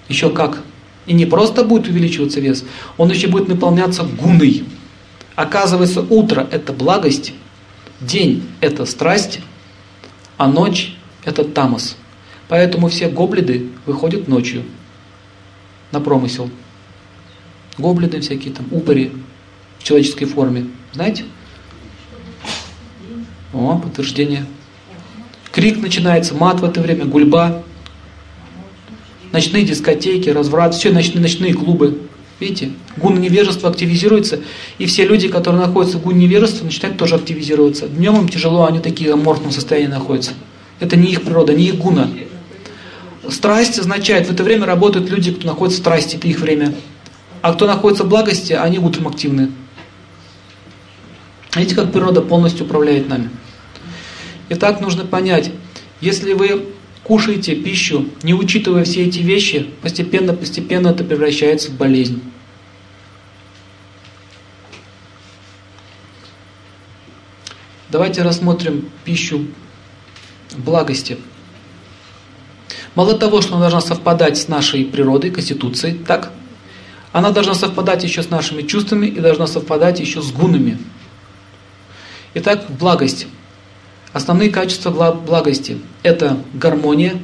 Еще 0.08 0.30
как? 0.30 0.62
И 1.06 1.12
не 1.12 1.26
просто 1.26 1.64
будет 1.64 1.88
увеличиваться 1.88 2.40
вес, 2.40 2.64
он 2.96 3.10
еще 3.10 3.28
будет 3.28 3.48
наполняться 3.48 4.02
гуной. 4.02 4.64
Оказывается, 5.36 6.02
утро– 6.02 6.46
это 6.50 6.72
благость, 6.72 7.32
день– 8.00 8.46
это 8.60 8.84
страсть, 8.86 9.40
а 10.36 10.48
ночь– 10.48 10.96
это 11.24 11.44
тамос. 11.44 11.96
Поэтому 12.48 12.88
все 12.88 13.08
гоблиды 13.08 13.68
выходят 13.86 14.26
ночью 14.26 14.64
на 15.92 16.00
промысел. 16.00 16.50
Гоблиды 17.76 18.20
всякие 18.20 18.52
там, 18.52 18.66
упыри 18.70 19.12
в 19.78 19.84
человеческой 19.84 20.24
форме. 20.24 20.66
Знаете? 20.92 21.24
О, 23.52 23.78
подтверждение. 23.78 24.46
Крик 25.58 25.82
начинается, 25.82 26.36
мат 26.36 26.60
в 26.60 26.64
это 26.64 26.80
время, 26.80 27.04
гульба, 27.04 27.64
ночные 29.32 29.64
дискотеки, 29.64 30.30
разврат, 30.30 30.72
все 30.72 30.92
ночные, 30.92 31.20
ночные 31.20 31.52
клубы. 31.52 32.02
Видите, 32.38 32.70
гун 32.96 33.20
невежества 33.20 33.68
активизируется, 33.68 34.38
и 34.78 34.86
все 34.86 35.04
люди, 35.04 35.26
которые 35.26 35.60
находятся 35.60 35.98
в 35.98 36.02
гун 36.02 36.16
невежества, 36.16 36.64
начинают 36.64 36.96
тоже 36.96 37.16
активизироваться. 37.16 37.88
Днем 37.88 38.18
им 38.18 38.28
тяжело, 38.28 38.66
они 38.66 38.78
такие 38.78 39.12
аморфном 39.12 39.50
состоянии 39.50 39.88
находятся. 39.88 40.30
Это 40.78 40.94
не 40.94 41.10
их 41.10 41.24
природа, 41.24 41.52
не 41.52 41.64
их 41.64 41.74
гуна. 41.74 42.08
Страсть 43.28 43.80
означает, 43.80 44.28
в 44.28 44.30
это 44.30 44.44
время 44.44 44.64
работают 44.64 45.10
люди, 45.10 45.32
кто 45.32 45.48
находится 45.48 45.80
в 45.80 45.82
страсти, 45.82 46.14
это 46.14 46.28
их 46.28 46.38
время. 46.38 46.72
А 47.42 47.52
кто 47.52 47.66
находится 47.66 48.04
в 48.04 48.08
благости, 48.08 48.52
они 48.52 48.78
утром 48.78 49.08
активны. 49.08 49.50
Видите, 51.56 51.74
как 51.74 51.90
природа 51.90 52.20
полностью 52.20 52.64
управляет 52.64 53.08
нами. 53.08 53.28
Итак, 54.50 54.80
нужно 54.80 55.04
понять, 55.04 55.50
если 56.00 56.32
вы 56.32 56.66
кушаете 57.04 57.54
пищу, 57.54 58.08
не 58.22 58.34
учитывая 58.34 58.84
все 58.84 59.04
эти 59.04 59.18
вещи, 59.18 59.68
постепенно-постепенно 59.82 60.88
это 60.88 61.04
превращается 61.04 61.70
в 61.70 61.76
болезнь. 61.76 62.22
Давайте 67.90 68.22
рассмотрим 68.22 68.90
пищу 69.04 69.46
благости. 70.56 71.18
Мало 72.94 73.18
того, 73.18 73.40
что 73.40 73.54
она 73.56 73.70
должна 73.70 73.80
совпадать 73.80 74.36
с 74.36 74.48
нашей 74.48 74.84
природой, 74.84 75.30
конституцией, 75.30 75.94
так? 75.94 76.32
Она 77.12 77.30
должна 77.30 77.54
совпадать 77.54 78.04
еще 78.04 78.22
с 78.22 78.28
нашими 78.28 78.62
чувствами 78.62 79.06
и 79.06 79.20
должна 79.20 79.46
совпадать 79.46 80.00
еще 80.00 80.20
с 80.20 80.30
гунами. 80.30 80.78
Итак, 82.34 82.66
благость. 82.68 83.26
Основные 84.18 84.50
качества 84.50 85.12
благости– 85.12 85.80
это 86.02 86.42
гармония, 86.52 87.20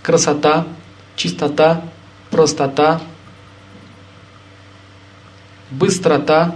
красота, 0.00 0.64
чистота, 1.16 1.82
простота, 2.30 3.00
быстрота, 5.72 6.54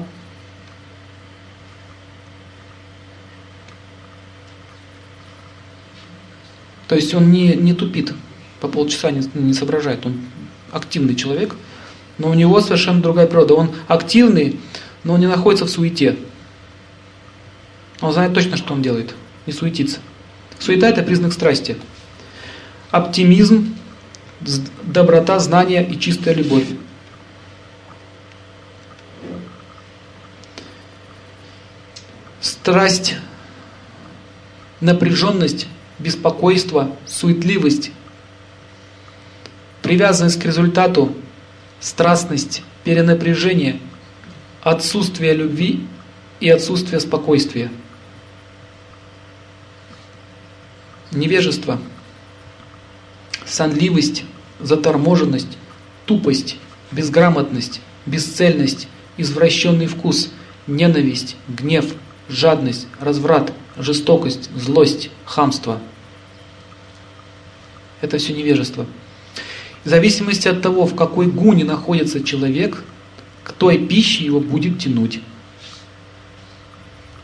То 6.86 6.94
есть 6.94 7.12
он 7.12 7.32
не, 7.32 7.56
не 7.56 7.74
тупит, 7.74 8.12
по 8.60 8.68
полчаса 8.68 9.10
не, 9.10 9.28
не 9.34 9.54
соображает. 9.54 10.06
Он 10.06 10.20
активный 10.70 11.16
человек, 11.16 11.56
но 12.18 12.30
у 12.30 12.34
него 12.34 12.60
совершенно 12.60 13.02
другая 13.02 13.26
природа. 13.26 13.54
Он 13.54 13.70
активный, 13.88 14.60
но 15.02 15.14
он 15.14 15.20
не 15.20 15.26
находится 15.26 15.64
в 15.64 15.70
суете. 15.70 16.16
Он 18.00 18.12
знает 18.12 18.34
точно, 18.34 18.56
что 18.56 18.74
он 18.74 18.80
делает 18.80 19.16
не 19.46 19.52
суетиться. 19.52 20.00
Суета– 20.58 20.88
это 20.88 21.02
признак 21.02 21.32
страсти. 21.32 21.76
Оптимизм, 22.90 23.76
доброта, 24.82 25.38
знание 25.38 25.86
и 25.86 25.98
чистая 25.98 26.34
любовь. 26.34 26.66
Страсть, 32.40 33.16
напряженность, 34.80 35.66
беспокойство, 35.98 36.94
суетливость, 37.06 37.90
привязанность 39.82 40.40
к 40.40 40.44
результату, 40.44 41.14
страстность, 41.80 42.62
перенапряжение, 42.84 43.80
отсутствие 44.62 45.34
любви 45.34 45.86
и 46.40 46.48
отсутствие 46.48 47.00
спокойствия– 47.00 47.70
невежество, 51.14 51.78
сонливость, 53.46 54.24
заторможенность, 54.60 55.58
тупость, 56.06 56.56
безграмотность, 56.92 57.80
бесцельность, 58.06 58.88
извращенный 59.16 59.86
вкус, 59.86 60.30
ненависть, 60.66 61.36
гнев, 61.48 61.86
жадность, 62.28 62.86
разврат, 63.00 63.52
жестокость, 63.76 64.50
злость, 64.56 65.10
хамство. 65.24 65.80
Это 68.00 68.18
все 68.18 68.32
невежество. 68.32 68.86
В 69.84 69.88
зависимости 69.88 70.48
от 70.48 70.62
того, 70.62 70.86
в 70.86 70.94
какой 70.94 71.26
гуне 71.26 71.64
находится 71.64 72.22
человек, 72.22 72.82
к 73.42 73.52
той 73.52 73.78
пище 73.78 74.24
его 74.24 74.40
будет 74.40 74.78
тянуть. 74.78 75.20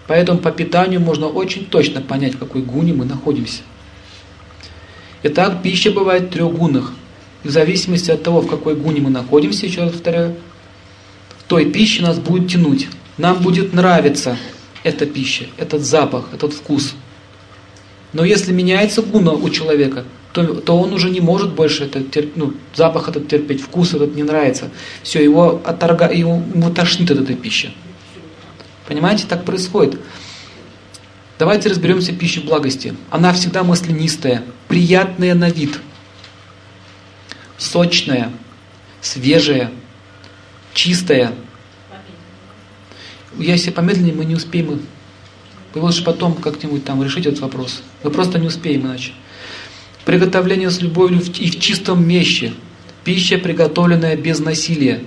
Поэтому 0.06 0.38
по 0.38 0.50
питанию 0.50 1.00
можно 1.00 1.26
очень 1.26 1.64
точно 1.64 2.02
понять, 2.02 2.34
в 2.34 2.38
какой 2.38 2.62
гуне 2.62 2.92
мы 2.92 3.04
находимся. 3.04 3.62
Итак, 5.22 5.62
пища 5.62 5.90
бывает 5.90 6.24
в 6.24 6.30
трех 6.30 6.52
гунах. 6.52 6.92
В 7.44 7.50
зависимости 7.50 8.10
от 8.10 8.22
того, 8.22 8.40
в 8.40 8.48
какой 8.48 8.74
гуне 8.74 9.00
мы 9.00 9.10
находимся, 9.10 9.66
еще 9.66 9.82
раз 9.82 9.92
повторяю, 9.92 10.36
той 11.46 11.66
пище 11.66 12.02
нас 12.02 12.18
будет 12.18 12.50
тянуть. 12.50 12.88
Нам 13.18 13.38
будет 13.42 13.74
нравиться 13.74 14.36
эта 14.82 15.04
пища, 15.04 15.46
этот 15.58 15.82
запах, 15.82 16.26
этот 16.32 16.54
вкус. 16.54 16.94
Но 18.12 18.24
если 18.24 18.52
меняется 18.52 19.02
гуна 19.02 19.32
у 19.32 19.50
человека, 19.50 20.04
то, 20.32 20.44
то 20.54 20.78
он 20.78 20.92
уже 20.92 21.10
не 21.10 21.20
может 21.20 21.54
больше 21.54 21.84
этот, 21.84 22.36
ну, 22.36 22.54
запах 22.74 23.08
этот 23.08 23.28
терпеть, 23.28 23.60
вкус 23.60 23.94
этот 23.94 24.14
не 24.14 24.22
нравится. 24.22 24.70
Все, 25.02 25.22
его, 25.22 25.60
отторга, 25.64 26.10
его, 26.10 26.42
его 26.54 26.70
тошнит 26.70 27.10
от 27.10 27.18
этой 27.18 27.36
пищи. 27.36 27.72
Понимаете, 28.86 29.24
так 29.28 29.44
происходит. 29.44 30.00
Давайте 31.40 31.70
разберемся 31.70 32.12
в 32.12 32.18
пище 32.18 32.42
благости. 32.42 32.94
Она 33.08 33.32
всегда 33.32 33.64
маслянистая, 33.64 34.44
приятная 34.68 35.34
на 35.34 35.48
вид, 35.48 35.80
сочная, 37.56 38.30
свежая, 39.00 39.72
чистая. 40.74 41.32
Если 43.38 43.70
помедленнее, 43.70 44.12
мы 44.12 44.26
не 44.26 44.34
успеем. 44.34 44.82
Вы 45.72 45.80
лучше 45.80 46.04
потом 46.04 46.34
как-нибудь 46.34 46.84
там 46.84 47.02
решить 47.02 47.24
этот 47.24 47.40
вопрос. 47.40 47.82
Мы 48.02 48.10
просто 48.10 48.38
не 48.38 48.48
успеем 48.48 48.82
иначе. 48.82 49.12
Приготовление 50.04 50.68
с 50.68 50.82
любовью 50.82 51.22
и 51.22 51.50
в 51.50 51.58
чистом 51.58 52.06
месте. 52.06 52.52
Пища, 53.02 53.38
приготовленная 53.38 54.14
без 54.14 54.40
насилия. 54.40 55.02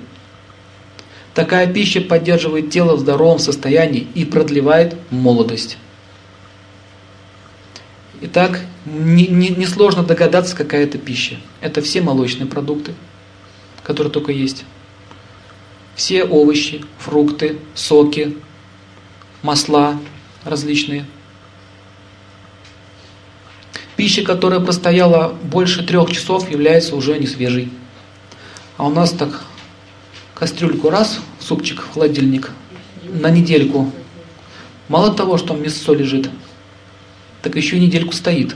Такая 1.36 1.72
пища 1.72 2.02
поддерживает 2.02 2.72
тело 2.72 2.96
в 2.96 3.02
здоровом 3.02 3.38
состоянии 3.38 4.08
и 4.16 4.26
продлевает 4.26 4.96
молодость. 5.12 5.78
Итак, 8.26 8.62
несложно 8.86 10.00
не, 10.00 10.04
не 10.04 10.08
догадаться, 10.08 10.56
какая 10.56 10.86
это 10.86 10.98
пища. 10.98 11.36
Это 11.60 11.82
все 11.82 12.02
молочные 12.02 12.48
продукты, 12.48 12.94
которые 13.84 14.14
только 14.14 14.32
есть. 14.32 14.64
Все 15.96 16.24
овощи, 16.24 16.86
фрукты, 17.00 17.58
соки, 17.76 18.38
масла 19.42 20.00
различные. 20.46 21.06
Пища, 23.98 24.24
которая 24.24 24.62
простояла 24.62 25.38
больше 25.44 25.86
трех 25.86 26.10
часов, 26.10 26.50
является 26.50 26.96
уже 26.96 27.20
не 27.20 27.28
свежей. 27.28 27.74
А 28.78 28.88
у 28.88 28.90
нас 28.90 29.12
так 29.12 29.44
кастрюльку 30.34 30.90
раз, 30.90 31.20
супчик 31.42 31.82
в 31.82 31.94
холодильник, 31.94 32.52
на 33.04 33.30
недельку. 33.30 33.92
Мало 34.88 35.14
того, 35.14 35.38
что 35.38 35.56
мясо 35.56 35.92
лежит, 35.92 36.30
так 37.44 37.56
еще 37.56 37.78
недельку 37.78 38.14
стоит. 38.14 38.56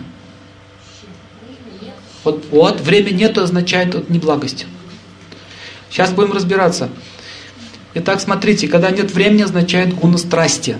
Вот, 2.23 2.45
вот 2.49 2.81
время 2.81 3.11
нету 3.11 3.41
означает 3.41 3.93
вот 3.93 4.09
неблагость. 4.09 4.65
Сейчас 5.89 6.11
будем 6.11 6.31
разбираться. 6.31 6.89
Итак, 7.93 8.21
смотрите, 8.21 8.67
когда 8.67 8.89
нет 8.89 9.11
времени, 9.11 9.43
означает 9.43 9.93
гуна 9.93 10.17
страсти. 10.17 10.77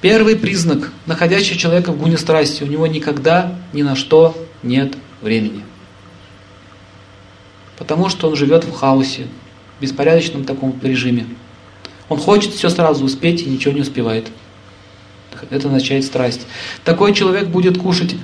Первый 0.00 0.36
признак, 0.36 0.92
находящий 1.06 1.56
человека 1.56 1.92
в 1.92 1.98
гуне 1.98 2.18
страсти, 2.18 2.62
у 2.62 2.66
него 2.66 2.86
никогда 2.86 3.58
ни 3.72 3.82
на 3.82 3.96
что 3.96 4.36
нет 4.62 4.94
времени. 5.22 5.64
Потому 7.78 8.10
что 8.10 8.28
он 8.28 8.36
живет 8.36 8.64
в 8.64 8.72
хаосе, 8.72 9.28
в 9.78 9.82
беспорядочном 9.82 10.44
таком 10.44 10.78
режиме. 10.82 11.26
Он 12.10 12.18
хочет 12.18 12.52
все 12.52 12.68
сразу 12.68 13.04
успеть 13.04 13.42
и 13.42 13.46
ничего 13.46 13.72
не 13.72 13.80
успевает. 13.80 14.28
Это 15.50 15.68
означает 15.68 16.04
страсть. 16.04 16.42
Такой 16.84 17.14
человек 17.14 17.48
будет 17.48 17.78
кушать, 17.78 18.16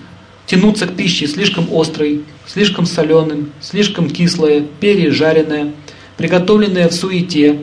тянуться 0.47 0.87
к 0.87 0.97
пище 0.97 1.27
слишком 1.27 1.67
острой, 1.73 2.25
слишком 2.47 2.87
соленым, 2.87 3.53
слишком 3.61 4.11
кислое, 4.11 4.65
пережаренное, 4.81 5.73
приготовленное 6.17 6.89
в 6.89 6.93
суете, 6.93 7.61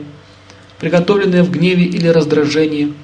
приготовленное 0.78 1.42
в 1.42 1.50
гневе 1.50 1.84
или 1.84 2.08
раздражении, 2.08 2.94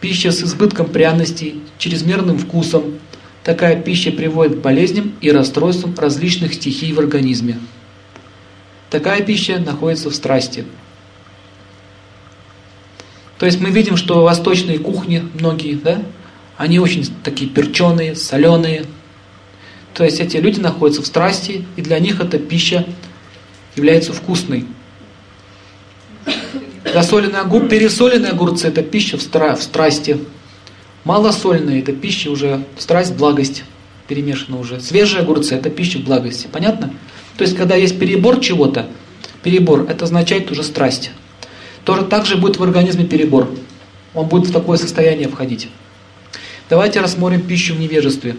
пища 0.00 0.32
с 0.32 0.42
избытком 0.42 0.86
пряностей, 0.86 1.62
чрезмерным 1.78 2.38
вкусом. 2.38 2.98
Такая 3.44 3.80
пища 3.80 4.12
приводит 4.12 4.58
к 4.58 4.62
болезням 4.62 5.14
и 5.20 5.30
расстройствам 5.30 5.94
различных 5.96 6.54
стихий 6.54 6.92
в 6.92 6.98
организме. 6.98 7.58
Такая 8.90 9.22
пища 9.22 9.58
находится 9.58 10.10
в 10.10 10.14
страсти. 10.14 10.64
То 13.42 13.46
есть 13.46 13.60
мы 13.60 13.70
видим, 13.70 13.96
что 13.96 14.22
восточные 14.22 14.78
кухни, 14.78 15.28
многие, 15.34 15.74
да, 15.74 16.00
они 16.56 16.78
очень 16.78 17.04
такие 17.24 17.50
перченые, 17.50 18.14
соленые. 18.14 18.84
То 19.94 20.04
есть 20.04 20.20
эти 20.20 20.36
люди 20.36 20.60
находятся 20.60 21.02
в 21.02 21.08
страсти, 21.08 21.64
и 21.74 21.82
для 21.82 21.98
них 21.98 22.20
эта 22.20 22.38
пища 22.38 22.86
является 23.74 24.12
вкусной. 24.12 24.66
Засоленные 26.84 27.40
огурцы, 27.40 27.68
пересоленные 27.68 28.30
огурцы– 28.30 28.68
это 28.68 28.84
пища 28.84 29.18
в, 29.18 29.22
стра, 29.22 29.56
в 29.56 29.62
страсти. 29.64 30.20
Малосольные– 31.02 31.80
это 31.82 31.92
пища 31.92 32.30
уже, 32.30 32.62
страсть, 32.78 33.16
благость 33.16 33.64
перемешана 34.06 34.60
уже. 34.60 34.80
Свежие 34.80 35.22
огурцы– 35.22 35.54
это 35.56 35.68
пища 35.68 35.98
в 35.98 36.04
благости. 36.04 36.46
Понятно? 36.46 36.94
То 37.36 37.42
есть, 37.42 37.56
когда 37.56 37.74
есть 37.74 37.98
перебор 37.98 38.38
чего-то, 38.38 38.86
перебор– 39.42 39.86
это 39.90 40.04
означает 40.04 40.48
уже 40.52 40.62
страсть 40.62 41.10
тоже 41.84 42.04
так 42.04 42.26
же 42.26 42.36
будет 42.36 42.58
в 42.58 42.62
организме 42.62 43.04
перебор. 43.04 43.48
Он 44.14 44.26
будет 44.26 44.48
в 44.48 44.52
такое 44.52 44.78
состояние 44.78 45.28
входить. 45.28 45.68
Давайте 46.68 47.00
рассмотрим 47.00 47.42
пищу 47.42 47.74
в 47.74 47.80
невежестве. 47.80 48.36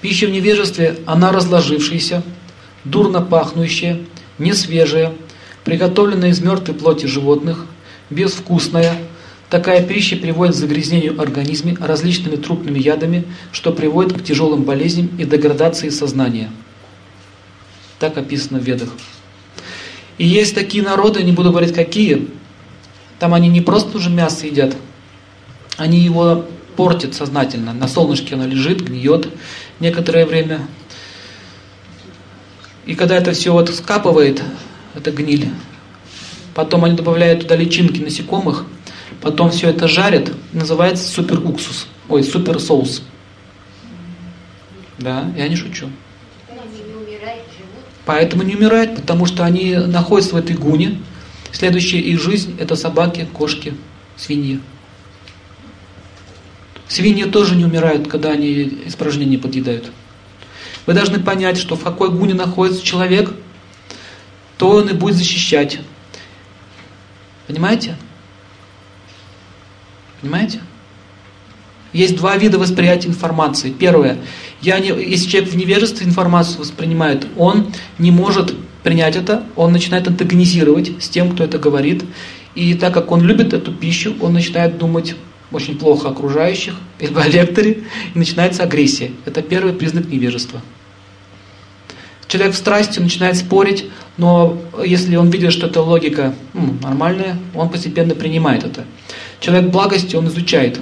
Пища 0.00 0.26
в 0.26 0.30
невежестве, 0.30 0.98
она 1.06 1.32
разложившаяся, 1.32 2.22
дурно 2.84 3.22
пахнущая, 3.22 4.00
несвежая, 4.38 5.12
приготовленная 5.64 6.30
из 6.30 6.40
мертвой 6.40 6.74
плоти 6.74 7.06
животных, 7.06 7.66
безвкусная. 8.10 8.96
Такая 9.50 9.82
пища 9.82 10.16
приводит 10.16 10.54
к 10.54 10.58
загрязнению 10.58 11.20
организма 11.20 11.76
различными 11.78 12.36
трупными 12.36 12.78
ядами, 12.78 13.24
что 13.52 13.72
приводит 13.72 14.18
к 14.18 14.24
тяжелым 14.24 14.64
болезням 14.64 15.10
и 15.18 15.24
деградации 15.24 15.88
сознания. 15.88 16.50
Так 17.98 18.18
описано 18.18 18.58
в 18.58 18.64
Ведах. 18.64 18.90
И 20.18 20.26
есть 20.26 20.54
такие 20.54 20.84
народы, 20.84 21.22
не 21.22 21.32
буду 21.32 21.50
говорить 21.50 21.74
какие, 21.74 22.28
там 23.18 23.34
они 23.34 23.48
не 23.48 23.60
просто 23.60 23.96
уже 23.96 24.10
мясо 24.10 24.46
едят, 24.46 24.76
они 25.76 25.98
его 26.00 26.44
портят 26.76 27.14
сознательно. 27.14 27.72
На 27.72 27.88
солнышке 27.88 28.34
оно 28.34 28.46
лежит, 28.46 28.80
гниет 28.82 29.28
некоторое 29.80 30.26
время. 30.26 30.66
И 32.86 32.94
когда 32.94 33.16
это 33.16 33.32
все 33.32 33.52
вот 33.52 33.74
скапывает, 33.74 34.42
это 34.94 35.10
гниль, 35.10 35.48
потом 36.54 36.84
они 36.84 36.96
добавляют 36.96 37.40
туда 37.40 37.56
личинки 37.56 38.00
насекомых, 38.00 38.66
потом 39.20 39.50
все 39.50 39.70
это 39.70 39.88
жарят, 39.88 40.32
называется 40.52 41.08
супер 41.08 41.44
уксус, 41.44 41.86
ой, 42.08 42.22
супер 42.22 42.60
соус. 42.60 43.02
Да, 44.98 45.32
я 45.36 45.48
не 45.48 45.56
шучу. 45.56 45.88
Поэтому 48.06 48.42
не 48.42 48.54
умирают, 48.54 48.96
потому 48.96 49.26
что 49.26 49.44
они 49.44 49.74
находятся 49.74 50.34
в 50.34 50.38
этой 50.38 50.56
гуне. 50.56 51.00
Следующая 51.52 52.00
их 52.00 52.20
жизнь– 52.20 52.56
это 52.60 52.76
собаки, 52.76 53.26
кошки, 53.32 53.74
свиньи. 54.16 54.60
Свиньи 56.88 57.24
тоже 57.24 57.56
не 57.56 57.64
умирают, 57.64 58.08
когда 58.08 58.30
они 58.30 58.82
испражнения 58.86 59.38
подъедают. 59.38 59.90
Вы 60.86 60.92
должны 60.92 61.18
понять, 61.18 61.56
что 61.56 61.76
в 61.76 61.82
какой 61.82 62.10
гуне 62.10 62.34
находится 62.34 62.84
человек, 62.84 63.32
то 64.58 64.70
он 64.70 64.88
и 64.88 64.92
будет 64.92 65.16
защищать. 65.16 65.80
Понимаете? 67.46 67.96
Понимаете? 70.20 70.60
Есть 71.94 72.16
два 72.16 72.36
вида 72.36 72.58
восприятия 72.58 73.08
информации. 73.08 73.70
Первое. 73.70 74.18
Я 74.60 74.80
не, 74.80 74.88
если 74.88 75.30
человек 75.30 75.50
в 75.50 75.56
невежестве 75.56 76.06
информацию 76.06 76.58
воспринимает, 76.60 77.26
он 77.36 77.72
не 77.98 78.10
может 78.10 78.52
принять 78.82 79.14
это, 79.14 79.44
он 79.54 79.72
начинает 79.72 80.08
антагонизировать 80.08 80.90
с 81.00 81.08
тем, 81.08 81.30
кто 81.30 81.44
это 81.44 81.58
говорит. 81.58 82.04
И 82.56 82.74
так 82.74 82.92
как 82.92 83.12
он 83.12 83.22
любит 83.22 83.54
эту 83.54 83.72
пищу, 83.72 84.14
он 84.20 84.32
начинает 84.34 84.76
думать 84.76 85.14
очень 85.52 85.78
плохо 85.78 86.08
окружающих, 86.08 86.74
либо 87.00 87.22
о 87.22 87.28
лекторе, 87.28 87.84
и 88.14 88.18
начинается 88.18 88.64
агрессия. 88.64 89.12
Это 89.24 89.40
первый 89.40 89.72
признак 89.72 90.08
невежества. 90.08 90.60
Человек 92.26 92.54
в 92.54 92.58
страсти 92.58 92.98
начинает 92.98 93.36
спорить, 93.36 93.84
но 94.16 94.58
если 94.84 95.14
он 95.14 95.30
видит, 95.30 95.52
что 95.52 95.68
эта 95.68 95.80
логика 95.80 96.34
ну, 96.54 96.74
нормальная, 96.82 97.38
он 97.54 97.68
постепенно 97.68 98.16
принимает 98.16 98.64
это. 98.64 98.84
Человек 99.38 99.66
в 99.68 99.70
благости, 99.70 100.16
он 100.16 100.26
изучает. 100.26 100.80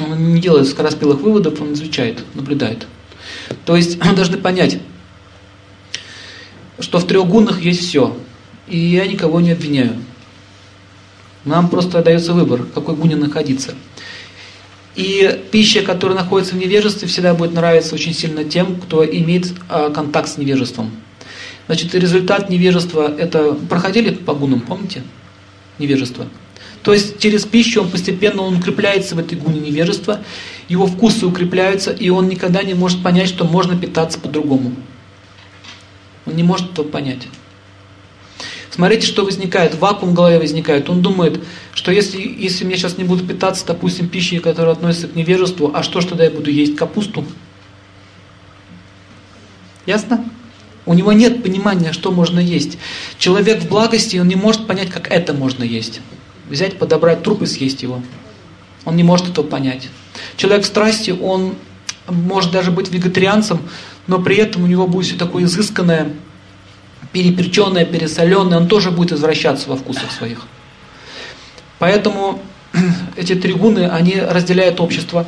Он 0.00 0.34
не 0.34 0.40
делает 0.40 0.68
скороспелых 0.68 1.20
выводов, 1.20 1.60
он 1.60 1.72
изучает, 1.72 2.24
наблюдает. 2.34 2.86
То 3.64 3.76
есть 3.76 4.02
мы 4.04 4.14
должны 4.14 4.38
понять, 4.38 4.78
что 6.80 6.98
в 6.98 7.06
трех 7.06 7.26
гунах 7.26 7.60
есть 7.60 7.80
все. 7.80 8.16
И 8.68 8.78
я 8.78 9.06
никого 9.06 9.40
не 9.40 9.52
обвиняю. 9.52 9.96
Нам 11.44 11.68
просто 11.68 12.02
дается 12.02 12.32
выбор, 12.32 12.62
в 12.62 12.72
какой 12.72 12.94
гуне 12.94 13.16
находиться. 13.16 13.74
И 14.94 15.44
пища, 15.50 15.82
которая 15.82 16.18
находится 16.18 16.54
в 16.54 16.58
невежестве, 16.58 17.08
всегда 17.08 17.32
будет 17.32 17.54
нравиться 17.54 17.94
очень 17.94 18.12
сильно 18.12 18.44
тем, 18.44 18.80
кто 18.80 19.04
имеет 19.04 19.54
а, 19.68 19.90
контакт 19.90 20.28
с 20.28 20.36
невежеством. 20.38 20.90
Значит, 21.66 21.94
результат 21.94 22.50
невежества 22.50 23.14
это 23.16 23.54
проходили 23.54 24.10
по 24.10 24.34
гунам, 24.34 24.60
помните? 24.60 25.02
Невежество. 25.78 26.26
То 26.82 26.92
есть 26.92 27.18
через 27.18 27.44
пищу 27.44 27.82
он 27.82 27.90
постепенно 27.90 28.42
он 28.42 28.56
укрепляется 28.56 29.14
в 29.14 29.18
этой 29.18 29.36
гуне 29.36 29.60
невежества, 29.60 30.20
его 30.68 30.86
вкусы 30.86 31.26
укрепляются, 31.26 31.90
и 31.92 32.08
он 32.08 32.28
никогда 32.28 32.62
не 32.62 32.74
может 32.74 33.02
понять, 33.02 33.28
что 33.28 33.44
можно 33.44 33.76
питаться 33.76 34.18
по-другому. 34.18 34.74
Он 36.26 36.36
не 36.36 36.42
может 36.42 36.72
этого 36.72 36.86
понять. 36.86 37.26
Смотрите, 38.70 39.06
что 39.06 39.24
возникает, 39.24 39.74
вакуум 39.74 40.12
в 40.12 40.14
голове 40.14 40.38
возникает. 40.38 40.88
Он 40.88 41.02
думает, 41.02 41.42
что 41.74 41.90
если, 41.90 42.20
если 42.20 42.64
я 42.68 42.76
сейчас 42.76 42.96
не 42.96 43.04
буду 43.04 43.26
питаться, 43.26 43.66
допустим, 43.66 44.08
пищей, 44.08 44.38
которая 44.38 44.74
относится 44.74 45.08
к 45.08 45.16
невежеству, 45.16 45.72
а 45.74 45.82
что 45.82 46.00
ж 46.00 46.04
тогда 46.04 46.24
я 46.24 46.30
буду 46.30 46.50
есть? 46.50 46.76
Капусту? 46.76 47.24
Ясно? 49.84 50.24
У 50.86 50.94
него 50.94 51.12
нет 51.12 51.42
понимания, 51.42 51.92
что 51.92 52.12
можно 52.12 52.38
есть. 52.38 52.78
Человек 53.18 53.62
в 53.62 53.68
благости, 53.68 54.16
он 54.18 54.28
не 54.28 54.36
может 54.36 54.66
понять, 54.66 54.90
как 54.90 55.10
это 55.10 55.34
можно 55.34 55.64
есть. 55.64 56.00
Взять, 56.48 56.78
подобрать 56.78 57.22
труп 57.22 57.42
и 57.42 57.46
съесть 57.46 57.82
его. 57.82 58.02
Он 58.84 58.96
не 58.96 59.02
может 59.02 59.28
этого 59.28 59.46
понять. 59.46 59.88
Человек 60.36 60.64
в 60.64 60.66
страсти, 60.66 61.10
он 61.10 61.54
может 62.06 62.50
даже 62.50 62.70
быть 62.70 62.90
вегетарианцем, 62.90 63.60
но 64.06 64.18
при 64.18 64.36
этом 64.36 64.64
у 64.64 64.66
него 64.66 64.86
будет 64.86 65.06
все 65.06 65.16
такое 65.16 65.44
изысканное, 65.44 66.12
переперченное, 67.12 67.84
пересоленное, 67.84 68.58
он 68.58 68.68
тоже 68.68 68.90
будет 68.90 69.12
извращаться 69.12 69.68
во 69.68 69.76
вкусах 69.76 70.10
своих. 70.10 70.42
Поэтому 71.78 72.40
эти 73.16 73.34
три 73.34 73.52
гуны, 73.52 73.88
они 73.88 74.20
разделяют 74.20 74.80
общество. 74.80 75.26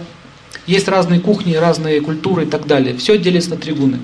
Есть 0.67 0.89
разные 0.89 1.21
кухни, 1.21 1.55
разные 1.55 2.01
культуры 2.01 2.45
и 2.45 2.47
так 2.47 2.67
далее. 2.67 2.97
Все 2.97 3.19
делится 3.19 3.51
на 3.51 3.57
три 3.57 3.73
гуны. 3.73 4.01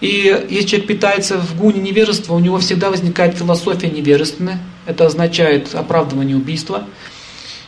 И 0.00 0.46
если 0.50 0.66
человек 0.66 0.88
питается 0.88 1.38
в 1.38 1.56
гуне 1.56 1.80
невежества, 1.80 2.34
у 2.34 2.38
него 2.38 2.58
всегда 2.58 2.90
возникает 2.90 3.36
философия 3.36 3.90
невежественная. 3.90 4.60
Это 4.86 5.06
означает 5.06 5.74
оправдывание 5.74 6.36
убийства. 6.36 6.86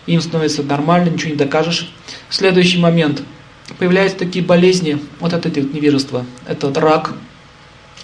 Им 0.06 0.20
становится 0.20 0.62
нормально, 0.62 1.10
ничего 1.10 1.30
не 1.30 1.36
докажешь. 1.36 1.92
Следующий 2.28 2.78
момент. 2.78 3.22
Появляются 3.78 4.18
такие 4.18 4.44
болезни, 4.44 5.00
вот 5.18 5.32
от 5.32 5.46
этого 5.46 5.64
невежества. 5.64 6.24
Это 6.46 6.72
рак, 6.80 7.14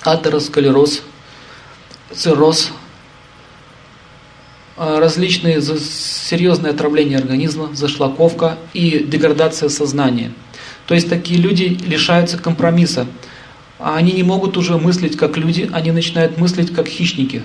атеросклероз, 0.02 1.02
цирроз, 2.12 2.72
а, 4.76 4.98
различные 4.98 5.60
серьезные 5.60 6.72
отравления 6.72 7.18
организма, 7.18 7.70
зашлаковка 7.74 8.58
и 8.72 9.04
деградация 9.04 9.68
сознания. 9.68 10.32
То 10.86 10.94
есть 10.94 11.08
такие 11.08 11.38
люди 11.40 11.78
лишаются 11.86 12.38
компромисса. 12.38 13.06
А 13.78 13.96
они 13.96 14.12
не 14.12 14.22
могут 14.22 14.56
уже 14.56 14.78
мыслить 14.78 15.16
как 15.16 15.36
люди, 15.36 15.68
они 15.72 15.90
начинают 15.92 16.38
мыслить 16.38 16.72
как 16.74 16.86
хищники. 16.86 17.42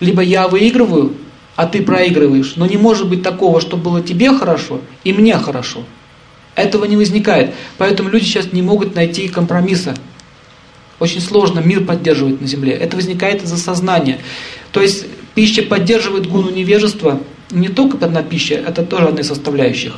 Либо 0.00 0.22
я 0.22 0.48
выигрываю, 0.48 1.14
а 1.56 1.66
ты 1.66 1.82
проигрываешь. 1.82 2.54
Но 2.56 2.66
не 2.66 2.76
может 2.76 3.08
быть 3.08 3.22
такого, 3.22 3.60
что 3.60 3.76
было 3.76 4.02
тебе 4.02 4.30
хорошо 4.36 4.80
и 5.04 5.12
мне 5.12 5.36
хорошо. 5.38 5.84
Этого 6.54 6.84
не 6.84 6.96
возникает. 6.96 7.54
Поэтому 7.78 8.08
люди 8.08 8.24
сейчас 8.24 8.52
не 8.52 8.62
могут 8.62 8.94
найти 8.94 9.28
компромисса. 9.28 9.94
Очень 10.98 11.20
сложно 11.20 11.60
мир 11.60 11.84
поддерживать 11.84 12.40
на 12.40 12.46
земле. 12.46 12.72
Это 12.72 12.96
возникает 12.96 13.42
из-за 13.42 13.58
сознания. 13.58 14.18
То 14.72 14.80
есть 14.80 15.06
пища 15.34 15.62
поддерживает 15.62 16.26
гуну 16.26 16.50
невежества. 16.50 17.20
Не 17.50 17.68
только 17.68 18.04
одна 18.04 18.22
пища, 18.22 18.54
это 18.54 18.82
тоже 18.82 19.08
одна 19.08 19.20
из 19.20 19.28
составляющих. 19.28 19.92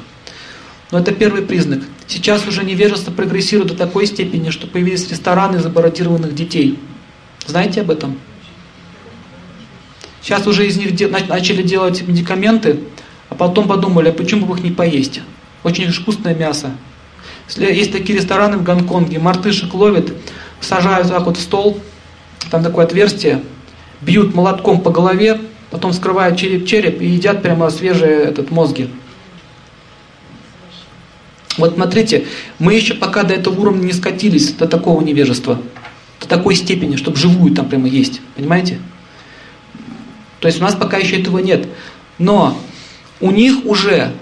Но 0.91 0.99
это 0.99 1.13
первый 1.13 1.43
признак. 1.43 1.83
Сейчас 2.07 2.47
уже 2.49 2.65
невежество 2.65 3.13
прогрессирует 3.13 3.69
до 3.69 3.77
такой 3.77 4.07
степени, 4.07 4.51
что 4.51 4.67
появились 4.67 5.09
рестораны 5.11 5.61
забаррикадированных 5.61 6.35
детей. 6.35 6.79
Знаете 7.47 7.83
об 7.83 7.91
этом? 7.91 8.19
Сейчас 10.29 10.47
уже 10.47 10.67
из 10.67 10.77
них 10.77 10.91
начали 11.31 11.63
делать 11.63 12.07
медикаменты, 12.07 12.81
а 13.31 13.35
потом 13.35 13.67
подумали, 13.67 14.11
а 14.11 14.13
почему 14.13 14.45
бы 14.45 14.59
их 14.59 14.63
не 14.63 14.71
поесть? 14.71 15.23
Очень 15.65 15.91
вкусное 15.91 16.35
мясо. 16.35 16.73
Есть 17.57 17.93
такие 17.93 18.19
рестораны 18.19 18.59
в 18.59 18.63
Гонконге, 18.63 19.21
мартышек 19.21 19.73
ловят, 19.73 20.13
сажают 20.61 21.09
так 21.09 21.25
вот 21.25 21.39
в 21.39 21.41
стол, 21.41 21.81
там 22.51 22.63
такое 22.63 22.85
отверстие, 22.85 23.41
бьют 24.03 24.35
молотком 24.35 24.83
по 24.83 24.91
голове, 24.91 25.41
потом 25.71 25.95
скрывают 25.95 26.37
череп-череп 26.37 27.01
и 27.01 27.07
едят 27.07 27.41
прямо 27.41 27.71
свежие 27.71 28.25
этот 28.25 28.51
мозги. 28.51 28.91
Вот 31.57 31.73
смотрите, 31.73 32.27
мы 32.59 32.75
еще 32.75 32.93
пока 32.93 33.23
до 33.23 33.33
этого 33.33 33.59
уровня 33.59 33.87
не 33.87 33.95
скатились, 33.95 34.53
до 34.53 34.69
такого 34.69 35.01
невежества, 35.01 35.59
до 36.21 36.29
такой 36.29 36.55
степени, 36.55 36.97
чтобы 36.97 37.17
живую 37.17 37.55
там 37.55 37.67
прямо 37.67 37.89
есть, 37.89 38.21
понимаете? 38.37 38.79
То 40.41 40.47
есть 40.47 40.61
у 40.61 40.63
нас 40.63 40.75
пока 40.75 40.99
еще 40.99 41.21
этого 41.21 41.39
нет. 41.39 41.69
Но 42.19 42.59
у 43.21 43.31
них 43.31 43.65
уже 43.65 44.13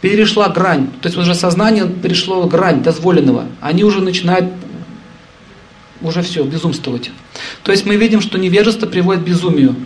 перешла 0.00 0.48
грань, 0.48 0.88
то 1.02 1.08
есть 1.08 1.18
уже 1.18 1.34
сознание 1.34 1.86
перешло 1.86 2.44
грань 2.44 2.82
дозволенного. 2.82 3.46
Они 3.60 3.84
уже 3.84 4.00
начинают 4.00 4.46
уже 6.00 6.22
все, 6.22 6.42
безумствовать. 6.44 7.10
То 7.62 7.72
есть 7.72 7.84
мы 7.84 7.96
видим, 7.96 8.20
что 8.20 8.38
невежество 8.38 8.86
приводит 8.86 9.22
к 9.22 9.26
безумию. 9.26 9.76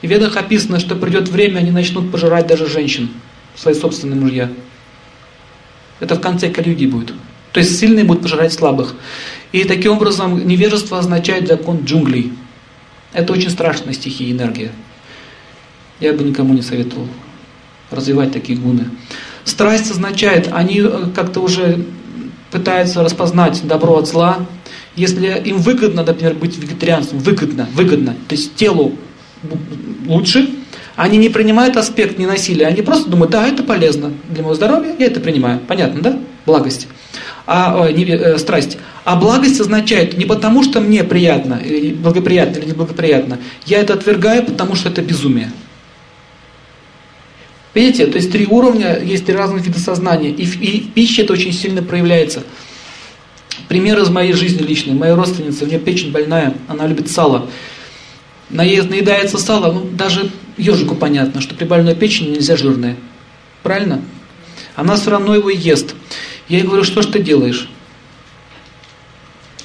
В 0.00 0.06
ведах 0.06 0.36
описано, 0.36 0.78
что 0.78 0.94
придет 0.94 1.28
время, 1.28 1.58
они 1.58 1.70
начнут 1.70 2.12
пожирать 2.12 2.46
даже 2.46 2.66
женщин. 2.66 3.10
свои 3.56 3.74
собственные 3.74 4.18
мужья. 4.18 4.50
Это 6.00 6.16
в 6.16 6.20
конце 6.20 6.50
калюги 6.50 6.86
будет. 6.86 7.12
То 7.52 7.60
есть 7.60 7.78
сильные 7.78 8.04
будут 8.04 8.22
пожирать 8.22 8.52
слабых. 8.52 8.94
И 9.52 9.64
таким 9.64 9.92
образом 9.92 10.46
невежество 10.46 10.98
означает 10.98 11.46
закон 11.46 11.82
джунглей. 11.84 12.32
Это 13.14 13.32
очень 13.32 13.50
страшная 13.50 13.94
стихия 13.94 14.32
энергия. 14.32 14.72
Я 16.00 16.12
бы 16.12 16.24
никому 16.24 16.52
не 16.52 16.62
советовал 16.62 17.06
развивать 17.90 18.32
такие 18.32 18.58
гуны. 18.58 18.90
Страсть 19.44 19.90
означает, 19.90 20.48
они 20.52 20.80
э, 20.80 21.06
как-то 21.14 21.40
уже 21.40 21.84
пытаются 22.50 23.02
распознать 23.02 23.66
добро 23.66 23.98
от 23.98 24.08
зла. 24.08 24.46
Если 24.96 25.42
им 25.44 25.58
выгодно, 25.58 26.02
например, 26.02 26.34
быть 26.34 26.58
вегетарианцем, 26.58 27.18
выгодно, 27.18 27.68
выгодно, 27.72 28.14
то 28.28 28.34
есть 28.34 28.54
телу 28.56 28.94
лучше, 30.06 30.48
они 30.96 31.18
не 31.18 31.28
принимают 31.28 31.76
аспект 31.76 32.18
ненасилия, 32.18 32.66
они 32.66 32.82
просто 32.82 33.10
думают, 33.10 33.32
да, 33.32 33.46
это 33.46 33.62
полезно 33.62 34.12
для 34.28 34.42
моего 34.42 34.54
здоровья, 34.54 34.94
я 34.98 35.06
это 35.06 35.20
принимаю. 35.20 35.60
Понятно, 35.60 36.00
да? 36.00 36.18
Благость. 36.46 36.88
А, 37.46 37.90
не, 37.90 38.04
э, 38.04 38.38
страсть. 38.38 38.78
А 39.04 39.16
благость 39.16 39.60
означает 39.60 40.16
не 40.16 40.24
потому, 40.24 40.62
что 40.62 40.80
мне 40.80 41.04
приятно, 41.04 41.60
или 41.62 41.92
благоприятно, 41.92 42.58
или 42.58 42.70
неблагоприятно. 42.70 43.38
Я 43.66 43.80
это 43.80 43.92
отвергаю, 43.92 44.44
потому 44.44 44.74
что 44.74 44.88
это 44.88 45.02
безумие. 45.02 45.52
Видите, 47.74 48.06
то 48.06 48.16
есть 48.16 48.32
три 48.32 48.46
уровня, 48.46 48.98
есть 49.02 49.26
три 49.26 49.34
разных 49.34 49.66
вида 49.66 49.78
сознания. 49.78 50.30
И 50.30 50.44
и 50.44 50.80
в 50.80 50.92
пище 50.92 51.22
это 51.22 51.34
очень 51.34 51.52
сильно 51.52 51.82
проявляется. 51.82 52.44
Пример 53.68 53.98
из 54.00 54.08
моей 54.08 54.32
жизни 54.32 54.62
личной. 54.62 54.94
Моя 54.94 55.16
родственница, 55.16 55.64
у 55.64 55.68
нее 55.68 55.78
печень 55.78 56.10
больная, 56.10 56.54
она 56.68 56.86
любит 56.86 57.10
сало. 57.10 57.50
Наезд, 58.48 58.88
наедается 58.88 59.38
сало, 59.38 59.72
ну 59.72 59.84
даже 59.84 60.30
ежику 60.56 60.94
понятно, 60.94 61.40
что 61.40 61.54
при 61.54 61.64
больной 61.64 61.94
печени 61.94 62.30
нельзя 62.30 62.56
жирное. 62.56 62.96
Правильно? 63.62 64.02
Она 64.76 64.96
все 64.96 65.10
равно 65.10 65.34
его 65.34 65.50
ест. 65.50 65.94
Я 66.48 66.58
ей 66.58 66.66
говорю, 66.66 66.84
что 66.84 67.02
ж 67.02 67.06
ты 67.06 67.18
делаешь? 67.20 67.68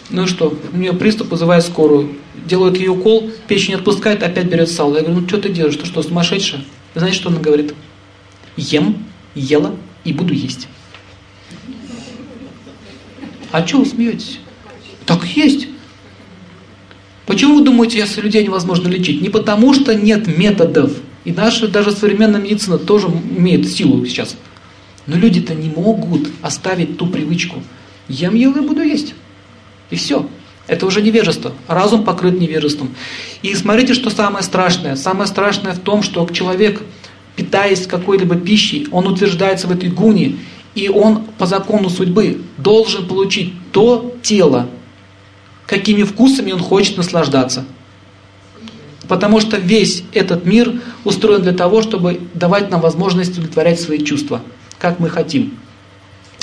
Ну 0.09 0.23
и 0.23 0.27
что? 0.27 0.57
У 0.73 0.77
нее 0.77 0.93
приступ, 0.93 1.29
вызывает 1.29 1.63
скорую. 1.63 2.15
Делают 2.45 2.77
ей 2.77 2.87
укол, 2.87 3.29
печень 3.47 3.75
отпускает, 3.75 4.23
опять 4.23 4.47
берет 4.47 4.69
сало. 4.69 4.95
Я 4.95 5.03
говорю, 5.03 5.21
ну 5.21 5.27
что 5.27 5.37
ты 5.39 5.49
делаешь? 5.49 5.75
Ты 5.75 5.85
что, 5.85 6.01
сумасшедшая? 6.01 6.63
Знаете, 6.95 7.17
что 7.17 7.29
она 7.29 7.39
говорит? 7.39 7.73
Ем, 8.57 9.05
ела 9.35 9.75
и 10.03 10.13
буду 10.13 10.33
есть. 10.33 10.67
А 13.51 13.65
что 13.65 13.79
вы 13.79 13.85
смеетесь? 13.85 14.39
Так 15.05 15.25
есть. 15.25 15.67
Почему 17.25 17.59
вы 17.59 17.63
думаете, 17.63 17.99
если 17.99 18.21
людей 18.21 18.43
невозможно 18.43 18.87
лечить? 18.87 19.21
Не 19.21 19.29
потому, 19.29 19.73
что 19.73 19.93
нет 19.93 20.25
методов. 20.25 20.93
И 21.25 21.31
наша 21.31 21.67
даже 21.67 21.91
современная 21.91 22.41
медицина 22.41 22.77
тоже 22.77 23.07
имеет 23.07 23.67
силу 23.67 24.03
сейчас. 24.05 24.35
Но 25.05 25.15
люди-то 25.15 25.53
не 25.53 25.69
могут 25.69 26.29
оставить 26.41 26.97
ту 26.97 27.07
привычку. 27.07 27.61
Ем, 28.07 28.33
ел 28.33 28.55
и 28.55 28.61
буду 28.61 28.81
есть. 28.81 29.13
И 29.89 29.95
все. 29.95 30.27
Это 30.67 30.85
уже 30.85 31.01
невежество. 31.01 31.51
Разум 31.67 32.03
покрыт 32.03 32.39
невежеством. 32.39 32.93
И 33.41 33.55
смотрите, 33.55 33.93
что 33.93 34.09
самое 34.09 34.43
страшное. 34.43 34.95
Самое 34.95 35.27
страшное 35.27 35.73
в 35.73 35.79
том, 35.79 36.03
что 36.03 36.27
человек, 36.31 36.81
питаясь 37.35 37.87
какой-либо 37.87 38.35
пищей, 38.35 38.87
он 38.91 39.07
утверждается 39.07 39.67
в 39.67 39.71
этой 39.71 39.89
гуне, 39.89 40.37
и 40.75 40.87
он 40.87 41.23
по 41.37 41.47
закону 41.47 41.89
судьбы 41.89 42.41
должен 42.57 43.07
получить 43.07 43.53
то 43.71 44.15
тело, 44.21 44.69
какими 45.65 46.03
вкусами 46.03 46.51
он 46.51 46.59
хочет 46.59 46.97
наслаждаться. 46.97 47.65
Потому 49.07 49.39
что 49.39 49.57
весь 49.57 50.03
этот 50.13 50.45
мир 50.45 50.81
устроен 51.03 51.41
для 51.41 51.53
того, 51.53 51.81
чтобы 51.81 52.21
давать 52.35 52.69
нам 52.69 52.79
возможность 52.79 53.31
удовлетворять 53.31 53.81
свои 53.81 53.97
чувства, 53.97 54.43
как 54.77 54.99
мы 54.99 55.09
хотим. 55.09 55.58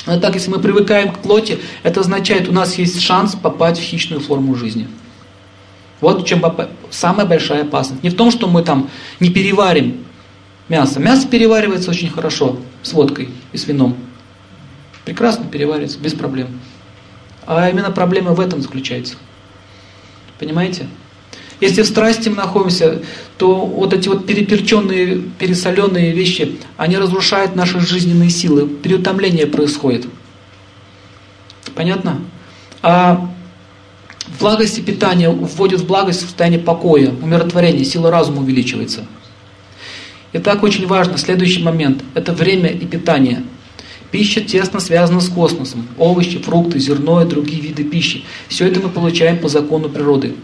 Но 0.07 0.19
так, 0.19 0.35
если 0.35 0.49
мы 0.49 0.59
привыкаем 0.59 1.11
к 1.11 1.19
плоти, 1.19 1.59
это 1.83 1.99
означает, 1.99 2.47
у 2.47 2.53
нас 2.53 2.75
есть 2.77 3.01
шанс 3.01 3.35
попасть 3.35 3.79
в 3.79 3.83
хищную 3.83 4.21
форму 4.21 4.55
жизни. 4.55 4.87
Вот 5.99 6.21
в 6.21 6.25
чем 6.25 6.41
самая 6.89 7.25
большая 7.25 7.63
опасность. 7.63 8.03
Не 8.03 8.09
в 8.09 8.15
том, 8.15 8.31
что 8.31 8.47
мы 8.47 8.63
там 8.63 8.89
не 9.19 9.29
переварим 9.29 10.05
мясо. 10.69 10.99
Мясо 10.99 11.27
переваривается 11.27 11.89
очень 11.89 12.09
хорошо 12.09 12.57
с 12.83 12.93
водкой 12.93 13.29
и 13.51 13.57
с 13.57 13.67
вином. 13.67 13.97
Прекрасно 15.03 15.45
переваривается, 15.45 15.99
без 15.99 16.13
проблем. 16.13 16.47
А 17.45 17.69
именно 17.69 17.91
проблема 17.91 18.31
в 18.31 18.39
этом 18.39 18.61
заключается. 18.61 19.15
Понимаете? 20.39 20.87
Если 21.59 21.81
в 21.81 21.87
страсти 21.87 22.29
мы 22.29 22.35
находимся, 22.35 23.01
то 23.37 23.65
вот 23.65 23.93
эти 23.93 24.07
вот 24.07 24.25
переперченные, 24.25 25.23
пересоленные 25.39 26.11
вещи, 26.11 26.59
они 26.77 26.97
разрушают 26.97 27.55
наши 27.55 27.79
жизненные 27.79 28.29
силы, 28.29 28.67
переутомление 28.67 29.47
происходит. 29.47 30.05
Понятно? 31.73 32.21
А 32.81 33.29
в 34.27 34.39
благости 34.39 34.81
питания 34.81 35.29
вводит 35.29 35.81
в 35.81 35.87
благость 35.87 36.21
в 36.21 36.25
состояние 36.25 36.59
покоя, 36.59 37.09
умиротворения, 37.09 37.83
сила 37.83 38.11
разума 38.11 38.41
увеличивается. 38.41 39.05
Итак, 40.33 40.61
очень 40.61 40.85
важно, 40.85 41.17
следующий 41.17 41.63
момент, 41.63 42.03
это 42.13 42.33
время 42.33 42.69
и 42.69 42.85
питание– 42.85 43.43
Пища 44.11 44.39
тесно 44.39 44.79
связана 44.79 45.19
с 45.19 45.27
космосом. 45.27 45.87
Овощи, 45.97 46.39
фрукты, 46.39 46.79
зерно 46.79 47.21
и 47.21 47.25
другие 47.25 47.61
виды 47.61 47.83
пищи. 47.83 48.23
Все 48.47 48.65
это 48.67 48.79
мы 48.79 48.89
получаем 48.89 49.37
по 49.37 49.49
закону 49.49 49.89
природы. 49.89 50.35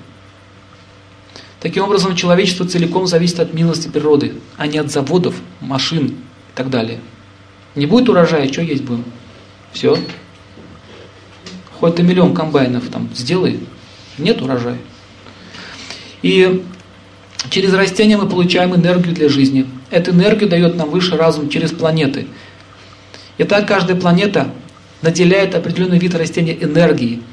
Таким 1.63 1.85
образом, 1.85 2.15
человечество 2.15 2.67
целиком 2.67 3.07
зависит 3.07 3.39
от 3.39 3.55
милости 3.55 3.87
природы, 3.87 4.33
а 4.57 4.67
не 4.67 4.77
от 4.77 4.91
заводов, 4.91 5.33
машин 5.61 6.07
и 6.07 6.55
так 6.55 6.69
далее. 6.69 6.99
Не 7.73 7.87
будет 7.87 8.07
урожая, 8.07 8.51
что 8.51 8.61
есть 8.61 8.83
будем? 8.83 9.05
Все. 9.71 9.97
Хоть 11.79 11.95
ты 11.95 12.03
миллион 12.03 12.35
комбайнов 12.35 12.87
там 12.89 13.09
сделай, 13.15 13.59
нет 14.19 14.43
урожая. 14.43 14.77
И 16.21 16.63
через 17.49 17.73
растения 17.73 18.17
мы 18.17 18.29
получаем 18.29 18.75
энергию 18.75 19.15
для 19.15 19.27
жизни. 19.27 19.65
Эту 19.89 20.11
энергию 20.11 20.47
дает 20.47 20.75
нам 20.75 20.91
высший 20.91 21.17
разум 21.17 21.49
через 21.49 21.71
планеты– 21.71 22.27
Итак, 23.39 23.67
каждая 23.67 23.99
планета 23.99 24.51
наделяет 25.01 25.55
определенный 25.55 25.97
вид 25.97 26.13
растения 26.13 26.53
энергией. 26.53 27.23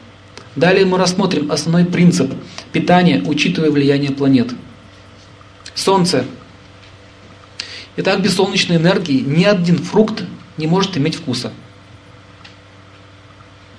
Далее 0.57 0.85
мы 0.85 0.99
рассмотрим 0.99 1.53
основной 1.53 1.85
принцип 1.85 2.33
питания, 2.73 3.23
учитывая 3.25 3.71
влияние 3.71 4.11
планет. 4.11 4.53
Солнце. 5.75 6.25
Итак, 7.97 8.23
без 8.23 8.35
солнечной 8.35 8.79
энергии 8.79 9.21
ни 9.21 9.45
один 9.45 9.79
фрукт 9.79 10.25
не 10.57 10.67
может 10.67 10.97
иметь 10.97 11.17
вкуса. 11.17 11.53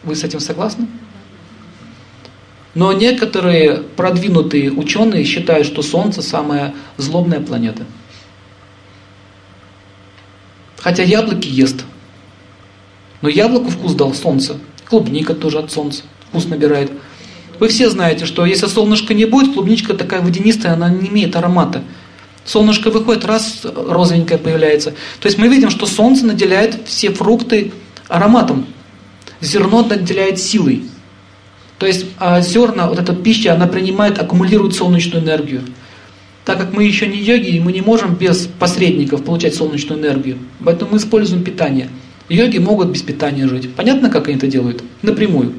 Вы 0.03 0.15
с 0.15 0.23
этим 0.23 0.39
согласны? 0.39 0.87
Но 2.73 2.93
некоторые 2.93 3.83
продвинутые 3.83 4.71
ученые 4.71 5.25
считают, 5.25 5.67
что 5.67 5.81
Солнце 5.81 6.21
самая 6.21 6.73
злобная 6.97 7.41
планета. 7.41 7.85
Хотя 10.77 11.03
яблоки 11.03 11.47
ест– 11.47 11.83
но 13.21 13.29
яблоку 13.29 13.69
вкус 13.69 13.93
дал 13.93 14.13
солнце. 14.13 14.57
Клубника 14.85 15.33
тоже 15.33 15.59
от 15.59 15.71
солнца 15.71 16.03
вкус 16.31 16.45
набирает. 16.45 16.91
Вы 17.59 17.67
все 17.67 17.89
знаете, 17.89 18.25
что 18.25 18.45
если 18.45 18.65
солнышко 18.67 19.13
не 19.13 19.25
будет, 19.25 19.53
клубничка 19.53 19.93
такая 19.93 20.21
водянистая, 20.21 20.73
она 20.73 20.89
не 20.89 21.09
имеет 21.09 21.35
аромата. 21.35 21.83
Солнышко 22.45 22.89
выходит, 22.89 23.25
раз 23.25 23.65
розовенькое 23.65 24.39
появляется. 24.39 24.91
То 25.19 25.27
есть 25.27 25.37
мы 25.37 25.47
видим, 25.47 25.69
что 25.69 25.85
солнце 25.85 26.25
наделяет 26.25 26.87
все 26.87 27.11
фрукты 27.11 27.71
ароматом. 28.07 28.65
Зерно 29.41 29.83
наделяет 29.83 30.39
силой. 30.39 30.85
То 31.77 31.85
есть 31.85 32.05
а 32.17 32.41
зерна, 32.41 32.87
вот 32.87 32.97
эта 32.97 33.13
пища, 33.13 33.53
она 33.53 33.67
принимает, 33.67 34.19
аккумулирует 34.19 34.73
солнечную 34.73 35.23
энергию. 35.23 35.61
Так 36.45 36.57
как 36.57 36.73
мы 36.73 36.83
еще 36.85 37.05
не 37.05 37.19
йоги, 37.19 37.59
мы 37.59 37.71
не 37.71 37.81
можем 37.81 38.15
без 38.15 38.47
посредников 38.47 39.23
получать 39.23 39.53
солнечную 39.53 39.99
энергию. 40.01 40.37
Поэтому 40.63 40.91
мы 40.91 40.97
используем 40.97 41.43
питание. 41.43 41.89
Йоги 42.29 42.57
могут 42.57 42.89
без 42.89 43.01
питания 43.01 43.47
жить. 43.47 43.73
Понятно, 43.75 44.09
как 44.09 44.27
они 44.27 44.37
это 44.37 44.47
делают? 44.47 44.83
Напрямую. 45.01 45.53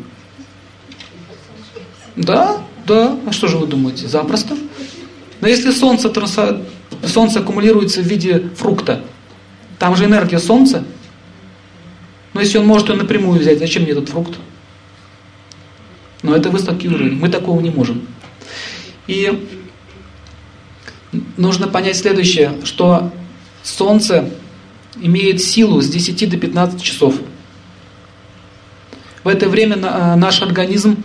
Да, 2.17 2.63
да. 2.87 3.19
А 3.27 3.33
что 3.33 3.49
же 3.49 3.59
вы 3.59 3.67
думаете? 3.67 4.07
Запросто. 4.07 4.57
Но 5.41 5.49
если 5.49 5.71
солнце, 5.71 6.13
солнце 7.05 7.41
аккумулируется 7.41 8.01
в 8.01 8.05
виде 8.05 8.49
фрукта, 8.57 9.03
там 9.79 9.97
же 9.97 10.05
энергия 10.05 10.39
солнца. 10.39 10.85
Но 12.35 12.41
если 12.41 12.59
он 12.59 12.67
может 12.67 12.89
ее 12.89 12.97
напрямую 12.97 13.41
взять, 13.41 13.59
зачем 13.59 13.83
мне 13.83 13.93
этот 13.93 14.09
фрукт? 14.09 14.39
Но 16.23 16.37
это 16.37 16.51
высокий 16.51 16.89
уровень. 16.89 17.17
Мы 17.17 17.29
такого 17.29 17.61
не 17.61 17.71
можем. 17.71 18.07
И 19.07 19.49
нужно 21.37 21.67
понять 21.69 21.97
следующее, 21.97 22.55
что 22.65 23.11
солнце 23.63 24.31
имеет 25.01 25.43
силу 25.43 25.81
с 25.81 25.89
10 25.89 26.31
до 26.31 26.37
15 26.37 26.83
часов. 26.83 27.17
В 29.25 29.29
это 29.29 29.49
время 29.49 29.77
э, 29.77 30.15
наш 30.17 30.43
организм 30.43 31.03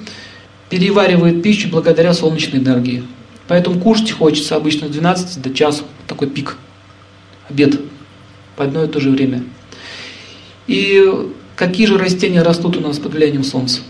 переваривает 0.70 1.42
пищу 1.42 1.70
благодаря 1.70 2.14
солнечной 2.14 2.62
энергии. 2.62 3.04
Поэтому 3.48 3.80
кушать 3.80 4.12
хочется 4.12 4.56
обычно 4.56 4.88
с 4.88 4.92
12 4.92 5.42
до 5.42 5.54
часа, 5.54 5.84
такой 6.08 6.30
пик, 6.30 6.58
обед. 7.50 7.80
в 8.58 8.62
одно 8.62 8.84
и 8.84 8.88
то 8.88 9.00
же 9.00 9.10
время. 9.10 9.44
И 10.68 11.04
какие 11.56 11.88
же 11.88 11.98
растения 11.98 12.42
растут 12.42 12.76
у 12.76 12.82
нас 12.82 13.00
под 13.00 13.14
влиянием 13.14 13.44
солнца? 13.44 13.82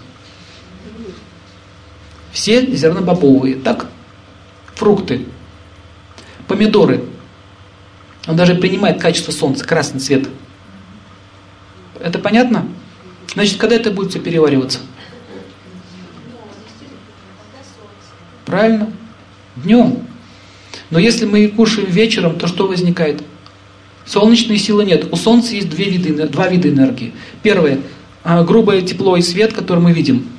Все 2.31 2.63
зернобобовые, 2.65 3.55
так? 3.55 3.87
Фрукты, 4.75 5.25
помидоры. 6.47 7.03
Он 8.27 8.35
даже 8.35 8.53
принимает 8.53 9.01
качество 9.01 9.31
солнца, 9.31 9.65
красный 9.65 9.99
цвет. 9.99 10.29
Это 11.99 12.19
понятно? 12.19 12.67
Значит, 13.33 13.57
когда 13.57 13.75
это 13.75 13.89
будет 13.89 14.11
все 14.11 14.19
перевариваться? 14.19 14.79
Правильно? 18.47 18.89
Днем. 19.57 19.99
Но 20.89 20.99
если 20.99 21.25
мы 21.25 21.49
кушаем 21.49 21.89
вечером, 21.89 22.39
то 22.39 22.47
что 22.47 22.65
возникает? 22.65 23.21
Солнечной 24.05 24.57
силы 24.57 24.85
нет. 24.85 25.11
У 25.11 25.17
Солнца 25.17 25.53
есть 25.53 25.69
две 25.69 25.89
виды, 25.89 26.27
два 26.27 26.47
вида 26.47 26.69
энергии. 26.69 27.13
Первое– 27.43 27.79
грубое 28.23 28.81
тепло 28.81 29.17
и 29.17 29.21
свет, 29.21 29.51
который 29.51 29.79
мы 29.79 29.91
видим, 29.91 30.29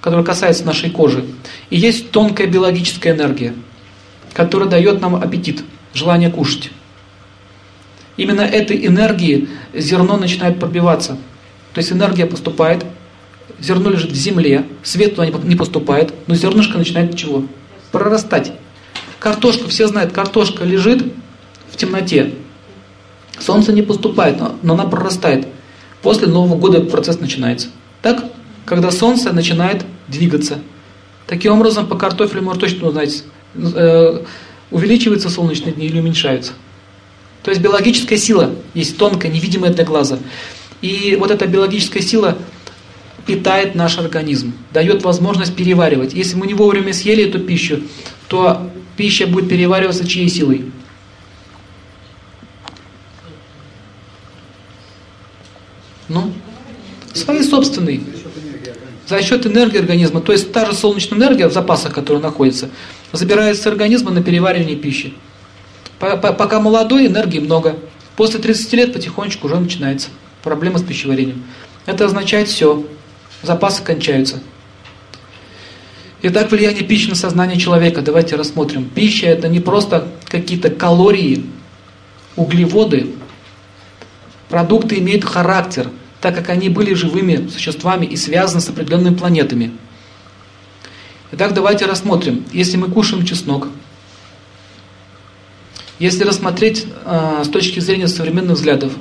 который 0.00 0.24
касается 0.24 0.64
нашей 0.64 0.90
кожи. 0.90 1.24
И 1.68 1.76
есть 1.76 2.12
тонкая 2.12 2.46
биологическая 2.46 3.12
энергия, 3.12 3.54
которая 4.34 4.68
дает 4.68 5.00
нам 5.00 5.16
аппетит, 5.16 5.64
желание 5.94 6.30
кушать. 6.30 6.70
Именно 8.16 8.42
этой 8.42 8.86
энергии 8.86 9.48
зерно 9.74 10.16
начинает 10.16 10.60
пробиваться. 10.60 11.18
То 11.74 11.78
есть 11.78 11.90
энергия 11.90 12.26
поступает, 12.26 12.84
зерно 13.60 13.90
лежит 13.90 14.12
в 14.12 14.14
земле, 14.14 14.66
свет 14.82 15.16
туда 15.16 15.26
не 15.26 15.56
поступает, 15.56 16.12
но 16.26 16.34
зернышко 16.34 16.78
начинает 16.78 17.16
чего? 17.16 17.44
Прорастать. 17.92 18.52
Картошка, 19.18 19.68
все 19.68 19.88
знают, 19.88 20.12
картошка 20.12 20.64
лежит 20.64 21.12
в 21.70 21.76
темноте. 21.76 22.34
Солнце 23.38 23.72
не 23.72 23.82
поступает, 23.82 24.40
но 24.62 24.74
она 24.74 24.84
прорастает. 24.84 25.48
После 26.02 26.28
Нового 26.28 26.56
года 26.56 26.80
процесс 26.80 27.20
начинается. 27.20 27.68
Так? 28.02 28.24
Когда 28.64 28.90
солнце 28.90 29.32
начинает 29.32 29.84
двигаться. 30.06 30.58
Таким 31.26 31.52
образом, 31.52 31.86
по 31.86 31.96
картофелю 31.96 32.42
можно 32.42 32.60
точно 32.60 32.88
узнать, 32.88 33.24
э, 33.54 34.22
увеличиваются 34.70 35.30
солнечные 35.30 35.72
дни 35.72 35.86
или 35.86 35.98
уменьшаются. 35.98 36.52
То 37.42 37.50
есть 37.50 37.62
биологическая 37.62 38.18
сила 38.18 38.50
есть 38.74 38.96
тонкая, 38.96 39.30
невидимая 39.30 39.72
для 39.72 39.84
глаза. 39.84 40.18
И 40.80 41.16
вот 41.18 41.30
эта 41.30 41.46
биологическая 41.46 42.02
сила 42.02 42.38
питает 43.28 43.74
наш 43.74 43.98
организм, 43.98 44.54
дает 44.72 45.04
возможность 45.04 45.54
переваривать. 45.54 46.14
Если 46.14 46.34
мы 46.34 46.46
не 46.46 46.54
вовремя 46.54 46.94
съели 46.94 47.28
эту 47.28 47.38
пищу, 47.38 47.82
то 48.26 48.70
пища 48.96 49.26
будет 49.26 49.50
перевариваться 49.50 50.08
чьей 50.08 50.30
силой? 50.30 50.64
Ну, 56.08 56.32
своей 57.12 57.42
собственной. 57.44 58.00
За 59.06 59.22
счет 59.22 59.46
энергии 59.46 59.78
организма. 59.78 60.22
То 60.22 60.32
есть 60.32 60.50
та 60.52 60.64
же 60.64 60.72
солнечная 60.72 61.18
энергия 61.18 61.48
в 61.48 61.52
запасах, 61.52 61.92
которая 61.92 62.22
находится, 62.22 62.70
забирается 63.12 63.62
с 63.62 63.66
организма 63.66 64.10
на 64.10 64.22
переваривание 64.22 64.76
пищи. 64.76 65.12
Пока 65.98 66.60
молодой, 66.60 67.08
энергии 67.08 67.40
много. 67.40 67.76
После 68.16 68.40
30 68.40 68.72
лет 68.72 68.92
потихонечку 68.94 69.48
уже 69.48 69.60
начинается 69.60 70.08
проблема 70.42 70.78
с 70.78 70.82
пищеварением. 70.82 71.44
Это 71.84 72.06
означает 72.06 72.48
все. 72.48 72.86
Запасы 73.42 73.82
кончаются. 73.82 74.40
Итак, 76.20 76.50
влияние 76.50 76.82
пищи 76.82 77.08
на 77.08 77.14
сознание 77.14 77.58
человека. 77.58 78.02
Давайте 78.02 78.34
рассмотрим. 78.34 78.88
Пища 78.88 79.26
это 79.26 79.48
не 79.48 79.60
просто 79.60 80.08
какие-то 80.26 80.70
калории, 80.70 81.46
углеводы. 82.34 83.14
Продукты 84.48 84.98
имеют 84.98 85.24
характер, 85.24 85.90
так 86.20 86.34
как 86.34 86.48
они 86.48 86.68
были 86.68 86.94
живыми 86.94 87.48
существами 87.48 88.06
и 88.06 88.16
связаны 88.16 88.60
с 88.60 88.68
определенными 88.68 89.14
планетами. 89.14 89.72
Итак, 91.30 91.54
давайте 91.54 91.86
рассмотрим. 91.86 92.44
Если 92.52 92.76
мы 92.76 92.90
кушаем 92.90 93.24
чеснок, 93.24 93.68
если 95.98 96.24
рассмотреть 96.24 96.86
э, 97.04 97.42
с 97.44 97.48
точки 97.48 97.80
зрения 97.80 98.08
современных 98.08 98.56
взглядов, 98.56 98.92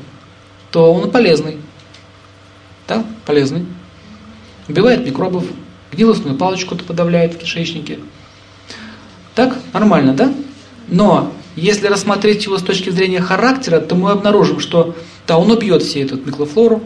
то 0.71 0.93
он 0.93 1.09
полезный. 1.09 1.57
Да, 2.88 3.05
полезный. 3.25 3.65
Убивает 4.68 5.05
микробов, 5.05 5.45
гнилостную 5.91 6.38
палочку-то 6.38 6.84
подавляет 6.84 7.34
в 7.34 7.38
кишечнике. 7.38 7.99
Так, 9.36 9.57
нормально, 9.74 10.13
да? 10.13 10.34
Но 10.88 11.32
если 11.55 11.88
рассмотреть 11.88 12.45
его 12.45 12.57
с 12.57 12.61
точки 12.61 12.89
зрения 12.89 13.22
характера, 13.22 13.80
то 13.80 13.95
мы 13.95 14.11
обнаружим, 14.11 14.59
что 14.59 14.95
да, 15.28 15.38
он 15.38 15.51
убьет 15.51 15.84
все 15.84 16.03
эту 16.03 16.18
микрофлору, 16.18 16.82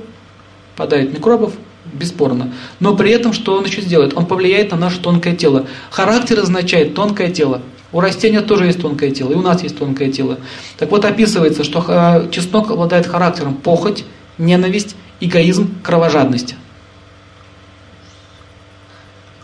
подает 0.75 1.13
микробов, 1.13 1.53
бесспорно. 1.93 2.53
Но 2.79 2.95
при 2.95 3.11
этом, 3.11 3.33
что 3.33 3.55
он 3.55 3.65
еще 3.65 3.81
сделает? 3.81 4.15
Он 4.15 4.25
повлияет 4.25 4.71
на 4.71 4.77
наше 4.77 4.99
тонкое 4.99 5.35
тело. 5.35 5.67
Характер 5.89 6.39
означает 6.39 6.95
тонкое 6.95 7.29
тело. 7.29 7.61
У 7.91 7.99
растения 7.99 8.41
тоже 8.41 8.67
есть 8.67 8.81
тонкое 8.81 9.11
тело, 9.11 9.31
и 9.31 9.35
у 9.35 9.41
нас 9.41 9.63
есть 9.63 9.77
тонкое 9.77 10.11
тело. 10.11 10.37
Так 10.77 10.91
вот, 10.91 11.03
описывается, 11.03 11.63
что 11.63 11.83
э, 11.87 12.29
чеснок 12.31 12.71
обладает 12.71 13.05
характером 13.05 13.55
похоть, 13.55 14.05
ненависть, 14.37 14.95
эгоизм, 15.19 15.75
кровожадность. 15.83 16.55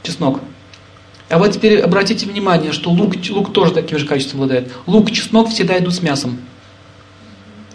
Чеснок. 0.08 0.40
А 1.30 1.38
вот 1.38 1.52
теперь 1.52 1.82
обратите 1.82 2.26
внимание, 2.26 2.72
что 2.72 2.90
лук, 2.92 3.16
лук 3.30 3.52
тоже 3.52 3.74
таким 3.74 4.00
же 4.00 4.06
качеством 4.06 4.42
обладает. 4.42 4.72
Лук, 4.86 5.12
чеснок 5.12 5.50
всегда 5.50 5.78
идут 5.78 5.94
с 5.94 6.02
мясом. 6.02 6.40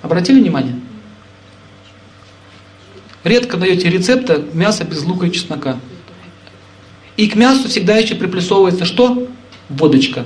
Обратили 0.01 0.41
внимание? 0.41 0.81
Редко 3.23 3.59
даете 3.59 3.91
рецепта 3.91 4.43
мяса 4.55 4.85
без 4.85 5.05
лука 5.05 5.27
и 5.27 5.31
чеснока. 5.31 5.79
И 7.19 7.29
к 7.29 7.37
мясу 7.37 7.69
всегда 7.69 7.97
еще 7.97 8.15
приплюсовывается 8.15 8.87
что? 8.87 9.29
Водочка. 9.69 10.25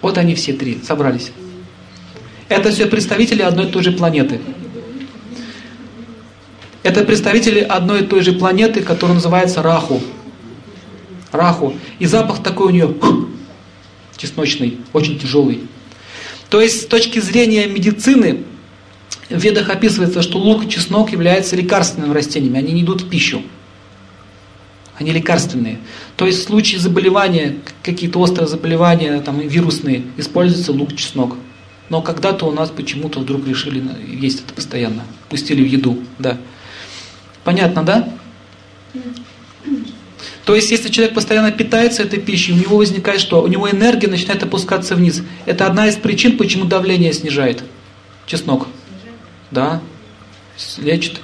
Вот 0.00 0.16
они 0.16 0.36
все 0.36 0.52
три 0.52 0.80
собрались. 0.84 1.32
Это 2.48 2.70
все 2.70 2.86
представители 2.86 3.42
одной 3.42 3.66
и 3.66 3.70
той 3.72 3.82
же 3.82 3.90
планеты. 3.90 4.40
Это 6.84 7.04
представители 7.04 7.60
одной 7.60 8.02
и 8.02 8.06
той 8.06 8.22
же 8.22 8.32
планеты, 8.32 8.80
которая 8.82 9.16
называется 9.16 9.60
Раху. 9.62 10.00
Раху. 11.32 11.74
И 11.98 12.06
запах 12.06 12.42
такой 12.42 12.68
у 12.68 12.70
нее 12.70 12.94
чесночный, 14.16 14.78
очень 14.92 15.18
тяжелый. 15.18 15.62
То 16.48 16.60
есть 16.60 16.82
с 16.82 16.86
точки 16.86 17.20
зрения 17.20 17.66
медицины 17.66 18.44
в 19.28 19.38
ведах 19.38 19.68
описывается, 19.68 20.22
что 20.22 20.38
лук 20.38 20.64
и 20.64 20.68
чеснок 20.68 21.12
являются 21.12 21.54
лекарственными 21.56 22.12
растениями, 22.12 22.58
они 22.58 22.72
не 22.72 22.82
идут 22.82 23.02
в 23.02 23.08
пищу 23.08 23.42
они 25.00 25.12
лекарственные. 25.12 25.78
То 26.16 26.26
есть 26.26 26.40
в 26.40 26.44
случае 26.44 26.78
заболевания, 26.78 27.56
какие-то 27.82 28.20
острые 28.20 28.46
заболевания, 28.46 29.18
там, 29.22 29.40
вирусные, 29.40 30.04
используется 30.18 30.72
лук, 30.72 30.94
чеснок. 30.94 31.36
Но 31.88 32.02
когда-то 32.02 32.44
у 32.44 32.52
нас 32.52 32.68
почему-то 32.70 33.18
вдруг 33.18 33.48
решили 33.48 33.82
есть 34.06 34.42
это 34.44 34.52
постоянно. 34.52 35.02
Пустили 35.30 35.62
в 35.62 35.66
еду, 35.66 35.98
да. 36.18 36.38
Понятно, 37.44 37.82
да? 37.82 38.08
То 40.50 40.56
есть, 40.56 40.72
если 40.72 40.88
человек 40.88 41.14
постоянно 41.14 41.52
питается 41.52 42.02
этой 42.02 42.18
пищей, 42.18 42.52
у 42.52 42.56
него 42.56 42.78
возникает 42.78 43.20
что? 43.20 43.40
У 43.40 43.46
него 43.46 43.70
энергия 43.70 44.08
начинает 44.08 44.42
опускаться 44.42 44.96
вниз. 44.96 45.22
Это 45.46 45.64
одна 45.64 45.86
из 45.86 45.94
причин, 45.94 46.36
почему 46.36 46.64
давление 46.64 47.12
снижает. 47.12 47.62
Чеснок. 48.26 48.66
Да. 49.52 49.80
Лечит. 50.78 51.20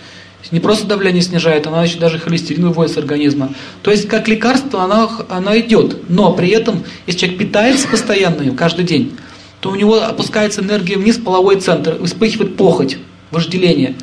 Не 0.53 0.61
просто 0.61 0.86
давление 0.86 1.23
снижает, 1.23 1.66
она 1.66 1.82
еще 1.82 1.98
даже 1.98 2.20
холестерин 2.20 2.69
выводит 2.69 2.94
с 2.94 2.98
организма. 2.98 3.53
То 3.82 3.90
есть 3.90 4.07
как 4.07 4.28
лекарство 4.28 4.85
она, 4.85 5.11
она 5.28 5.59
идет. 5.59 6.09
Но 6.09 6.32
при 6.32 6.51
этом, 6.51 6.85
если 7.09 7.23
человек 7.23 7.39
питается 7.40 7.89
постоянно 7.89 8.48
каждый 8.55 8.85
день, 8.85 9.16
то 9.59 9.70
у 9.70 9.74
него 9.74 10.01
опускается 10.05 10.61
энергия 10.61 10.98
вниз, 10.98 11.16
половой 11.16 11.59
центр, 11.59 12.01
вспыхивает 12.05 12.57
похоть, 12.57 12.98
вожделение. 13.32 13.97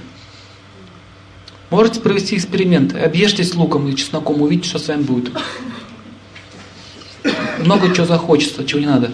Можете 1.74 2.02
провести 2.02 2.36
эксперимент. 2.36 2.94
Объешьтесь 2.94 3.56
луком 3.56 3.88
и 3.88 3.96
чесноком, 3.96 4.40
увидите, 4.44 4.70
что 4.70 4.78
с 4.78 4.88
вами 4.90 5.02
будет. 5.02 5.32
Много 7.58 7.92
чего 7.96 8.06
захочется, 8.06 8.64
чего 8.64 8.80
не 8.80 8.86
надо. 8.86 9.10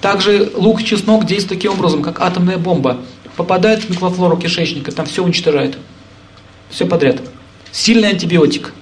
Также 0.00 0.50
лук 0.54 0.80
и 0.80 0.86
чеснок 0.86 1.26
действуют 1.26 1.60
таким 1.60 1.72
образом, 1.72 2.02
как 2.02 2.22
атомная 2.22 2.56
бомба 2.56 3.02
попадает 3.36 3.82
в 3.82 3.90
микрофлору 3.90 4.38
кишечника, 4.38 4.90
там 4.90 5.04
все 5.04 5.22
уничтожает. 5.22 5.76
Все 6.70 6.86
подряд. 6.86 7.20
Сильный 7.70 8.08
антибиотик. 8.08 8.72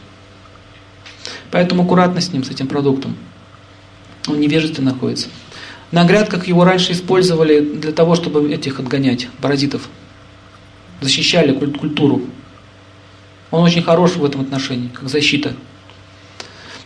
Поэтому 1.50 1.82
аккуратно 1.82 2.20
с 2.20 2.32
ним, 2.32 2.44
с 2.44 2.50
этим 2.50 2.68
продуктом. 2.68 3.16
Он 4.28 4.38
невежественно 4.38 4.92
находится. 4.92 5.26
На 5.90 6.04
грядках 6.04 6.46
его 6.46 6.64
раньше 6.64 6.92
использовали 6.92 7.58
для 7.58 7.90
того, 7.90 8.14
чтобы 8.14 8.52
этих 8.52 8.78
отгонять, 8.78 9.26
паразитов. 9.40 9.88
Защищали 11.00 11.52
культуру. 11.52 12.22
Он 13.50 13.62
очень 13.62 13.82
хорош 13.82 14.16
в 14.16 14.24
этом 14.24 14.40
отношении, 14.40 14.88
как 14.88 15.08
защита. 15.08 15.54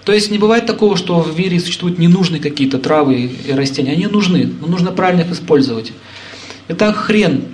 То 0.05 0.13
есть 0.13 0.31
не 0.31 0.39
бывает 0.39 0.67
такого, 0.67 0.97
что 0.97 1.21
в 1.21 1.39
мире 1.39 1.61
существуют 1.61 1.99
ненужные 1.99 2.41
какие-то 2.41 2.79
травы 2.79 3.31
и 3.47 3.53
растения. 3.53 3.93
Они 3.93 4.07
нужны, 4.07 4.51
но 4.61 4.67
нужно 4.67 4.91
правильно 4.91 5.23
их 5.23 5.31
использовать. 5.33 5.93
Итак, 6.69 6.97
хрен. 6.97 7.45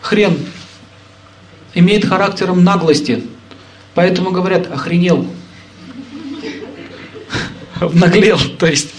Хрен 0.00 0.36
имеет 1.74 2.04
характером 2.04 2.64
наглости. 2.64 3.24
Поэтому 3.94 4.30
говорят, 4.30 4.70
охренел. 4.70 5.26
Наглел, 7.92 8.38
то 8.58 8.66
есть. 8.66 8.92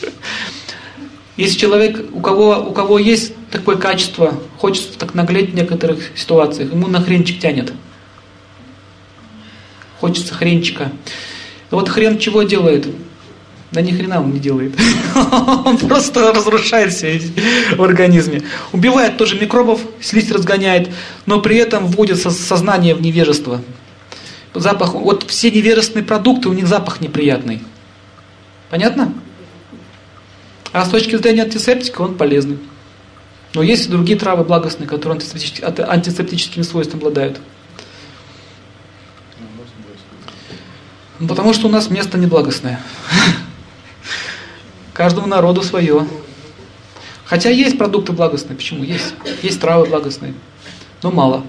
Если 1.37 1.59
человек, 1.59 2.05
у 2.13 2.21
кого, 2.21 2.65
у 2.69 2.71
кого 2.71 2.97
есть 2.97 3.33
такое 3.51 3.75
качество, 3.75 4.39
хочется 4.57 4.97
так 4.97 5.13
наглеть 5.13 5.51
в 5.51 5.55
некоторых 5.55 5.99
ситуациях, 6.15 6.71
ему 6.71 6.87
на 6.87 7.01
хренчик 7.01 7.39
тянет. 7.39 7.73
Хочется 9.99 10.33
хренчика. 10.33 10.91
Вот 11.71 11.89
хрен 11.89 12.17
чего 12.19 12.43
делает? 12.43 12.87
Да 13.71 13.81
ни 13.81 13.91
хрена 13.91 14.21
он 14.21 14.31
не 14.31 14.39
делает. 14.39 14.73
Он 15.65 15.77
просто 15.77 16.31
разрушает 16.31 16.93
все 16.93 17.19
в 17.75 17.83
организме. 17.83 18.43
Убивает 18.71 19.17
тоже 19.17 19.37
микробов, 19.37 19.81
слизь 19.99 20.31
разгоняет, 20.31 20.89
но 21.25 21.41
при 21.41 21.57
этом 21.57 21.87
вводит 21.87 22.19
сознание 22.19 22.95
в 22.95 23.01
невежество. 23.01 23.61
Запах, 24.53 24.93
вот 24.93 25.25
все 25.29 25.51
невежественные 25.51 26.05
продукты, 26.05 26.47
у 26.47 26.53
них 26.53 26.67
запах 26.67 27.01
неприятный. 27.01 27.61
Понятно? 28.69 29.13
А 30.75 30.83
с 30.83 30.89
точки 30.89 31.15
зрения 31.15 31.43
антисептика 31.43 32.01
он 32.01 32.17
полезный. 32.17 32.59
Но 33.53 33.63
есть 33.63 33.85
и 33.85 33.89
другие 33.89 34.19
травы 34.19 34.43
благостные, 34.43 34.89
которые 34.89 35.17
антисептическими 35.17 36.63
свойствами 36.63 36.99
обладают. 36.99 37.39
Ну, 41.19 41.29
потому 41.29 41.53
что 41.53 41.67
у 41.67 41.69
нас 41.69 41.89
место 41.89 42.17
неблагостное. 42.17 42.81
Каждому 44.93 45.27
народу 45.27 45.61
свое. 45.61 46.05
Хотя 47.23 47.51
есть 47.51 47.77
продукты 47.77 48.11
благостные. 48.11 48.57
Почему? 48.57 48.83
Есть. 48.83 49.13
Есть 49.43 49.61
травы 49.61 49.85
благостные. 49.85 50.33
Но 51.01 51.09
мало. 51.09 51.45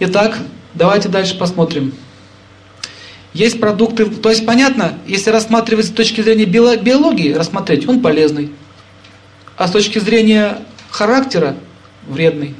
Итак, 0.00 0.38
давайте 0.72 1.10
дальше 1.10 1.36
посмотрим. 1.36 1.92
Есть 3.36 3.60
продукты, 3.60 4.06
то 4.06 4.30
есть 4.30 4.46
понятно, 4.46 4.98
если 5.06 5.28
рассматривать 5.28 5.84
с 5.84 5.90
точки 5.90 6.22
зрения 6.22 6.46
биологии, 6.46 7.34
рассмотреть, 7.34 7.86
он 7.86 8.00
полезный. 8.00 8.50
А 9.58 9.68
с 9.68 9.72
точки 9.72 9.98
зрения 9.98 10.62
характера, 10.90 11.54
вредный. 12.08 12.54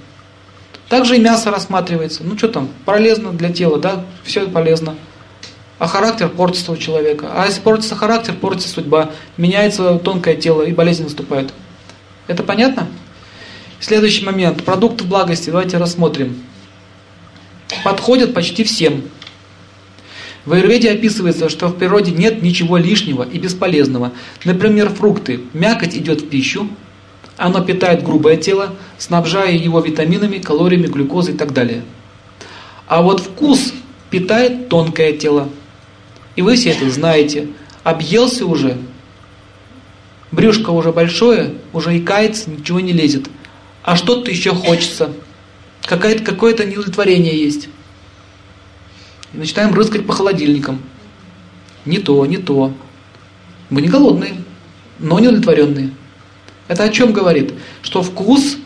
Также 0.91 1.17
и 1.17 1.19
мясо 1.19 1.51
рассматривается. 1.51 2.25
Ну 2.25 2.37
что 2.37 2.49
там, 2.49 2.69
полезно 2.85 3.33
для 3.33 3.51
тела, 3.51 3.79
да, 3.79 4.05
все 4.23 4.47
полезно 4.49 4.97
а 5.79 5.87
характер 5.87 6.29
портится 6.29 6.73
у 6.73 6.77
человека. 6.77 7.31
А 7.35 7.47
если 7.47 7.61
портится 7.61 7.95
характер, 7.97 8.35
портится 8.35 8.69
судьба, 8.69 9.11
меняется 9.37 9.99
тонкое 9.99 10.35
тело 10.37 10.63
и 10.63 10.73
болезнь 10.73 11.05
наступает. 11.05 11.53
Это 12.27 12.43
понятно? 12.43 12.89
Следующий 13.81 14.25
момент. 14.25 14.65
Продукты 14.65 15.05
благости. 15.05 15.51
Давайте 15.51 15.77
рассмотрим. 15.77 16.43
Подходят 17.85 18.33
почти 18.33 18.65
всем. 18.65 19.03
В 20.47 20.53
Аюрведе 20.53 20.93
описывается, 20.93 21.49
что 21.49 21.67
в 21.67 21.77
природе 21.77 22.13
нет 22.13 22.41
ничего 22.41 22.77
лишнего 22.77 23.25
и 23.25 23.39
бесполезного. 23.39 24.13
Например, 24.45 24.89
фрукты. 24.89 25.41
Мякоть 25.53 25.97
идет 25.97 26.23
в 26.23 26.29
пищу, 26.29 26.69
оно 27.37 27.63
питает 27.63 28.05
грубое 28.05 28.37
тело, 28.37 28.77
снабжая 28.97 29.53
его 29.53 29.81
витаминами, 29.81 30.39
калориями, 30.39 30.87
глюкозой 30.87 31.35
и 31.35 31.37
так 31.37 31.53
далее. 31.53 31.83
А 32.87 33.03
вот 33.03 33.21
вкус 33.21 33.75
питает 34.09 34.69
тонкое 34.69 35.13
тело, 35.13 35.49
и 36.37 36.43
вы 36.43 36.55
все 36.55 36.71
это 36.71 36.89
знаете. 36.91 37.49
Объелся 37.83 38.47
уже, 38.47 38.79
брюшко 40.31 40.71
уже 40.71 40.93
большое, 40.93 41.55
уже 41.73 41.97
и 41.97 42.01
кается, 42.01 42.51
ничего 42.51 42.79
не 42.79 42.93
лезет. 42.93 43.29
А 43.83 43.97
что-то 43.97 44.31
еще 44.31 44.51
хочется. 44.55 45.13
Какое-то 45.85 46.25
какое 46.25 46.55
неудовлетворение 46.55 47.37
есть. 47.37 47.69
И 49.37 49.39
начинаем 49.39 49.75
рыскать 49.75 50.07
по 50.07 50.15
холодильникам. 50.15 50.81
Не 51.85 51.99
то, 51.99 52.25
не 52.25 52.39
то. 52.39 52.73
Мы 53.69 53.83
не 53.83 53.89
голодные, 53.89 54.33
но 54.99 55.19
не 55.19 55.29
удовлетворенные. 55.29 55.91
Это 56.69 56.85
о 56.85 56.89
чем 56.89 57.13
говорит? 57.13 57.53
Что 57.83 58.03
вкус 58.03 58.57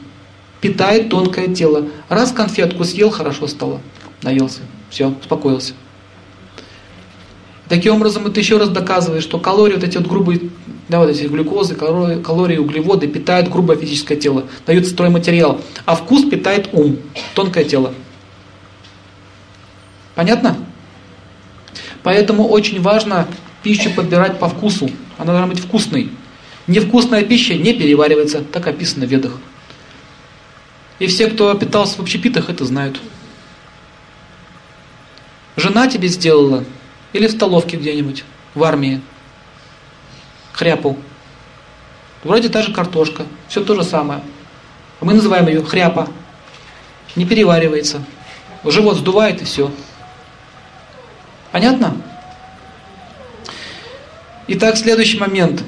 питает 0.61 1.11
тонкое 1.11 1.49
тело. 1.49 1.89
Раз 2.09 2.31
конфетку 2.31 2.85
съел, 2.85 3.11
хорошо 3.11 3.49
стало. 3.49 3.81
Наелся. 4.23 4.61
Все, 4.91 5.09
успокоился. 5.21 5.73
Таким 7.69 7.97
образом, 7.97 8.27
это 8.27 8.39
еще 8.39 8.57
раз 8.59 8.69
доказывает, 8.69 9.23
что 9.23 9.39
калории, 9.39 9.75
вот 9.75 9.85
эти 9.85 9.97
вот 9.97 10.07
грубые, 10.07 10.41
да, 10.89 11.01
вот 11.01 11.11
эти 11.11 11.25
глюкозы, 11.25 11.75
калории, 11.75 12.23
калории, 12.23 12.59
углеводы 12.59 13.07
питают 13.07 13.49
грубое 13.49 13.77
физическое 13.77 14.17
тело, 14.17 14.45
дают 14.67 14.87
стройматериал, 14.87 15.61
а 15.85 15.95
вкус 15.95 16.29
питает 16.29 16.71
ум, 16.73 16.99
тонкое 17.35 17.65
тело. 17.65 17.95
Понятно? 20.21 20.55
Поэтому 22.03 22.47
очень 22.47 22.83
важно 22.83 23.27
пищу 23.63 23.91
подбирать 23.91 24.39
по 24.39 24.51
вкусу. 24.51 24.91
Она 25.17 25.33
должна 25.33 25.47
быть 25.47 25.61
вкусной. 25.61 26.13
Невкусная 26.67 27.25
пища 27.25 27.55
не 27.55 27.73
переваривается, 27.73 28.43
так 28.43 28.67
описано 28.67 29.07
в 29.07 29.09
ведах. 29.09 29.39
И 30.99 31.07
все, 31.07 31.29
кто 31.29 31.55
питался 31.55 31.97
в 31.97 32.01
общепитах, 32.01 32.51
это 32.51 32.67
знают. 32.67 33.01
Жена 35.57 35.87
тебе 35.87 36.09
сделала 36.09 36.67
или 37.15 37.27
в 37.27 37.31
столовке 37.31 37.79
где-нибудь, 37.79 38.25
в 38.55 38.63
армии. 38.63 39.01
Хряпу. 40.53 40.99
Вроде 42.25 42.51
та 42.51 42.61
же 42.61 42.75
картошка, 42.75 43.25
все 43.49 43.65
то 43.65 43.75
же 43.75 43.85
самое. 43.85 44.21
Мы 45.01 45.15
называем 45.15 45.49
ее 45.49 45.65
хряпа. 45.65 46.11
Не 47.17 47.25
переваривается. 47.25 48.05
Живот 48.65 48.99
сдувает 48.99 49.41
и 49.41 49.47
все. 49.47 49.71
Понятно? 51.53 51.97
Итак, 54.49 54.77
следующий 54.77 55.19
момент. 55.19 55.63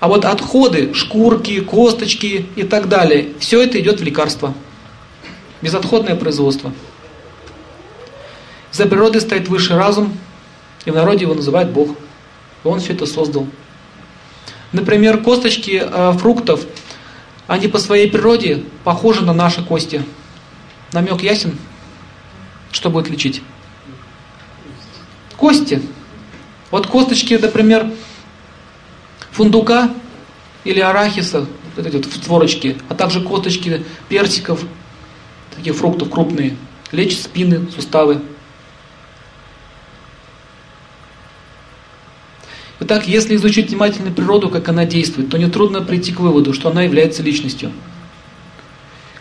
А 0.00 0.08
вот 0.08 0.24
отходы, 0.24 0.92
шкурки, 0.94 1.60
косточки 1.60 2.46
и 2.56 2.62
так 2.62 2.88
далее, 2.88 3.32
все 3.38 3.62
это 3.62 3.80
идет 3.80 4.00
в 4.00 4.04
лекарство. 4.04 4.54
Безотходное 5.62 6.14
производство. 6.14 6.72
За 8.70 8.86
природой 8.86 9.20
стоит 9.20 9.48
высший 9.48 9.76
разум, 9.76 10.16
и 10.84 10.90
в 10.90 10.94
народе 10.94 11.22
его 11.22 11.34
называют 11.34 11.70
Бог. 11.70 11.90
И 12.64 12.68
он 12.68 12.80
все 12.80 12.92
это 12.92 13.06
создал. 13.06 13.46
Например, 14.72 15.22
косточки 15.22 15.82
э, 15.84 16.12
фруктов, 16.18 16.60
они 17.46 17.68
по 17.68 17.78
своей 17.78 18.10
природе 18.10 18.64
похожи 18.82 19.24
на 19.24 19.32
наши 19.32 19.64
кости. 19.64 20.04
Намек 20.92 21.22
ясен? 21.22 21.56
Что 22.72 22.90
будет 22.90 23.08
лечить? 23.08 23.42
Кости. 25.44 25.82
Вот 26.70 26.86
косточки, 26.86 27.34
например, 27.34 27.90
фундука 29.30 29.90
или 30.64 30.80
арахиса, 30.80 31.44
вот 31.76 31.86
эти 31.86 31.96
вот 31.96 32.10
творочки, 32.10 32.78
а 32.88 32.94
также 32.94 33.20
косточки 33.20 33.84
персиков, 34.08 34.64
таких 35.54 35.76
фруктов 35.76 36.08
крупные, 36.08 36.56
лечат 36.92 37.24
спины, 37.24 37.68
суставы. 37.76 38.22
Итак, 42.80 43.06
если 43.06 43.36
изучить 43.36 43.68
внимательно 43.68 44.12
природу, 44.12 44.48
как 44.48 44.66
она 44.70 44.86
действует, 44.86 45.28
то 45.28 45.36
нетрудно 45.36 45.82
прийти 45.82 46.12
к 46.12 46.20
выводу, 46.20 46.54
что 46.54 46.70
она 46.70 46.84
является 46.84 47.22
личностью. 47.22 47.70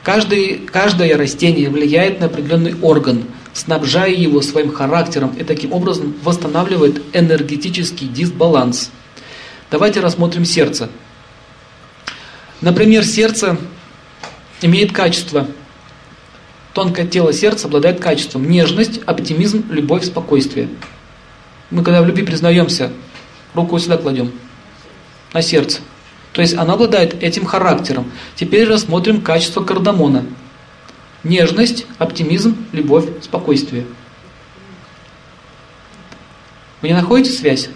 Каждый, 0.03 0.59
каждое 0.59 1.17
растение 1.17 1.69
влияет 1.69 2.21
на 2.21 2.27
определенный 2.27 2.75
орган, 2.81 3.25
снабжая 3.53 4.11
его 4.11 4.41
своим 4.41 4.71
характером 4.71 5.33
и 5.37 5.43
таким 5.43 5.73
образом 5.73 6.15
восстанавливает 6.23 7.01
энергетический 7.13 8.07
дисбаланс. 8.07 8.91
Давайте 9.71 9.99
рассмотрим 9.99 10.45
сердце. 10.45 10.89
Например, 12.61 13.05
сердце 13.05 13.57
имеет 14.61 14.91
качество. 14.91 15.47
Тонкое 16.73 17.05
тело 17.05 17.33
сердца 17.33 17.67
обладает 17.67 17.99
качеством 17.99 18.49
нежность, 18.49 18.99
оптимизм, 19.05 19.65
любовь, 19.69 20.05
спокойствие. 20.05 20.69
Мы 21.69 21.83
когда 21.83 22.01
в 22.01 22.07
любви 22.07 22.23
признаемся, 22.23 22.91
Руку 23.53 23.77
сюда 23.77 23.97
кладем, 23.97 24.31
на 25.31 25.41
сердце. 25.41 25.81
То 26.31 26.41
есть 26.41 26.55
она 26.55 26.73
обладает 26.73 27.21
этим 27.21 27.45
характером. 27.45 28.11
Теперь 28.35 28.67
рассмотрим 28.67 29.21
качество 29.21 29.63
кардамона. 29.63 30.25
Нежность, 31.23 31.85
оптимизм, 31.97 32.57
любовь, 32.71 33.05
спокойствие. 33.21 33.85
Вы 36.81 36.89
не 36.89 36.93
находите 36.93 37.31
связь? 37.31 37.69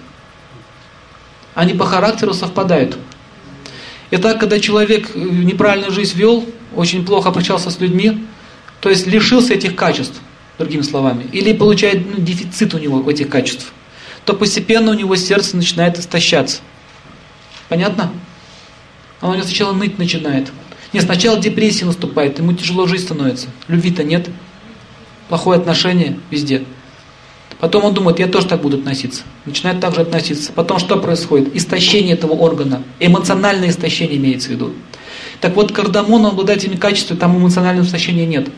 Они 1.55 1.73
по 1.73 1.85
характеру 1.85 2.33
совпадают. 2.33 2.97
Итак, 4.11 4.39
когда 4.39 4.59
человек 4.59 5.11
э, 5.15 5.19
неправильную 5.19 5.91
жизнь 5.91 6.17
вел, 6.17 6.45
очень 6.75 7.05
плохо 7.05 7.29
общался 7.29 7.69
с 7.69 7.79
людьми, 7.79 8.25
то 8.79 8.89
есть 8.89 9.07
лишился 9.07 9.53
этих 9.53 9.75
качеств, 9.75 10.19
другими 10.57 10.81
словами, 10.81 11.25
или 11.31 11.53
получает 11.53 12.05
ну, 12.05 12.23
дефицит 12.23 12.73
у 12.73 12.77
него 12.77 13.09
этих 13.09 13.29
качеств– 13.29 13.73
то 14.27 14.33
постепенно 14.33 14.91
у 14.91 14.93
него 14.93 15.15
сердце 15.15 15.55
начинает 15.55 15.97
истощаться. 15.97 16.59
Понятно? 17.69 18.11
Оно 19.21 19.41
сначала 19.41 19.71
ныть 19.71 19.97
начинает. 19.97 20.51
Нет, 20.93 21.03
сначала 21.03 21.39
депрессия 21.39 21.85
наступает, 21.85 22.39
ему 22.39 22.53
тяжело 22.53 22.88
жить 22.88 23.01
становится. 23.01 23.47
Любви-то 23.68 24.03
нет. 24.03 24.30
Плохое 25.30 25.59
отношение 25.59 26.18
везде. 26.31 26.64
Потом 27.59 27.85
он 27.85 27.93
думает, 27.93 28.19
я 28.19 28.27
тоже 28.27 28.47
так 28.47 28.61
буду 28.61 28.77
относиться. 28.77 29.23
Начинает 29.45 29.80
так 29.80 29.95
же 29.95 30.01
относиться. 30.01 30.53
Потом 30.53 30.77
что 30.77 30.97
происходит? 30.97 31.55
Истощение 31.55 32.14
этого 32.14 32.34
органа. 32.34 32.84
Эмоциональное 32.99 33.69
истощение 33.69 34.18
имеется 34.18 34.49
в 34.49 34.51
виду. 34.51 34.73
Так 35.41 35.55
вот, 35.55 35.72
кардамон, 35.72 36.26
он 36.26 36.31
обладает 36.31 36.64
этими 36.64 36.76
качествами, 36.76 37.19
там 37.19 37.38
эмоционального 37.38 37.85
истощения 37.85 38.26
нет. 38.26 38.49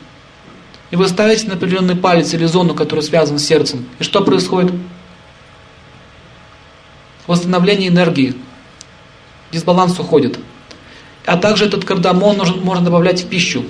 И 0.92 0.96
вы 0.96 1.08
ставите 1.08 1.48
на 1.48 1.54
определенный 1.54 1.96
палец 1.96 2.34
или 2.34 2.46
зону, 2.46 2.74
которая 2.74 3.06
связана 3.06 3.40
с 3.40 3.46
сердцем. 3.46 3.86
И 4.00 4.04
что 4.04 4.24
происходит? 4.24 4.74
Восстановление 7.28 7.90
энергии. 7.90 8.36
Дисбаланс 9.52 10.00
уходит. 10.00 10.40
А 11.30 11.38
также 11.38 11.66
этот 11.66 11.86
кардамон 11.86 12.38
нужно, 12.38 12.58
можно 12.58 12.86
добавлять 12.86 13.22
в 13.22 13.28
пищу. 13.28 13.64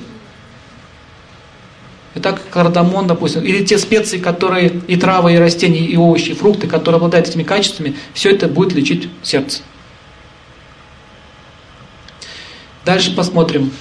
Итак, 2.16 2.42
кардамон, 2.50 3.06
допустим, 3.06 3.44
или 3.44 3.66
те 3.66 3.78
специи, 3.78 4.18
которые 4.18 4.82
и 4.88 4.96
травы, 4.96 5.34
и 5.34 5.38
растения, 5.38 5.86
и 5.86 5.98
овощи, 5.98 6.30
и 6.30 6.34
фрукты, 6.34 6.68
которые 6.68 7.00
обладают 7.00 7.28
этими 7.28 7.44
качествами, 7.44 7.98
все 8.14 8.32
это 8.32 8.48
будет 8.48 8.72
лечить 8.72 9.10
сердце. 9.24 9.62
Дальше 12.86 13.14
посмотрим. 13.14 13.74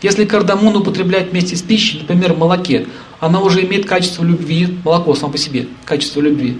Если 0.00 0.24
кардамон 0.24 0.74
употреблять 0.74 1.30
вместе 1.30 1.54
с 1.54 1.62
пищей, 1.62 2.00
например, 2.00 2.32
в 2.32 2.38
молоке, 2.38 2.88
она 3.20 3.40
уже 3.40 3.64
имеет 3.64 3.86
качество 3.86 4.24
любви, 4.24 4.76
молоко 4.84 5.14
само 5.14 5.30
по 5.30 5.38
себе, 5.38 5.68
качество 5.84 6.20
любви. 6.20 6.58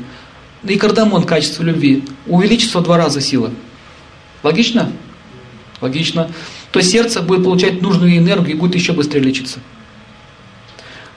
И 0.62 0.78
кардамон 0.78 1.24
качество 1.24 1.64
любви 1.64 2.04
увеличится 2.28 2.78
в 2.78 2.84
два 2.84 2.96
раза 2.96 3.20
сила. 3.20 3.50
Логично? 4.42 4.92
Логично. 5.80 6.30
То 6.70 6.80
сердце 6.80 7.22
будет 7.22 7.44
получать 7.44 7.82
нужную 7.82 8.16
энергию 8.16 8.56
и 8.56 8.58
будет 8.58 8.74
еще 8.74 8.92
быстрее 8.92 9.20
лечиться. 9.20 9.60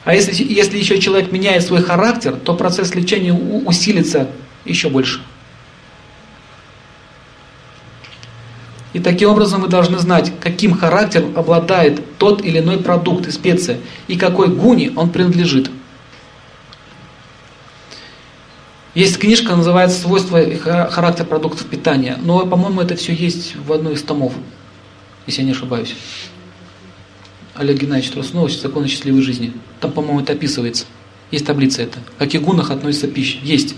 А 0.03 0.13
если, 0.13 0.43
если 0.43 0.77
еще 0.77 0.99
человек 0.99 1.31
меняет 1.31 1.63
свой 1.63 1.81
характер, 1.81 2.35
то 2.35 2.53
процесс 2.53 2.93
лечения 2.93 3.33
усилится 3.33 4.29
еще 4.63 4.89
больше. 4.89 5.21
И 8.93 8.99
таким 8.99 9.29
образом 9.29 9.61
вы 9.61 9.67
должны 9.67 9.97
знать, 9.97 10.31
каким 10.39 10.73
характером 10.73 11.33
обладает 11.35 12.17
тот 12.17 12.45
или 12.45 12.59
иной 12.59 12.77
продукт 12.77 13.27
и 13.27 13.31
специя, 13.31 13.79
и 14.07 14.15
какой 14.15 14.47
гуни 14.47 14.93
он 14.95 15.09
принадлежит. 15.09 15.69
Есть 18.95 19.19
книжка, 19.19 19.53
называется 19.57 19.99
«Свойства 19.99 20.41
и 20.41 20.55
характер 20.55 21.25
продуктов 21.25 21.65
питания», 21.65 22.17
но, 22.23 22.45
по-моему, 22.45 22.79
это 22.79 22.95
все 22.95 23.13
есть 23.13 23.57
в 23.57 23.73
одной 23.73 23.95
из 23.95 24.01
томов, 24.03 24.31
если 25.27 25.41
я 25.41 25.47
не 25.47 25.51
ошибаюсь. 25.51 25.93
Олег 27.55 27.77
Геннадьевич 27.77 28.11
Труснович 28.11 28.61
«Законы 28.61 28.87
счастливой 28.87 29.21
жизни». 29.21 29.51
Там, 29.81 29.91
по-моему, 29.91 30.21
это 30.21 30.31
описывается. 30.31 30.85
Есть 31.29 31.45
таблица 31.45 31.81
это. 31.81 31.99
К 31.99 32.19
каких 32.19 32.41
гунах 32.41 32.71
относится 32.71 33.09
пища. 33.09 33.37
Есть. 33.43 33.75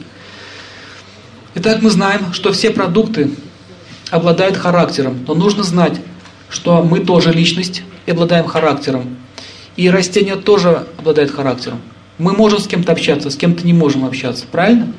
Итак, 1.56 1.81
мы 1.81 1.89
знаем, 1.89 2.31
что 2.31 2.52
все 2.53 2.69
продукты 2.69 3.31
обладает 4.11 4.56
характером. 4.56 5.26
Но 5.27 5.34
нужно 5.34 5.64
знать, 5.64 5.99
что 6.48 6.84
мы 6.84 6.99
тоже 6.99 7.31
личность 7.31 7.81
и 8.06 8.11
обладаем 8.11 8.45
характером. 8.45 9.18
И 9.77 9.89
растения 9.89 10.35
тоже 10.35 10.85
обладают 10.99 11.31
характером. 11.31 11.81
Мы 12.19 12.34
можем 12.34 12.60
с 12.60 12.68
кем-то 12.68 12.91
общаться, 12.91 13.31
с 13.31 13.35
кем-то 13.35 13.65
не 13.65 13.73
можем 13.73 14.06
общаться. 14.06 14.45
Правильно? 14.52 14.94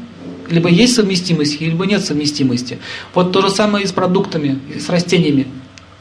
Либо 0.51 0.69
есть 0.69 0.95
совместимость, 0.95 1.61
либо 1.61 1.85
нет 1.87 2.05
совместимости. 2.05 2.79
Вот 3.15 3.33
то 3.33 3.43
же 3.43 3.51
самое 3.51 3.85
и 3.85 3.89
с 3.89 3.93
продуктами, 3.93 4.59
и 4.75 4.81
с 4.81 4.89
растениями. 4.89 5.47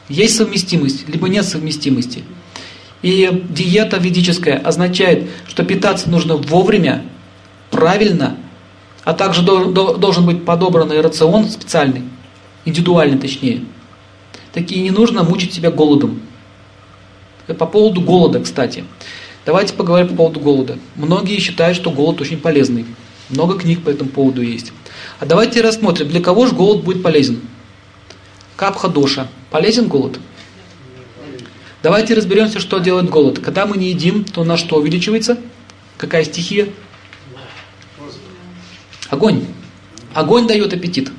Есть 0.10 0.38
совместимость, 0.38 1.07
либо 1.10 1.28
нет 1.28 1.45
совместимости. 1.45 2.24
И 3.02 3.44
диета 3.49 3.98
ведическая 3.98 4.56
означает, 4.56 5.30
что 5.48 5.64
питаться 5.64 6.10
нужно 6.10 6.36
вовремя, 6.36 7.03
правильно, 7.72 8.38
а 9.03 9.14
также 9.14 9.41
должен 9.41 10.26
быть 10.26 10.45
подобранный 10.45 11.02
рацион 11.02 11.49
специальный, 11.49 12.03
индивидуально 12.65 13.18
точнее. 13.18 13.64
Такие 14.53 14.82
не 14.82 14.91
нужно 14.91 15.24
мучить 15.24 15.53
себя 15.53 15.72
голодом. 15.72 16.22
По 17.48 17.65
поводу 17.65 18.02
голода, 18.02 18.40
кстати. 18.40 18.84
Давайте 19.45 19.74
поговорим 19.74 20.10
по 20.10 20.15
поводу 20.15 20.40
голода. 20.40 20.78
Многие 20.95 21.40
считают, 21.40 21.78
что 21.78 21.91
голод 21.91 22.19
очень 22.19 22.38
полезный. 22.40 22.86
Много 23.29 23.57
книг 23.57 23.83
по 23.83 23.89
этому 23.89 24.09
поводу 24.09 24.41
есть. 24.41 24.71
А 25.19 25.25
давайте 25.25 25.61
рассмотрим, 25.61 26.07
для 26.07 26.21
кого 26.21 26.47
же 26.47 26.55
голод 26.55 26.83
будет 26.83 27.03
полезен. 27.03 27.41
Капха 28.55 28.87
доша. 28.87 29.27
Полезен 29.51 29.87
голод? 29.87 30.19
Давайте 31.83 32.13
разберемся, 32.13 32.59
что 32.59 32.79
делает 32.79 33.09
голод. 33.09 33.39
Когда 33.39 33.65
мы 33.65 33.77
не 33.77 33.89
едим, 33.89 34.23
то 34.23 34.43
на 34.43 34.57
что 34.57 34.77
увеличивается? 34.77 35.37
Какая 35.97 36.23
стихия? 36.23 36.69
Огонь. 39.09 39.45
Огонь 40.13 40.47
дает 40.47 40.73
аппетит. 40.73 41.11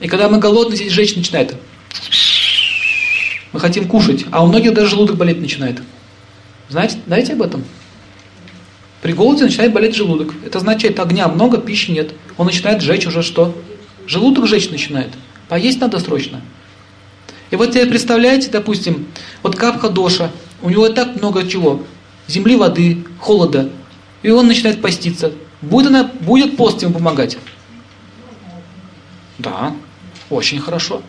И 0.00 0.08
когда 0.08 0.28
мы 0.28 0.38
голодны, 0.38 0.76
здесь 0.76 0.92
женщина 0.92 1.18
начинает. 1.18 1.54
Мы 3.52 3.60
хотим 3.60 3.86
кушать, 3.86 4.24
а 4.30 4.42
у 4.42 4.46
многих 4.46 4.74
даже 4.74 4.88
желудок 4.88 5.16
болеть 5.16 5.40
начинает. 5.40 5.80
Знаете, 6.68 6.98
знаете 7.06 7.34
об 7.34 7.42
этом? 7.42 7.64
При 9.02 9.12
голоде 9.12 9.44
начинает 9.44 9.72
болеть 9.72 9.96
желудок. 9.96 10.32
Это 10.46 10.58
означает, 10.58 10.98
огня 11.00 11.26
много, 11.26 11.58
пищи 11.58 11.90
нет. 11.90 12.14
Он 12.38 12.46
начинает 12.46 12.80
жечь 12.80 13.06
уже 13.06 13.22
что? 13.22 13.54
Желудок 14.06 14.46
жечь 14.46 14.70
начинает. 14.70 15.10
Поесть 15.48 15.80
надо 15.80 15.98
срочно. 15.98 16.40
И 17.50 17.56
вот 17.56 17.72
тебе 17.72 17.84
представляете, 17.86 18.48
допустим, 18.48 19.06
вот 19.42 19.56
капха 19.56 19.88
доша, 19.88 20.30
у 20.62 20.70
него 20.70 20.86
и 20.86 20.92
так 20.94 21.16
много 21.16 21.46
чего. 21.46 21.84
Земли, 22.28 22.56
воды, 22.56 23.04
холода. 23.18 23.70
И 24.22 24.30
он 24.30 24.46
начинает 24.46 24.80
поститься. 24.80 25.32
Будет, 25.60 25.88
она, 25.88 26.04
будет 26.20 26.56
пост 26.56 26.80
ему 26.82 26.94
помогать? 26.94 27.36
Да. 29.38 29.74
Очень 30.30 30.60
хорошо. 30.60 31.02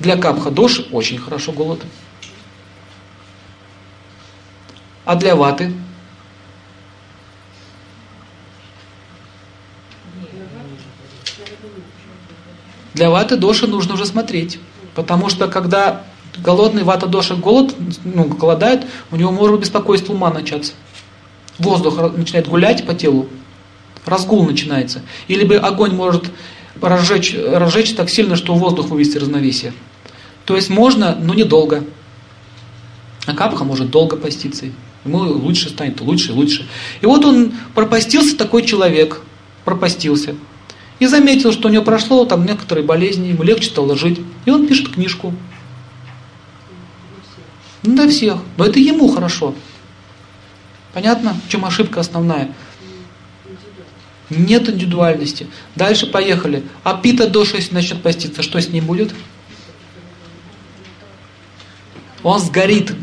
Для 0.00 0.16
капха 0.16 0.50
доши 0.50 0.86
очень 0.90 1.18
хорошо 1.18 1.52
голод. 1.52 1.82
А 5.04 5.14
для 5.14 5.36
ваты? 5.36 5.72
Для 12.94 13.10
ваты 13.10 13.36
доши 13.36 13.66
нужно 13.66 13.94
уже 13.94 14.06
смотреть. 14.06 14.58
Потому 14.94 15.28
что 15.28 15.48
когда 15.48 16.04
голодный 16.38 16.84
вата 16.84 17.06
доша 17.06 17.34
голод, 17.34 17.74
ну, 18.04 18.24
голодает, 18.24 18.86
у 19.10 19.16
него 19.16 19.30
может 19.32 19.60
беспокойство 19.60 20.12
ума 20.12 20.32
начаться. 20.32 20.72
Воздух 21.58 22.16
начинает 22.16 22.48
гулять 22.48 22.86
по 22.86 22.94
телу, 22.94 23.28
разгул 24.06 24.44
начинается. 24.44 25.02
Или 25.28 25.44
бы 25.44 25.56
огонь 25.56 25.94
может 25.94 26.30
разжечь, 26.80 27.36
разжечь 27.36 27.94
так 27.94 28.10
сильно, 28.10 28.36
что 28.36 28.54
воздух 28.54 28.86
вывести 28.86 29.18
равновесие. 29.18 29.72
То 30.44 30.56
есть 30.56 30.70
можно, 30.70 31.16
но 31.20 31.34
недолго. 31.34 31.84
А 33.26 33.34
капха 33.34 33.64
может 33.64 33.90
долго 33.90 34.16
поститься. 34.16 34.66
Ему 35.04 35.18
лучше 35.18 35.68
станет, 35.68 36.00
лучше, 36.00 36.32
лучше. 36.32 36.66
И 37.00 37.06
вот 37.06 37.24
он 37.24 37.52
пропастился, 37.74 38.36
такой 38.36 38.64
человек, 38.64 39.22
пропастился. 39.64 40.34
И 41.00 41.06
заметил, 41.06 41.52
что 41.52 41.68
у 41.68 41.70
него 41.70 41.84
прошло 41.84 42.24
там 42.24 42.46
некоторые 42.46 42.84
болезни, 42.84 43.28
ему 43.28 43.42
легче 43.42 43.68
стало 43.68 43.96
жить. 43.96 44.20
И 44.44 44.50
он 44.50 44.66
пишет 44.66 44.94
книжку. 44.94 45.34
Не 47.82 47.94
для 47.94 48.08
всех, 48.08 48.38
но 48.56 48.64
это 48.64 48.78
ему 48.78 49.08
хорошо. 49.08 49.54
Понятно, 50.92 51.36
в 51.46 51.50
чем 51.50 51.64
ошибка 51.64 52.00
основная? 52.00 52.54
Нет 54.30 54.68
индивидуальности. 54.68 55.48
Дальше 55.74 56.06
поехали. 56.06 56.64
А 56.82 56.94
пита 56.94 57.28
доша, 57.28 57.56
если 57.56 57.74
начнет 57.74 58.02
поститься, 58.02 58.42
что 58.42 58.60
с 58.60 58.68
ним 58.68 58.86
будет? 58.86 59.14
Он 62.22 62.40
сгорит. 62.40 62.94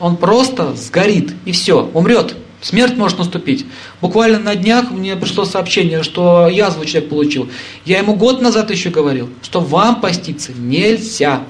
Он 0.00 0.16
просто 0.16 0.74
сгорит. 0.74 1.32
И 1.44 1.52
все, 1.52 1.88
умрет. 1.94 2.34
Смерть 2.66 2.96
может 2.96 3.18
наступить. 3.18 3.64
Буквально 4.00 4.40
на 4.40 4.56
днях 4.56 4.90
мне 4.90 5.14
пришло 5.14 5.44
сообщение, 5.44 6.02
что 6.02 6.48
язву 6.48 6.84
человек 6.84 7.10
получил. 7.10 7.48
Я 7.84 7.98
ему 7.98 8.16
год 8.16 8.42
назад 8.42 8.72
еще 8.72 8.90
говорил, 8.90 9.30
что 9.40 9.60
вам 9.60 10.00
поститься 10.00 10.50
нельзя. 10.52 11.44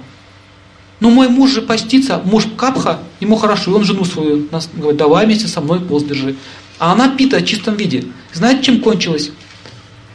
Ну, 1.00 1.08
мой 1.08 1.30
муж 1.30 1.52
же 1.52 1.62
постится, 1.62 2.20
муж 2.22 2.44
Капха, 2.58 3.00
ему 3.20 3.36
хорошо, 3.36 3.70
и 3.70 3.74
он 3.74 3.84
жену 3.84 4.04
свою 4.04 4.46
говорит, 4.74 4.98
давай 4.98 5.24
вместе 5.24 5.48
со 5.48 5.62
мной 5.62 5.80
пост 5.80 6.06
держи. 6.06 6.36
А 6.78 6.92
она 6.92 7.08
пита 7.08 7.38
в 7.38 7.44
чистом 7.46 7.76
виде. 7.76 8.04
Знаете, 8.34 8.64
чем 8.64 8.82
кончилось? 8.82 9.30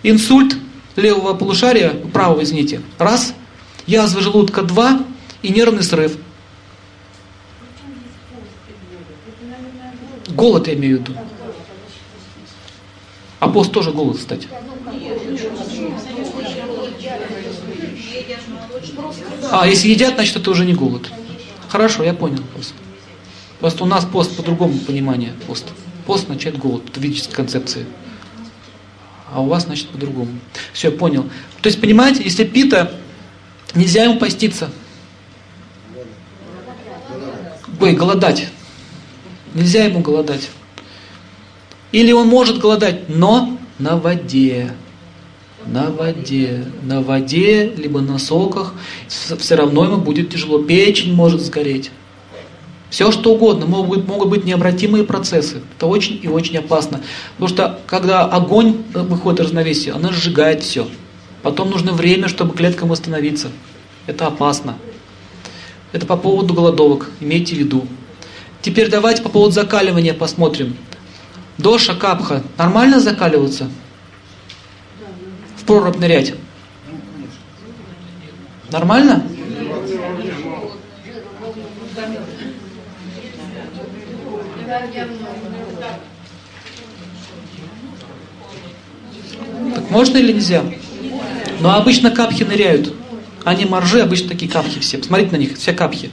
Инсульт 0.03 0.55
левого 0.95 1.33
полушария, 1.33 1.95
правого, 2.13 2.43
извините, 2.43 2.79
раз, 2.99 3.33
язва 3.87 4.21
желудка 4.21 4.61
два 4.61 4.99
и 5.41 5.49
нервный 5.49 5.81
срыв. 5.81 6.11
Голод 10.35 10.67
я 10.67 10.73
имею 10.75 10.97
в 10.97 11.01
виду. 11.01 11.13
А 13.39 13.47
пост 13.49 13.71
тоже 13.71 13.91
голод, 13.91 14.17
кстати. 14.17 14.47
А, 19.51 19.67
если 19.67 19.89
едят, 19.89 20.15
значит 20.15 20.35
это 20.37 20.51
уже 20.51 20.65
не 20.65 20.73
голод. 20.73 21.09
Хорошо, 21.67 22.03
я 22.03 22.13
понял 22.13 22.43
просто. 22.53 22.73
Просто 23.59 23.83
у 23.83 23.87
нас 23.87 24.05
пост 24.05 24.35
по-другому 24.35 24.77
понимание 24.79 25.33
пост. 25.47 25.65
Пост 26.05 26.23
означает 26.23 26.57
голод, 26.57 26.83
это 26.89 26.99
ведическая 26.99 27.35
концепция. 27.35 27.85
А 29.33 29.41
у 29.41 29.47
вас, 29.47 29.63
значит, 29.63 29.87
по-другому. 29.89 30.31
Все, 30.73 30.89
я 30.89 30.97
понял. 30.97 31.23
То 31.61 31.67
есть, 31.67 31.79
понимаете, 31.79 32.23
если 32.23 32.43
пита, 32.43 32.91
нельзя 33.73 34.03
ему 34.03 34.19
поститься. 34.19 34.69
Ой, 37.79 37.93
голодать. 37.93 38.49
Нельзя 39.53 39.85
ему 39.85 39.99
голодать. 39.99 40.49
Или 41.91 42.11
он 42.11 42.27
может 42.27 42.59
голодать, 42.59 43.09
но 43.09 43.57
на 43.79 43.97
воде. 43.97 44.71
На 45.65 45.89
воде. 45.89 46.65
На 46.83 47.01
воде, 47.01 47.73
либо 47.75 48.01
на 48.01 48.17
соках. 48.17 48.73
Все 49.07 49.55
равно 49.55 49.83
ему 49.83 49.97
будет 49.97 50.29
тяжело. 50.29 50.63
Печень 50.63 51.13
может 51.13 51.41
сгореть. 51.41 51.91
Все 52.89 53.09
что 53.11 53.33
угодно, 53.33 53.65
могут, 53.65 54.05
могут 54.05 54.29
быть 54.29 54.43
необратимые 54.43 55.05
процессы. 55.05 55.61
Это 55.77 55.87
очень 55.87 56.19
и 56.21 56.27
очень 56.27 56.57
опасно. 56.57 57.01
Потому 57.37 57.47
что 57.47 57.79
когда 57.87 58.25
огонь 58.25 58.83
выходит 58.93 59.39
из 59.39 59.45
равновесия, 59.47 59.93
она 59.93 60.11
сжигает 60.11 60.61
все. 60.61 60.87
Потом 61.41 61.69
нужно 61.69 61.93
время, 61.93 62.27
чтобы 62.27 62.53
клеткам 62.53 62.89
восстановиться. 62.89 63.49
Это 64.07 64.27
опасно. 64.27 64.77
Это 65.93 66.05
по 66.05 66.17
поводу 66.17 66.53
голодовок, 66.53 67.09
имейте 67.21 67.55
в 67.55 67.59
виду. 67.59 67.87
Теперь 68.61 68.89
давайте 68.89 69.23
по 69.23 69.29
поводу 69.29 69.53
закаливания 69.53 70.13
посмотрим. 70.13 70.77
Доша, 71.57 71.95
капха, 71.95 72.43
нормально 72.57 72.99
закаливаться? 72.99 73.69
В 75.57 75.63
прорубь 75.65 75.97
нырять? 75.97 76.33
Нормально? 78.71 79.23
Так 89.75 89.89
можно 89.89 90.17
или 90.17 90.33
нельзя? 90.33 90.63
Но 91.59 91.75
обычно 91.75 92.11
капхи 92.11 92.43
ныряют. 92.43 92.93
Они 93.43 93.65
моржи, 93.65 94.01
обычно 94.01 94.29
такие 94.29 94.51
капхи 94.51 94.79
все. 94.79 94.97
Посмотрите 94.99 95.31
на 95.31 95.37
них, 95.37 95.57
все 95.57 95.73
капхи. 95.73 96.11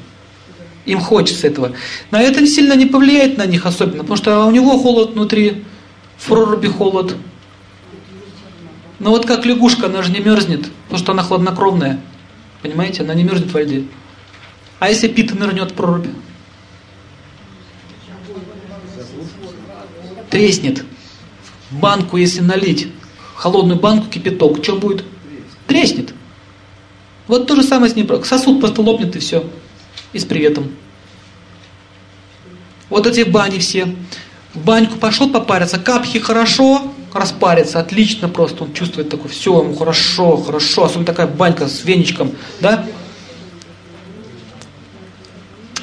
Им 0.89 1.01
хочется 1.01 1.47
этого. 1.48 1.73
Но 2.10 2.19
это 2.19 2.47
сильно 2.47 2.73
не 2.73 2.86
повлияет 2.86 3.36
на 3.36 3.44
них 3.44 3.66
особенно, 3.66 3.98
потому 3.98 4.16
что 4.16 4.47
у 4.47 4.51
него 4.51 4.78
холод 4.78 5.10
внутри, 5.10 5.65
в 6.16 6.27
проруби 6.27 6.66
холод. 6.66 7.15
Но 8.98 9.10
вот 9.10 9.27
как 9.27 9.44
лягушка, 9.44 9.86
она 9.86 10.01
же 10.01 10.10
не 10.10 10.20
мерзнет, 10.20 10.70
потому 10.85 10.98
что 10.98 11.12
она 11.12 11.23
хладнокровная. 11.23 12.01
Понимаете, 12.62 13.02
она 13.02 13.12
не 13.12 13.23
мерзнет 13.23 13.52
во 13.52 13.60
льде. 13.60 13.85
А 14.78 14.89
если 14.89 15.09
пита 15.09 15.36
нырнет 15.36 15.73
в 15.73 15.74
проруби? 15.74 16.09
Треснет. 20.31 20.85
Банку, 21.70 22.16
если 22.16 22.40
налить, 22.40 22.89
холодную 23.35 23.78
банку, 23.78 24.09
кипяток, 24.09 24.65
что 24.65 24.77
будет? 24.77 25.05
Треснет. 25.66 26.15
Вот 27.27 27.47
то 27.47 27.56
же 27.56 27.62
самое 27.62 27.93
с 27.93 27.94
ним. 27.94 28.09
Сосуд 28.24 28.59
просто 28.59 28.81
лопнет 28.81 29.15
и 29.16 29.19
все. 29.19 29.44
И 30.12 30.18
с 30.18 30.24
приветом. 30.24 30.74
Вот 32.89 33.06
эти 33.06 33.22
бани 33.22 33.59
все. 33.59 33.94
В 34.55 34.64
баньку 34.64 34.98
пошел 34.98 35.30
попариться, 35.30 35.78
капхи 35.78 36.18
хорошо, 36.18 36.93
распарится, 37.12 37.80
отлично 37.80 38.28
просто. 38.28 38.64
Он 38.64 38.72
чувствует 38.72 39.10
такое, 39.10 39.28
все, 39.28 39.62
ему 39.62 39.74
хорошо, 39.76 40.36
хорошо. 40.36 40.85
Особенно 40.85 41.05
такая 41.05 41.26
банька 41.26 41.68
с 41.68 41.85
веничком, 41.85 42.32
да? 42.60 42.86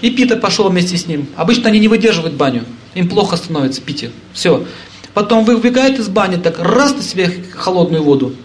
И 0.01 0.11
Пита 0.11 0.35
пошел 0.35 0.69
вместе 0.69 0.97
с 0.97 1.07
ним. 1.07 1.27
Обычно 1.35 1.69
они 1.69 1.79
не 1.79 1.87
выдерживают 1.87 2.35
баню. 2.35 2.65
Им 2.95 3.07
плохо 3.09 3.37
становится 3.37 3.81
пить. 3.81 4.09
Все. 4.33 4.65
Потом 5.13 5.45
выбегает 5.45 5.99
из 5.99 6.09
бани, 6.09 6.35
так 6.35 6.59
раз 6.59 6.95
на 6.95 7.01
себе 7.01 7.31
холодную 7.53 8.03
воду. 8.03 8.35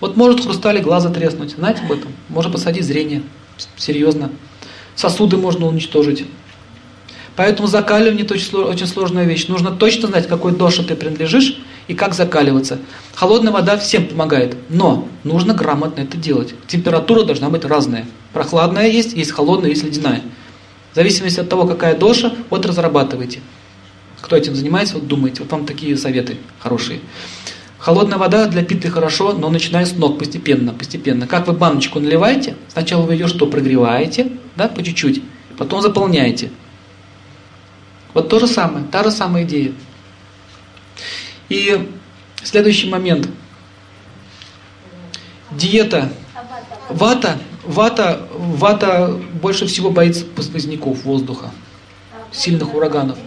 Вот 0.00 0.16
может 0.16 0.42
хрустали 0.42 0.80
глаза 0.80 1.10
треснуть. 1.10 1.52
Знаете 1.52 1.82
об 1.82 1.92
этом? 1.92 2.12
Можно 2.28 2.52
посадить 2.52 2.84
зрение. 2.84 3.22
Серьезно. 3.76 4.30
Сосуды 4.98 5.36
можно 5.36 5.68
уничтожить. 5.68 6.24
Поэтому 7.36 7.68
закаливание 7.68 8.24
это 8.24 8.34
очень, 8.34 8.86
сложная 8.88 9.26
вещь. 9.26 9.46
Нужно 9.46 9.70
точно 9.70 10.08
знать, 10.08 10.26
какой 10.26 10.50
доше 10.50 10.82
ты 10.82 10.96
принадлежишь 10.96 11.56
и 11.86 11.94
как 11.94 12.14
закаливаться. 12.14 12.80
Холодная 13.14 13.52
вода 13.52 13.78
всем 13.78 14.08
помогает, 14.08 14.56
но 14.68 15.06
нужно 15.22 15.54
грамотно 15.54 16.00
это 16.00 16.16
делать. 16.16 16.52
Температура 16.66 17.22
должна 17.22 17.48
быть 17.48 17.64
разная. 17.64 18.06
Прохладная 18.32 18.88
есть, 18.88 19.12
есть 19.12 19.30
холодная, 19.30 19.70
есть 19.70 19.84
ледяная. 19.84 20.22
В 20.90 20.96
зависимости 20.96 21.38
от 21.38 21.48
того, 21.48 21.64
какая 21.64 21.96
доша, 21.96 22.34
вот 22.50 22.66
разрабатывайте. 22.66 23.38
Кто 24.20 24.34
этим 24.34 24.56
занимается, 24.56 24.94
вот 24.94 25.06
думайте. 25.06 25.44
Вот 25.44 25.52
вам 25.52 25.64
такие 25.64 25.96
советы 25.96 26.38
хорошие. 26.58 26.98
Холодная 27.78 28.18
вода 28.18 28.46
для 28.46 28.64
питы 28.64 28.90
хорошо, 28.90 29.32
но 29.32 29.50
начиная 29.50 29.86
с 29.86 29.92
ног 29.92 30.18
постепенно, 30.18 30.72
постепенно. 30.72 31.26
Как 31.28 31.46
вы 31.46 31.52
баночку 31.52 32.00
наливаете, 32.00 32.56
сначала 32.68 33.02
вы 33.02 33.12
ее 33.14 33.28
что, 33.28 33.46
прогреваете, 33.46 34.32
да, 34.56 34.68
по 34.68 34.82
чуть-чуть, 34.82 35.22
потом 35.56 35.80
заполняете. 35.80 36.50
Вот 38.14 38.28
то 38.28 38.40
же 38.40 38.48
самое, 38.48 38.84
та 38.84 39.04
же 39.04 39.12
самая 39.12 39.44
идея. 39.44 39.72
И 41.48 41.88
следующий 42.42 42.90
момент. 42.90 43.28
Диета. 45.52 46.12
Вата, 46.88 47.38
вата, 47.64 48.26
вата 48.32 49.20
больше 49.40 49.66
всего 49.66 49.90
боится 49.90 50.24
сквозняков, 50.40 51.04
воздуха, 51.04 51.50
сильных 52.32 52.74
ураганов. 52.74 53.18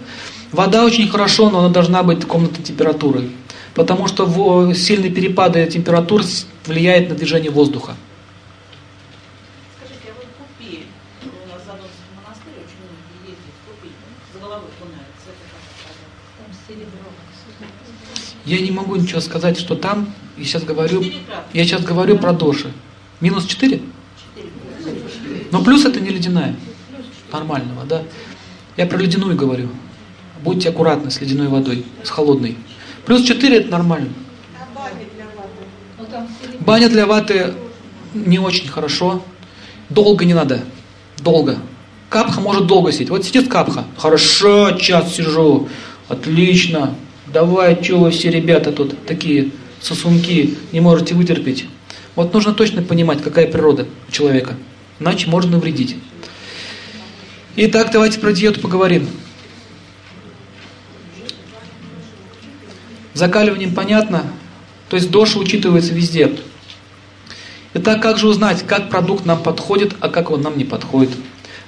Вода 0.52 0.84
очень 0.84 1.08
хорошо, 1.08 1.50
но 1.50 1.60
она 1.60 1.70
должна 1.70 2.04
быть 2.04 2.26
комнатной 2.26 2.64
температуры, 2.64 3.30
потому 3.74 4.08
что 4.08 4.74
сильные 4.74 5.12
перепады 5.12 5.66
температур 5.68 6.24
влияют 6.66 7.10
на 7.10 7.16
движение 7.16 7.52
воздуха. 7.52 7.96
Я 18.44 18.60
не 18.60 18.72
могу 18.72 18.96
ничего 18.96 19.22
сказать, 19.22 19.58
что 19.58 19.76
там, 19.76 20.14
я 20.36 20.44
сейчас 20.44 20.64
говорю, 20.64 21.04
я 21.54 21.64
сейчас 21.64 21.84
говорю 21.84 22.18
про 22.18 22.34
доши. 22.34 22.72
Минус 23.22 23.46
4? 23.46 23.82
Но 25.52 25.64
плюс 25.64 25.86
это 25.86 26.00
не 26.00 26.10
ледяная. 26.10 26.56
Нормально 27.32 27.76
вода. 27.76 28.04
Я 28.78 28.88
про 28.88 28.98
ледяную 28.98 29.36
говорю. 29.36 29.70
Будьте 30.44 30.70
аккуратны 30.70 31.12
с 31.12 31.22
ледяной 31.22 31.48
водой, 31.48 31.86
с 32.04 32.10
холодной. 32.10 32.58
Плюс 33.06 33.24
4 33.24 33.58
это 33.58 33.72
нормально. 33.72 34.10
Баня 36.60 36.90
для 36.90 37.06
ваты 37.06 37.54
не 38.14 38.40
очень 38.40 38.68
хорошо. 38.68 39.24
Долго 39.90 40.26
не 40.26 40.34
надо. 40.34 40.64
Долго. 41.20 41.58
Капха 42.10 42.42
может 42.42 42.68
долго 42.68 42.92
сидеть. 42.92 43.10
Вот 43.10 43.26
сидит 43.26 43.48
капха. 43.48 43.86
Хорошо, 43.98 44.72
час 44.72 45.16
сижу. 45.16 45.70
Отлично. 46.08 46.96
Давай, 47.28 47.82
что 47.82 47.98
вы 47.98 48.12
все 48.12 48.30
ребята 48.30 48.72
тут 48.72 49.06
такие 49.06 49.52
сосунки, 49.82 50.58
не 50.72 50.82
можете 50.82 51.16
вытерпеть. 51.16 51.66
Вот 52.16 52.34
нужно 52.34 52.54
точно 52.54 52.82
понимать, 52.82 53.22
какая 53.22 53.48
природа 53.48 53.88
у 54.08 54.12
человека. 54.12 54.56
Иначе 55.00 55.28
можно 55.30 55.52
навредить. 55.52 55.96
Итак, 57.56 57.90
давайте 57.92 58.20
про 58.20 58.34
диету 58.34 58.60
поговорим. 58.60 59.08
Закаливанием 63.22 63.76
понятно, 63.76 64.24
то 64.90 64.96
есть 64.96 65.12
доша 65.12 65.38
учитывается 65.38 65.94
везде. 65.94 66.36
Итак, 67.76 68.02
как 68.02 68.18
же 68.18 68.28
узнать, 68.28 68.66
как 68.66 68.90
продукт 68.90 69.26
нам 69.28 69.44
подходит, 69.44 69.96
а 70.00 70.10
как 70.10 70.32
он 70.32 70.42
нам 70.42 70.58
не 70.58 70.64
подходит? 70.64 71.12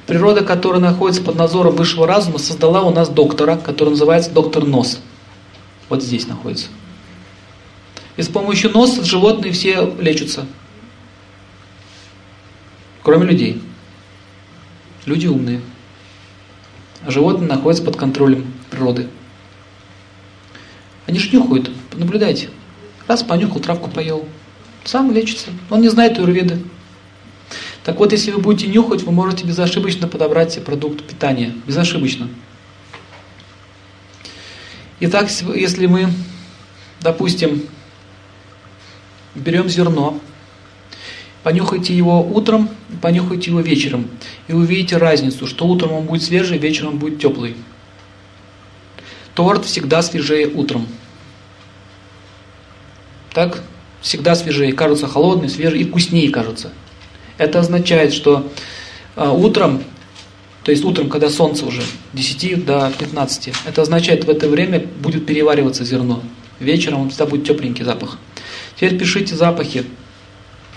Природа, 0.07 0.43
которая 0.43 0.81
находится 0.81 1.21
под 1.21 1.35
надзором 1.35 1.75
высшего 1.75 2.07
разума, 2.07 2.39
создала 2.39 2.81
у 2.81 2.91
нас 2.91 3.07
доктора, 3.07 3.55
который 3.55 3.89
называется 3.89 4.31
доктор 4.31 4.65
Нос 4.65 4.99
вот 5.89 6.01
здесь 6.01 6.25
находится. 6.25 6.69
И 8.17 8.23
с 8.23 8.27
помощью 8.27 8.71
носа 8.71 9.05
животные 9.05 9.53
все 9.53 9.95
лечатся. 9.99 10.47
Кроме 13.03 13.27
людей. 13.27 13.61
Люди 15.05 15.27
умные. 15.27 15.61
А 17.05 17.11
животные 17.11 17.47
находятся 17.47 17.83
под 17.83 17.95
контролем 17.95 18.51
природы. 18.71 19.07
Они 21.07 21.19
же 21.19 21.35
нюхают, 21.35 21.71
наблюдайте. 21.93 22.49
Раз 23.07 23.23
понюхал, 23.23 23.59
травку 23.59 23.89
поел. 23.89 24.27
Сам 24.83 25.11
лечится. 25.11 25.49
Он 25.69 25.81
не 25.81 25.89
знает 25.89 26.17
юрведы. 26.17 26.59
Так 27.83 27.99
вот, 27.99 28.11
если 28.11 28.31
вы 28.31 28.41
будете 28.41 28.67
нюхать, 28.67 29.03
вы 29.03 29.11
можете 29.11 29.45
безошибочно 29.45 30.07
подобрать 30.07 30.63
продукт 30.63 31.03
питания. 31.03 31.53
Безошибочно. 31.67 32.29
Итак, 35.01 35.29
если 35.55 35.85
мы, 35.85 36.09
допустим, 37.01 37.63
берем 39.35 39.67
зерно 39.67 40.21
Понюхайте 41.43 41.93
его 41.93 42.21
утром, 42.21 42.69
понюхайте 43.01 43.51
его 43.51 43.59
вечером. 43.59 44.07
И 44.47 44.53
увидите 44.53 44.95
разницу, 44.95 45.45
что 45.45 45.67
утром 45.67 45.91
он 45.91 46.05
будет 46.05 46.23
свежий, 46.23 46.57
вечером 46.57 46.93
он 46.93 46.99
будет 46.99 47.19
теплый. 47.19 47.55
Торт 49.35 49.65
всегда 49.65 50.01
свежее 50.01 50.47
утром. 50.47 50.87
Так? 53.33 53.63
Всегда 54.01 54.35
свежее. 54.35 54.73
Кажется 54.73 55.07
холодный, 55.07 55.49
свежий 55.49 55.81
и 55.81 55.85
вкуснее 55.85 56.29
кажется. 56.29 56.71
Это 57.37 57.59
означает, 57.59 58.13
что 58.13 58.51
э, 59.15 59.27
утром, 59.27 59.83
то 60.63 60.71
есть 60.71 60.83
утром, 60.83 61.09
когда 61.09 61.29
солнце 61.29 61.65
уже 61.65 61.81
10 62.13 62.65
до 62.65 62.91
15, 62.97 63.53
это 63.65 63.81
означает, 63.81 64.25
в 64.25 64.29
это 64.29 64.47
время 64.47 64.79
будет 64.79 65.25
перевариваться 65.25 65.83
зерно. 65.83 66.21
Вечером 66.59 67.01
он 67.01 67.09
всегда 67.09 67.25
будет 67.25 67.47
тепленький 67.47 67.83
запах. 67.83 68.17
Теперь 68.75 68.97
пишите 68.97 69.35
запахи 69.35 69.85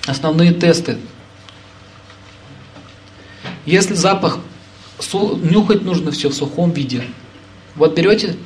Основные 0.06 0.52
тесты. 0.52 0.98
Если 3.64 3.94
запах, 3.94 4.38
нюхать 5.12 5.82
нужно 5.82 6.12
все 6.12 6.28
в 6.28 6.34
сухом 6.34 6.70
виде. 6.70 7.04
Вот 7.77 7.94
берете 7.94 8.36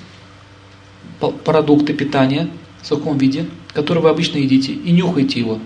продукты 1.45 1.95
питания 1.95 2.51
в 2.83 2.87
сухом 2.87 3.19
виде, 3.19 3.47
которые 3.73 4.03
вы 4.03 4.11
обычно 4.11 4.39
едите, 4.39 4.73
и 4.73 4.91
нюхаете 4.91 5.39
его. 5.39 5.61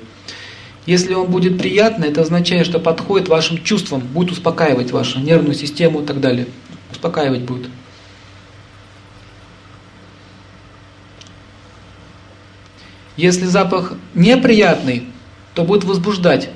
Если 0.86 1.14
он 1.14 1.30
будет 1.30 1.58
приятный, 1.58 2.08
это 2.08 2.20
означает, 2.20 2.66
что 2.66 2.78
подходит 2.78 3.28
вашим 3.28 3.62
чувствам, 3.62 4.00
будет 4.00 4.32
успокаивать 4.32 4.90
вашу 4.90 5.18
нервную 5.18 5.54
систему 5.54 6.02
и 6.02 6.04
так 6.04 6.20
далее. 6.20 6.46
Успокаивать 6.92 7.42
будет. 7.42 7.68
Если 13.16 13.44
запах 13.44 13.94
неприятный, 14.14 15.06
то 15.54 15.62
будет 15.62 15.84
возбуждать. 15.84 16.50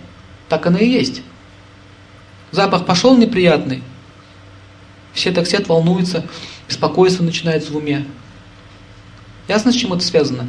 Так 0.48 0.66
оно 0.66 0.78
и 0.78 0.88
есть. 0.88 1.22
Запах 2.50 2.84
пошел 2.84 3.16
неприятный, 3.16 3.82
все 5.12 5.32
так 5.32 5.46
сидят, 5.46 5.68
волнуются, 5.68 6.24
беспокойство 6.68 7.24
начинается 7.24 7.72
в 7.72 7.76
уме. 7.76 8.06
Ясно, 9.48 9.72
с 9.72 9.74
чем 9.74 9.92
это 9.92 10.04
связано? 10.04 10.48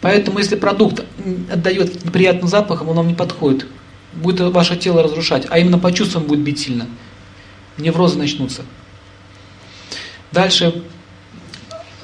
Поэтому, 0.00 0.38
если 0.38 0.56
продукт 0.56 1.04
отдает 1.50 2.04
неприятным 2.04 2.48
запахом, 2.48 2.88
он 2.88 2.96
вам 2.96 3.08
не 3.08 3.14
подходит. 3.14 3.66
Будет 4.14 4.40
ваше 4.40 4.76
тело 4.76 5.02
разрушать, 5.02 5.46
а 5.50 5.58
именно 5.58 5.78
по 5.78 5.92
чувствам 5.92 6.24
будет 6.24 6.40
бить 6.40 6.60
сильно. 6.60 6.86
Неврозы 7.76 8.18
начнутся. 8.18 8.62
Дальше. 10.32 10.82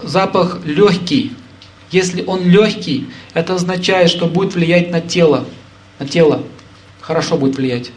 Запах 0.02 0.60
легкий. 0.64 1.32
Если 1.90 2.24
он 2.24 2.46
легкий, 2.46 3.08
это 3.32 3.54
означает, 3.54 4.10
что 4.10 4.26
будет 4.26 4.54
влиять 4.54 4.90
на 4.90 5.00
тело. 5.00 5.46
На 5.98 6.06
тело. 6.06 6.42
Хорошо 7.00 7.36
будет 7.36 7.56
влиять. 7.56 7.90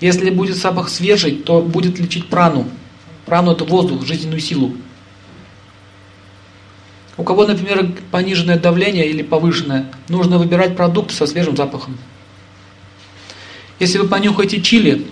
Если 0.00 0.30
будет 0.30 0.56
запах 0.56 0.88
свежий, 0.88 1.32
то 1.32 1.60
будет 1.60 1.98
лечить 1.98 2.28
прану. 2.28 2.68
Прану 3.28 3.52
это 3.52 3.64
воздух, 3.64 4.04
жизненную 4.04 4.40
силу. 4.40 4.72
У 7.16 7.24
кого, 7.24 7.46
например, 7.46 7.92
пониженное 8.10 8.58
давление 8.58 9.08
или 9.08 9.22
повышенное, 9.22 9.90
нужно 10.08 10.38
выбирать 10.38 10.76
продукты 10.76 11.14
со 11.14 11.26
свежим 11.26 11.56
запахом. 11.56 11.98
Если 13.80 13.98
вы 13.98 14.08
понюхаете 14.08 14.60
чили, 14.60 15.06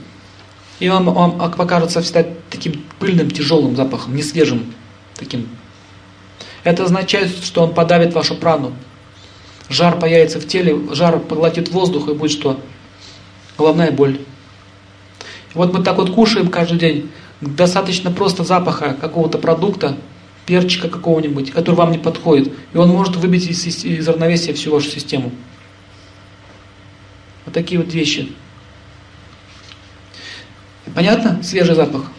и 0.78 0.88
вам, 0.88 1.12
вам 1.12 1.52
покажется 1.52 2.00
всегда 2.02 2.24
таким 2.50 2.84
пыльным, 2.98 3.30
тяжелым 3.30 3.76
запахом, 3.76 4.14
не 4.16 4.22
свежим, 4.22 4.72
таким 5.14 5.48
это 6.66 6.82
означает, 6.82 7.30
что 7.44 7.62
он 7.62 7.74
подавит 7.74 8.12
вашу 8.12 8.34
прану. 8.34 8.72
Жар 9.68 10.00
появится 10.00 10.40
в 10.40 10.48
теле, 10.48 10.76
жар 10.94 11.20
поглотит 11.20 11.68
воздух 11.68 12.08
и 12.08 12.12
будет 12.12 12.32
что? 12.32 12.60
Головная 13.56 13.92
боль. 13.92 14.18
И 15.54 15.54
вот 15.54 15.72
мы 15.72 15.84
так 15.84 15.96
вот 15.96 16.10
кушаем 16.10 16.48
каждый 16.48 16.80
день. 16.80 17.10
Достаточно 17.40 18.10
просто 18.10 18.44
запаха 18.44 18.94
какого-то 18.94 19.38
продукта, 19.38 19.96
перчика 20.46 20.88
какого-нибудь, 20.88 21.50
который 21.50 21.74
вам 21.76 21.92
не 21.92 21.98
подходит. 21.98 22.52
И 22.72 22.76
он 22.76 22.88
может 22.88 23.16
выбить 23.16 23.46
из, 23.46 23.66
из, 23.66 23.84
из 23.84 24.08
равновесия 24.08 24.54
всю 24.54 24.72
вашу 24.72 24.88
систему. 24.88 25.32
Вот 27.44 27.54
такие 27.54 27.80
вот 27.80 27.92
вещи. 27.92 28.32
Понятно? 30.94 31.42
Свежий 31.42 31.74
запах. 31.74 32.10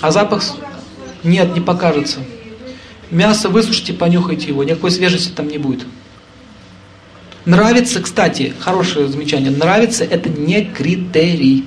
А 0.00 0.10
запах 0.10 0.42
нет, 1.22 1.54
не 1.54 1.60
покажется. 1.60 2.20
Мясо 3.10 3.48
высушите, 3.48 3.94
понюхайте 3.94 4.48
его, 4.48 4.64
никакой 4.64 4.90
свежести 4.90 5.30
там 5.30 5.48
не 5.48 5.56
будет. 5.56 5.86
Нравится, 7.44 8.00
кстати, 8.00 8.54
хорошее 8.58 9.08
замечание, 9.08 9.50
нравится 9.50 10.04
это 10.04 10.30
не 10.30 10.64
критерий. 10.64 11.66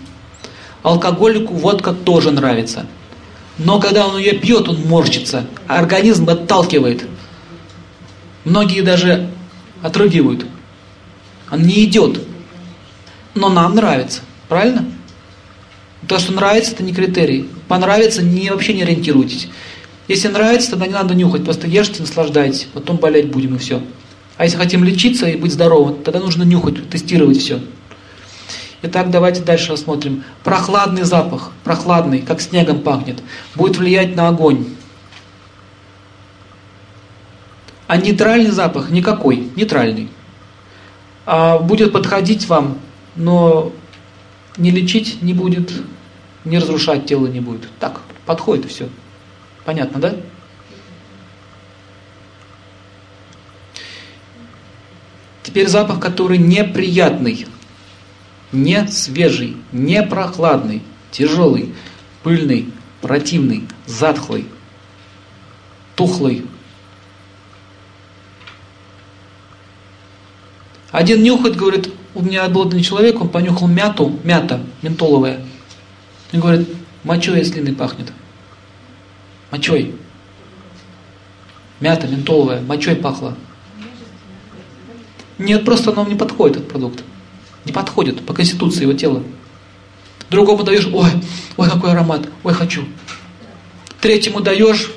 Алкоголику 0.82 1.54
водка 1.54 1.94
тоже 1.94 2.32
нравится. 2.32 2.88
Но 3.58 3.80
когда 3.80 4.08
он 4.08 4.18
ее 4.18 4.34
пьет, 4.34 4.68
он 4.68 4.82
морщится, 4.88 5.46
а 5.68 5.80
организм 5.80 6.30
отталкивает. 6.30 7.06
Многие 8.44 8.82
даже 8.82 9.30
отрыгивают. 9.82 10.46
Он 11.52 11.62
не 11.62 11.84
идет. 11.86 12.22
Но 13.36 13.50
нам 13.50 13.76
нравится. 13.76 14.22
Правильно? 14.48 14.86
То, 16.08 16.20
что 16.20 16.32
нравится, 16.34 16.72
это 16.72 16.84
не 16.84 16.94
критерий. 16.94 17.50
Понравится, 17.68 18.24
не, 18.24 18.50
вообще 18.50 18.74
не 18.74 18.84
ориентируйтесь. 18.84 19.50
Если 20.08 20.30
нравится, 20.30 20.72
тогда 20.72 20.88
не 20.88 20.94
надо 20.94 21.14
нюхать, 21.16 21.44
просто 21.44 21.68
ешьте, 21.68 22.02
наслаждайтесь, 22.02 22.68
потом 22.74 22.98
болеть 22.98 23.30
будем 23.30 23.56
и 23.56 23.60
все. 23.60 23.82
А 24.38 24.44
если 24.44 24.58
хотим 24.58 24.84
лечиться 24.84 25.28
и 25.28 25.36
быть 25.36 25.52
здоровым, 25.52 26.04
тогда 26.04 26.20
нужно 26.20 26.44
нюхать, 26.44 26.90
тестировать 26.90 27.38
все. 27.38 27.60
Итак, 28.84 29.10
давайте 29.10 29.42
дальше 29.42 29.72
рассмотрим. 29.72 30.24
Прохладный 30.44 31.04
запах, 31.04 31.52
прохладный, 31.64 32.22
как 32.22 32.42
снегом 32.42 32.82
пахнет, 32.82 33.22
будет 33.56 33.78
влиять 33.78 34.16
на 34.16 34.28
огонь. 34.28 34.68
А 37.88 37.98
нейтральный 37.98 38.52
запах 38.52 38.92
никакой, 38.92 39.50
нейтральный. 39.56 40.10
А 41.26 41.58
будет 41.58 41.92
подходить 41.92 42.48
вам, 42.48 42.78
но 43.16 43.72
не 44.58 44.70
лечить 44.70 45.24
не 45.24 45.34
будет, 45.34 45.72
не 46.46 46.60
разрушать 46.60 47.08
тело 47.08 47.26
не 47.26 47.40
будет. 47.40 47.68
Так, 47.80 48.02
подходит 48.28 48.66
и 48.66 48.68
все. 48.68 48.90
Понятно, 49.66 50.00
да? 50.00 50.16
Теперь 55.48 55.70
запах, 55.70 56.02
который 56.02 56.38
неприятный, 56.38 57.48
не 58.52 58.86
свежий, 58.90 59.56
не 59.72 60.04
прохладный, 60.04 60.82
тяжелый, 61.10 61.74
пыльный, 62.22 62.70
противный, 63.00 63.64
затхлый, 63.86 64.46
тухлый. 65.96 66.46
Один 70.92 71.24
нюхает, 71.24 71.56
говорит, 71.56 71.94
у 72.14 72.22
меня 72.22 72.50
был 72.50 72.68
один 72.68 72.82
человек, 72.82 73.22
он 73.22 73.30
понюхал 73.30 73.70
мяту, 73.70 74.20
мята 74.26 74.60
ментоловая. 74.82 75.40
И 76.34 76.38
говорит, 76.40 76.68
мочой 77.06 77.46
слиной 77.46 77.74
пахнет. 77.74 78.12
Мочой. 79.52 79.96
Мята 81.80 82.06
ментоловая, 82.06 82.60
мочой 82.60 82.98
пахла. 82.98 83.38
Нет, 85.38 85.66
просто 85.66 85.92
нам 85.94 86.10
не 86.10 86.16
подходит 86.16 86.58
этот 86.58 86.70
продукт. 86.70 87.04
Не 87.66 87.72
подходит 87.72 88.26
по 88.26 88.34
конституции 88.34 88.84
его 88.84 88.94
тела. 88.94 89.24
Другому 90.30 90.64
даешь, 90.64 90.88
ой, 90.92 91.10
ой, 91.58 91.70
какой 91.70 91.92
аромат, 91.92 92.28
ой, 92.44 92.54
хочу. 92.54 92.86
Третьему 94.02 94.42
даешь, 94.42 94.92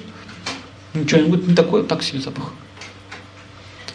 ничего, 0.95 1.21
не 1.21 1.29
будет 1.29 1.47
не 1.47 1.55
такой, 1.55 1.85
так 1.85 2.03
себе 2.03 2.21
запах. 2.21 2.53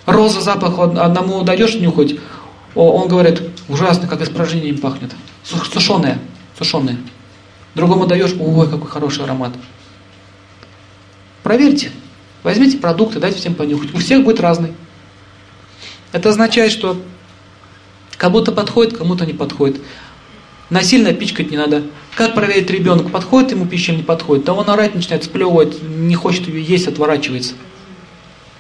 Роза 0.06 0.42
запах 0.42 0.78
одному 0.80 1.44
даешь 1.44 1.76
нюхать, 1.76 2.16
он 2.76 3.08
говорит, 3.08 3.42
ужасно, 3.68 4.08
как 4.08 4.22
испражнением 4.22 4.78
пахнет. 4.78 5.14
Сушеное, 5.44 6.20
сушеное. 6.58 6.98
Другому 7.74 8.08
даешь, 8.08 8.34
ой, 8.40 8.70
какой 8.70 8.88
хороший 8.88 9.24
аромат. 9.24 9.54
Проверьте. 11.44 11.92
Возьмите 12.44 12.78
продукты, 12.78 13.20
дайте 13.20 13.40
всем 13.40 13.56
понюхать. 13.56 13.94
У 13.94 13.98
всех 13.98 14.24
будет 14.24 14.40
разный. 14.40 14.74
Это 16.16 16.30
означает, 16.30 16.72
что 16.72 16.98
кому-то 18.16 18.54
подходит, 18.54 18.98
кому-то 18.98 19.26
не 19.26 19.34
подходит. 19.34 19.82
Насильно 20.70 21.14
пичкать 21.14 21.52
не 21.52 21.58
надо. 21.58 21.84
Как 22.16 22.34
проверить 22.34 22.70
ребенка, 22.70 23.10
подходит 23.10 23.52
ему 23.52 23.66
пища, 23.66 23.92
не 23.92 24.02
подходит? 24.02 24.46
Да 24.46 24.54
он 24.54 24.70
орать 24.70 24.96
начинает, 24.96 25.26
сплевывать, 25.26 25.84
не 25.84 26.16
хочет 26.16 26.48
ее 26.48 26.64
есть, 26.64 26.88
отворачивается. 26.88 27.56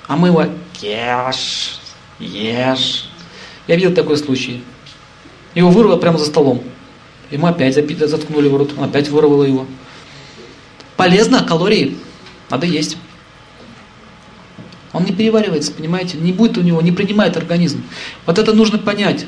А 0.05 0.17
мы 0.17 0.27
его 0.27 0.47
ешь, 0.81 1.79
ешь. 2.19 3.05
Я 3.67 3.77
видел 3.77 3.93
такой 3.93 4.17
случай. 4.17 4.61
Его 5.53 5.69
вырвало 5.69 5.95
прямо 5.95 6.17
за 6.17 6.25
столом. 6.25 6.61
Ему 7.31 7.47
опять 7.47 7.73
заткнули 7.75 8.49
в 8.49 8.57
рот, 8.57 8.73
он 8.77 8.83
опять 8.83 9.07
вырвало 9.07 9.43
его. 9.43 9.65
Полезно, 10.97 11.41
калории, 11.45 11.97
надо 12.49 12.65
есть. 12.65 12.97
Он 14.95 15.03
не 15.03 15.11
переваривается, 15.11 15.73
понимаете? 15.73 16.17
Не 16.17 16.31
будет 16.31 16.57
у 16.57 16.61
него, 16.61 16.81
не 16.81 16.93
принимает 16.93 17.35
организм. 17.35 17.83
Вот 18.25 18.39
это 18.39 18.53
нужно 18.53 18.77
понять, 18.77 19.25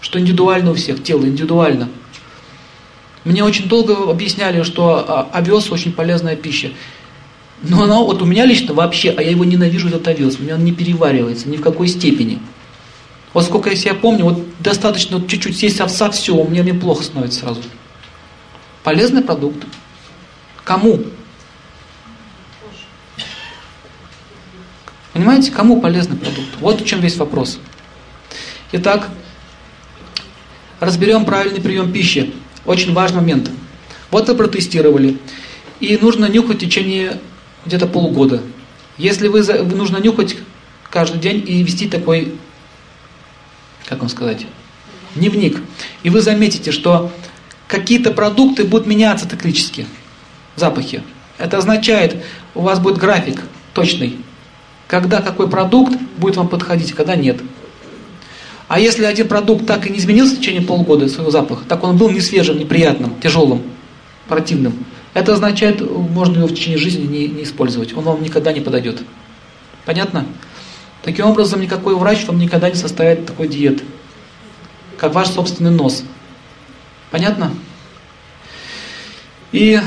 что 0.00 0.18
индивидуально 0.18 0.70
у 0.70 0.74
всех, 0.74 1.02
тело 1.02 1.26
индивидуально. 1.26 1.90
Мне 3.24 3.44
очень 3.44 3.68
долго 3.68 4.10
объясняли, 4.10 4.62
что 4.62 5.04
а, 5.06 5.28
овес 5.32 5.70
очень 5.70 5.92
полезная 5.92 6.36
пища. 6.36 6.70
Но 7.62 7.82
она 7.82 8.00
вот 8.00 8.22
у 8.22 8.24
меня 8.24 8.46
лично 8.46 8.72
вообще, 8.72 9.10
а 9.10 9.22
я 9.22 9.30
его 9.30 9.44
ненавижу, 9.44 9.88
этот 9.88 10.08
овес, 10.08 10.38
у 10.38 10.42
меня 10.42 10.54
он 10.54 10.64
не 10.64 10.72
переваривается 10.72 11.48
ни 11.48 11.56
в 11.56 11.60
какой 11.60 11.88
степени. 11.88 12.38
Вот 13.34 13.44
сколько 13.44 13.68
я 13.68 13.76
себя 13.76 13.94
помню, 13.94 14.24
вот 14.24 14.44
достаточно 14.60 15.18
вот 15.18 15.28
чуть-чуть 15.28 15.58
съесть 15.58 15.80
овса, 15.80 16.10
все, 16.10 16.34
у 16.34 16.48
меня 16.48 16.62
мне 16.62 16.72
плохо 16.72 17.02
становится 17.02 17.40
сразу. 17.40 17.60
Полезный 18.82 19.22
продукт. 19.22 19.66
Кому? 20.64 21.00
Понимаете, 25.16 25.50
кому 25.50 25.80
полезный 25.80 26.18
продукт? 26.18 26.48
Вот 26.60 26.82
в 26.82 26.84
чем 26.84 27.00
весь 27.00 27.16
вопрос. 27.16 27.58
Итак, 28.72 29.08
разберем 30.78 31.24
правильный 31.24 31.62
прием 31.62 31.90
пищи. 31.90 32.34
Очень 32.66 32.92
важный 32.92 33.22
момент. 33.22 33.50
Вот 34.10 34.28
вы 34.28 34.34
протестировали. 34.34 35.16
И 35.80 35.96
нужно 35.96 36.26
нюхать 36.26 36.58
в 36.58 36.60
течение 36.60 37.18
где-то 37.64 37.86
полугода. 37.86 38.42
Если 38.98 39.28
вы 39.28 39.42
нужно 39.64 39.96
нюхать 39.96 40.36
каждый 40.90 41.18
день 41.18 41.42
и 41.46 41.62
вести 41.62 41.88
такой, 41.88 42.34
как 43.86 44.00
вам 44.00 44.10
сказать, 44.10 44.44
дневник. 45.14 45.62
И 46.02 46.10
вы 46.10 46.20
заметите, 46.20 46.72
что 46.72 47.10
какие-то 47.68 48.10
продукты 48.10 48.64
будут 48.64 48.86
меняться 48.86 49.26
циклически, 49.26 49.86
запахи. 50.56 51.02
Это 51.38 51.56
означает, 51.56 52.22
у 52.54 52.60
вас 52.60 52.80
будет 52.80 52.98
график 52.98 53.40
точный, 53.72 54.18
когда 54.86 55.20
какой 55.20 55.48
продукт 55.48 55.98
будет 56.16 56.36
вам 56.36 56.48
подходить, 56.48 56.92
когда 56.92 57.16
нет. 57.16 57.40
А 58.68 58.80
если 58.80 59.04
один 59.04 59.28
продукт 59.28 59.66
так 59.66 59.86
и 59.86 59.90
не 59.90 59.98
изменился 59.98 60.36
в 60.36 60.38
течение 60.40 60.62
полгода 60.62 61.08
своего 61.08 61.30
запаха, 61.30 61.64
так 61.68 61.84
он 61.84 61.96
был 61.96 62.10
не 62.10 62.20
свежим, 62.20 62.58
неприятным, 62.58 63.18
тяжелым, 63.20 63.62
противным, 64.28 64.74
это 65.14 65.32
означает, 65.32 65.80
можно 65.80 66.38
его 66.38 66.48
в 66.48 66.54
течение 66.54 66.78
жизни 66.78 67.06
не, 67.06 67.28
не 67.28 67.44
использовать. 67.44 67.96
Он 67.96 68.04
вам 68.04 68.22
никогда 68.22 68.52
не 68.52 68.60
подойдет. 68.60 69.02
Понятно? 69.84 70.26
Таким 71.02 71.26
образом, 71.26 71.60
никакой 71.60 71.94
врач 71.94 72.26
вам 72.26 72.38
никогда 72.38 72.68
не 72.68 72.74
составит 72.74 73.24
такой 73.24 73.46
диеты, 73.46 73.84
как 74.98 75.14
ваш 75.14 75.28
собственный 75.28 75.70
нос. 75.70 76.02
Понятно? 77.12 77.52
И 79.52 79.80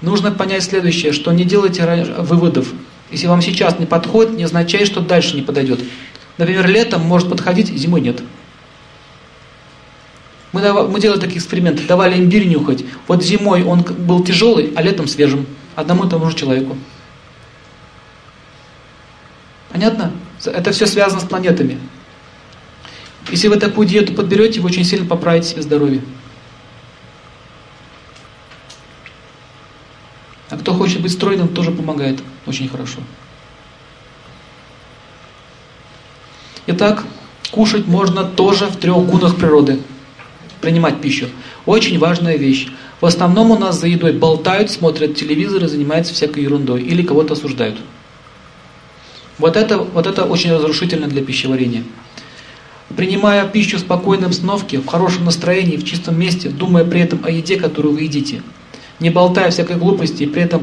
нужно 0.00 0.32
понять 0.32 0.64
следующее, 0.64 1.12
что 1.12 1.30
не 1.32 1.44
делайте 1.44 1.84
выводов. 2.18 2.72
Если 3.14 3.28
вам 3.28 3.42
сейчас 3.42 3.78
не 3.78 3.86
подходит, 3.86 4.32
не 4.32 4.42
означает, 4.42 4.88
что 4.88 5.00
дальше 5.00 5.36
не 5.36 5.42
подойдет. 5.42 5.78
Например, 6.36 6.66
летом 6.66 7.02
может 7.02 7.30
подходить, 7.30 7.68
зимой 7.68 8.00
нет. 8.00 8.20
Мы, 10.50 10.88
мы 10.88 11.00
делали 11.00 11.20
такие 11.20 11.38
эксперименты, 11.38 11.84
давали 11.84 12.18
имбирь 12.18 12.48
нюхать. 12.48 12.84
Вот 13.06 13.22
зимой 13.22 13.62
он 13.62 13.82
был 13.82 14.24
тяжелый, 14.24 14.72
а 14.74 14.82
летом 14.82 15.06
свежим. 15.06 15.46
Одному 15.76 16.06
и 16.06 16.10
тому 16.10 16.28
же 16.28 16.34
человеку. 16.36 16.76
Понятно? 19.70 20.10
Это 20.44 20.72
все 20.72 20.86
связано 20.86 21.20
с 21.20 21.24
планетами. 21.24 21.78
Если 23.30 23.46
вы 23.46 23.58
такую 23.58 23.86
диету 23.86 24.12
подберете, 24.12 24.58
вы 24.58 24.70
очень 24.70 24.84
сильно 24.84 25.06
поправите 25.06 25.50
себе 25.50 25.62
здоровье. 25.62 26.02
А 30.54 30.56
кто 30.56 30.72
хочет 30.72 31.00
быть 31.00 31.10
стройным, 31.10 31.48
тоже 31.48 31.72
помогает 31.72 32.20
очень 32.46 32.68
хорошо. 32.68 33.00
Итак, 36.68 37.04
кушать 37.50 37.88
можно 37.88 38.22
тоже 38.24 38.66
в 38.66 38.76
трех 38.76 38.98
гунах 38.98 39.34
природы. 39.34 39.80
Принимать 40.60 41.00
пищу. 41.00 41.26
Очень 41.66 41.98
важная 41.98 42.36
вещь. 42.36 42.68
В 43.00 43.06
основном 43.06 43.50
у 43.50 43.58
нас 43.58 43.80
за 43.80 43.88
едой 43.88 44.12
болтают, 44.12 44.70
смотрят 44.70 45.16
телевизор 45.16 45.64
и 45.64 45.66
занимаются 45.66 46.14
всякой 46.14 46.44
ерундой. 46.44 46.82
Или 46.82 47.02
кого-то 47.02 47.32
осуждают. 47.32 47.76
Вот 49.38 49.56
это, 49.56 49.78
вот 49.78 50.06
это 50.06 50.24
очень 50.24 50.52
разрушительно 50.52 51.08
для 51.08 51.24
пищеварения. 51.24 51.82
Принимая 52.96 53.44
пищу 53.48 53.78
в 53.78 53.80
спокойном 53.80 54.32
сновке, 54.32 54.78
в 54.78 54.86
хорошем 54.86 55.24
настроении, 55.24 55.76
в 55.76 55.84
чистом 55.84 56.16
месте, 56.16 56.48
думая 56.48 56.84
при 56.84 57.00
этом 57.00 57.24
о 57.24 57.30
еде, 57.30 57.56
которую 57.56 57.94
вы 57.94 58.02
едите. 58.02 58.42
Не 59.00 59.10
болтая 59.10 59.50
всякой 59.50 59.76
глупости, 59.76 60.22
и 60.22 60.26
при 60.26 60.42
этом 60.42 60.62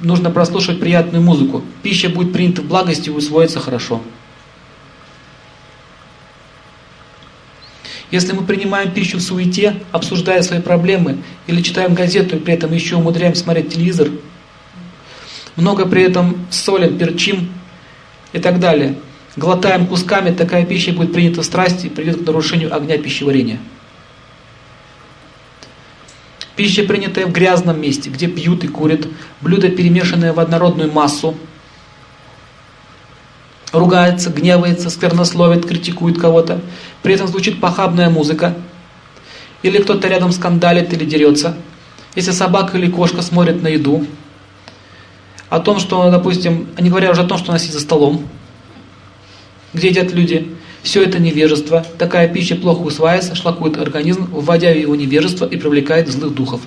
нужно 0.00 0.30
прослушать 0.30 0.80
приятную 0.80 1.22
музыку. 1.22 1.62
Пища 1.82 2.08
будет 2.08 2.32
принята 2.32 2.62
в 2.62 2.66
благости 2.66 3.08
и 3.08 3.12
усвоится 3.12 3.60
хорошо. 3.60 4.00
Если 8.10 8.32
мы 8.32 8.42
принимаем 8.42 8.90
пищу 8.90 9.18
в 9.18 9.22
суете, 9.22 9.76
обсуждая 9.92 10.40
свои 10.42 10.60
проблемы, 10.60 11.18
или 11.46 11.60
читаем 11.60 11.94
газету 11.94 12.36
и 12.36 12.38
при 12.38 12.54
этом 12.54 12.72
еще 12.72 12.96
умудряемся 12.96 13.42
смотреть 13.42 13.74
телевизор, 13.74 14.08
много 15.56 15.86
при 15.86 16.04
этом 16.04 16.46
солим, 16.50 16.96
перчим 16.96 17.50
и 18.32 18.38
так 18.38 18.60
далее, 18.60 18.94
глотаем 19.36 19.86
кусками, 19.86 20.34
такая 20.34 20.64
пища 20.64 20.92
будет 20.92 21.12
принята 21.12 21.42
в 21.42 21.44
страсти 21.44 21.86
и 21.86 21.90
приведет 21.90 22.22
к 22.22 22.26
нарушению 22.26 22.74
огня 22.74 22.96
пищеварения. 22.96 23.58
Пища, 26.58 26.82
принятая 26.82 27.26
в 27.26 27.30
грязном 27.30 27.80
месте, 27.80 28.10
где 28.10 28.26
пьют 28.26 28.64
и 28.64 28.66
курят, 28.66 29.06
блюдо, 29.40 29.68
перемешанное 29.68 30.32
в 30.32 30.40
однородную 30.40 30.90
массу, 30.90 31.36
ругается, 33.72 34.30
гневается, 34.30 34.90
сквернословит, 34.90 35.64
критикует 35.64 36.20
кого-то. 36.20 36.60
При 37.04 37.14
этом 37.14 37.28
звучит 37.28 37.60
похабная 37.60 38.10
музыка. 38.10 38.56
Или 39.62 39.80
кто-то 39.80 40.08
рядом 40.08 40.32
скандалит 40.32 40.92
или 40.92 41.04
дерется. 41.04 41.54
Если 42.16 42.32
собака 42.32 42.76
или 42.76 42.90
кошка 42.90 43.22
смотрят 43.22 43.62
на 43.62 43.68
еду. 43.68 44.04
О 45.50 45.60
том, 45.60 45.78
что, 45.78 46.10
допустим, 46.10 46.66
не 46.76 46.90
говоря 46.90 47.12
уже 47.12 47.20
о 47.20 47.28
том, 47.28 47.38
что 47.38 47.56
сидит 47.56 47.74
за 47.74 47.80
столом, 47.80 48.26
где 49.74 49.90
едят 49.90 50.12
люди. 50.12 50.56
Все 50.82 51.02
это 51.02 51.18
невежество. 51.18 51.84
Такая 51.98 52.28
пища 52.28 52.56
плохо 52.56 52.80
усваивается, 52.80 53.34
шлакует 53.34 53.76
организм, 53.78 54.28
вводя 54.30 54.72
в 54.72 54.78
его 54.78 54.94
невежество 54.94 55.44
и 55.44 55.56
привлекает 55.56 56.08
злых 56.08 56.34
духов. 56.34 56.60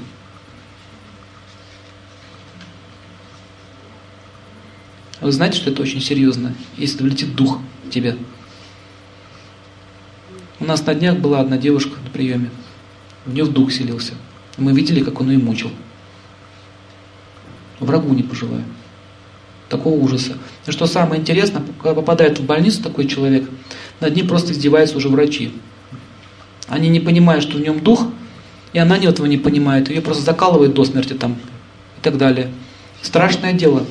Вы 5.22 5.32
знаете, 5.32 5.58
что 5.58 5.70
это 5.70 5.84
очень 5.84 6.02
серьезно, 6.02 6.56
если 6.78 7.04
влетит 7.04 7.36
дух 7.36 7.60
в 7.86 7.90
тебя. 7.92 8.16
У 10.60 10.66
нас 10.66 10.86
на 10.86 10.96
днях 10.96 11.18
была 11.18 11.40
одна 11.40 11.58
девушка 11.58 12.00
на 12.04 12.10
приеме. 12.10 12.50
В 13.26 13.34
нее 13.34 13.44
в 13.44 13.52
дух 13.52 13.72
селился. 13.72 14.14
Мы 14.58 14.74
видели, 14.74 15.04
как 15.04 15.22
он 15.22 15.30
ее 15.30 15.38
мучил. 15.38 15.72
Врагу 17.80 18.14
не 18.14 18.24
пожелаю. 18.24 18.64
Такого 19.70 19.94
ужаса. 19.96 20.38
И 20.66 20.72
что 20.72 20.86
самое 20.86 21.22
интересное, 21.22 21.64
когда 21.82 21.96
попадает 21.96 22.40
в 22.40 22.46
больницу 22.46 22.84
такой 22.84 23.08
человек, 23.08 23.50
над 24.02 24.16
ним 24.16 24.28
просто 24.28 24.52
издеваются 24.52 24.98
уже 24.98 25.08
врачи. 25.08 25.54
Они 26.68 26.90
не 26.90 27.00
понимают, 27.00 27.44
что 27.44 27.58
в 27.58 27.62
нем 27.62 27.80
дух, 27.80 28.08
и 28.74 28.80
она 28.80 28.98
этого 28.98 29.28
не 29.28 29.38
понимает. 29.38 29.90
Ее 29.90 30.02
просто 30.02 30.24
закалывает 30.24 30.74
до 30.74 30.84
смерти 30.84 31.14
там 31.14 31.34
и 31.98 32.02
так 32.02 32.18
далее. 32.18 32.52
Страшное 33.02 33.54
дело. 33.54 33.86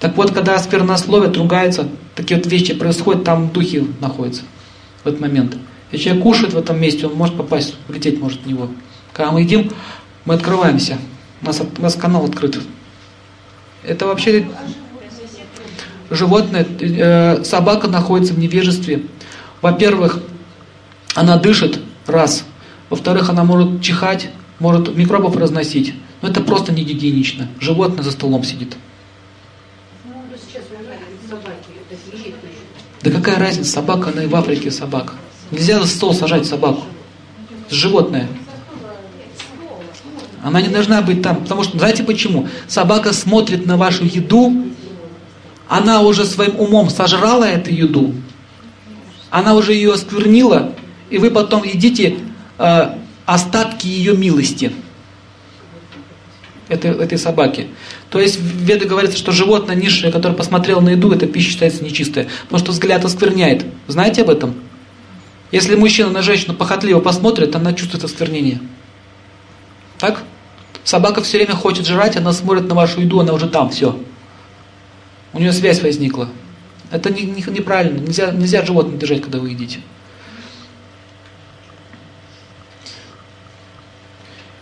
Так 0.00 0.16
вот, 0.16 0.32
когда 0.32 0.58
сквернословят, 0.58 1.36
ругаются, 1.36 1.88
такие 2.16 2.36
вот 2.36 2.46
вещи 2.46 2.74
происходят, 2.74 3.24
там 3.24 3.50
духи 3.50 3.86
находятся 4.00 4.42
в 5.04 5.06
этот 5.06 5.20
момент. 5.20 5.56
Если 5.92 6.06
человек 6.06 6.22
кушает 6.24 6.52
в 6.54 6.58
этом 6.58 6.80
месте, 6.80 7.06
он 7.06 7.14
может 7.14 7.36
попасть, 7.36 7.76
улететь 7.88 8.20
может 8.20 8.42
в 8.42 8.46
него. 8.46 8.68
Когда 9.12 9.30
мы 9.30 9.42
едим, 9.42 9.70
мы 10.24 10.34
открываемся. 10.34 10.98
У 11.42 11.46
нас, 11.46 11.60
у 11.60 11.82
нас 11.82 11.94
канал 11.94 12.24
открыт. 12.24 12.58
Это 13.84 14.06
вообще 14.06 14.46
животное, 16.14 16.66
э, 16.80 17.44
собака 17.44 17.88
находится 17.88 18.34
в 18.34 18.38
невежестве. 18.38 19.02
Во-первых, 19.60 20.20
она 21.14 21.36
дышит, 21.36 21.80
раз. 22.06 22.44
Во-вторых, 22.90 23.30
она 23.30 23.44
может 23.44 23.82
чихать, 23.82 24.30
может 24.58 24.94
микробов 24.96 25.36
разносить. 25.36 25.94
Но 26.20 26.28
это 26.28 26.40
просто 26.40 26.72
не 26.72 26.84
гигиенично. 26.84 27.48
Животное 27.60 28.02
за 28.02 28.12
столом 28.12 28.44
сидит. 28.44 28.76
Да 33.02 33.10
какая 33.10 33.38
разница, 33.38 33.70
собака, 33.72 34.10
она 34.10 34.24
и 34.24 34.26
в 34.26 34.36
Африке 34.36 34.70
собака. 34.70 35.14
Нельзя 35.50 35.80
за 35.80 35.88
стол 35.88 36.14
сажать 36.14 36.46
собаку. 36.46 36.82
Это 37.66 37.74
животное. 37.74 38.28
Она 40.42 40.60
не 40.60 40.68
должна 40.68 41.02
быть 41.02 41.22
там, 41.22 41.36
потому 41.36 41.62
что, 41.62 41.78
знаете 41.78 42.02
почему? 42.02 42.48
Собака 42.66 43.12
смотрит 43.12 43.66
на 43.66 43.76
вашу 43.76 44.04
еду, 44.04 44.71
она 45.72 46.02
уже 46.02 46.26
своим 46.26 46.60
умом 46.60 46.90
сожрала 46.90 47.48
эту 47.48 47.70
еду, 47.70 48.12
она 49.30 49.54
уже 49.54 49.72
ее 49.72 49.94
осквернила, 49.94 50.74
и 51.08 51.16
вы 51.16 51.30
потом 51.30 51.62
едите 51.62 52.18
э, 52.58 52.90
остатки 53.24 53.86
ее 53.86 54.14
милости 54.14 54.70
этой, 56.68 56.90
этой 56.90 57.16
собаки. 57.16 57.68
То 58.10 58.20
есть 58.20 58.38
в 58.38 58.42
Веде 58.42 58.84
говорится, 58.84 59.16
что 59.16 59.32
животное 59.32 59.74
низшее, 59.74 60.12
которое 60.12 60.34
посмотрело 60.34 60.80
на 60.80 60.90
еду, 60.90 61.10
эта 61.10 61.26
пища 61.26 61.52
считается 61.52 61.82
нечистая. 61.82 62.28
Потому 62.42 62.58
что 62.58 62.72
взгляд 62.72 63.02
оскверняет. 63.06 63.64
Знаете 63.86 64.22
об 64.22 64.28
этом? 64.28 64.54
Если 65.52 65.74
мужчина 65.74 66.10
на 66.10 66.20
женщину 66.20 66.52
похотливо 66.52 67.00
посмотрит, 67.00 67.56
она 67.56 67.72
чувствует 67.72 68.04
осквернение. 68.04 68.60
Так? 69.98 70.22
Собака 70.84 71.22
все 71.22 71.38
время 71.38 71.54
хочет 71.54 71.86
жрать, 71.86 72.14
она 72.18 72.34
смотрит 72.34 72.68
на 72.68 72.74
вашу 72.74 73.00
еду, 73.00 73.20
она 73.20 73.32
уже 73.32 73.48
там, 73.48 73.70
все. 73.70 73.98
У 75.32 75.38
нее 75.38 75.52
связь 75.52 75.82
возникла. 75.82 76.28
Это 76.90 77.10
не, 77.10 77.22
не, 77.22 77.42
неправильно. 77.42 77.98
Нельзя, 77.98 78.30
нельзя 78.30 78.64
животное 78.64 78.98
держать, 78.98 79.22
когда 79.22 79.38
вы 79.38 79.50
едите. 79.50 79.80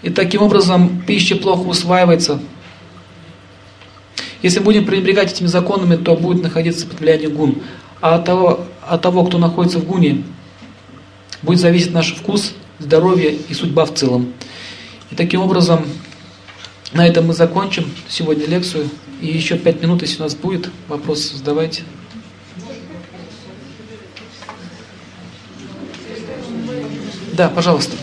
И 0.02 0.10
таким 0.10 0.42
образом 0.42 1.02
пища 1.06 1.36
плохо 1.36 1.66
усваивается. 1.68 2.40
Если 4.42 4.60
будем 4.60 4.86
пренебрегать 4.86 5.32
этими 5.32 5.48
законами, 5.48 5.96
то 5.96 6.16
будет 6.16 6.42
находиться 6.42 6.86
влиянием 6.86 7.34
гун. 7.34 7.62
А 8.00 8.14
от 8.14 8.24
того, 8.24 8.66
от 8.86 9.02
того, 9.02 9.24
кто 9.24 9.36
находится 9.38 9.78
в 9.78 9.84
гуне, 9.84 10.24
будет 11.42 11.60
зависеть 11.60 11.92
наш 11.92 12.14
вкус, 12.14 12.54
здоровье 12.78 13.34
и 13.34 13.52
судьба 13.52 13.84
в 13.84 13.94
целом. 13.94 14.32
И 15.10 15.14
таким 15.14 15.42
образом, 15.42 15.84
на 16.92 17.06
этом 17.06 17.26
мы 17.26 17.34
закончим 17.34 17.84
сегодня 18.08 18.46
лекцию. 18.46 18.88
И 19.20 19.26
еще 19.26 19.58
пять 19.58 19.82
минут, 19.82 20.02
если 20.02 20.20
у 20.20 20.24
нас 20.24 20.34
будет, 20.34 20.70
вопрос 20.88 21.32
задавайте. 21.32 21.82
Да, 27.34 27.48
пожалуйста. 27.48 27.96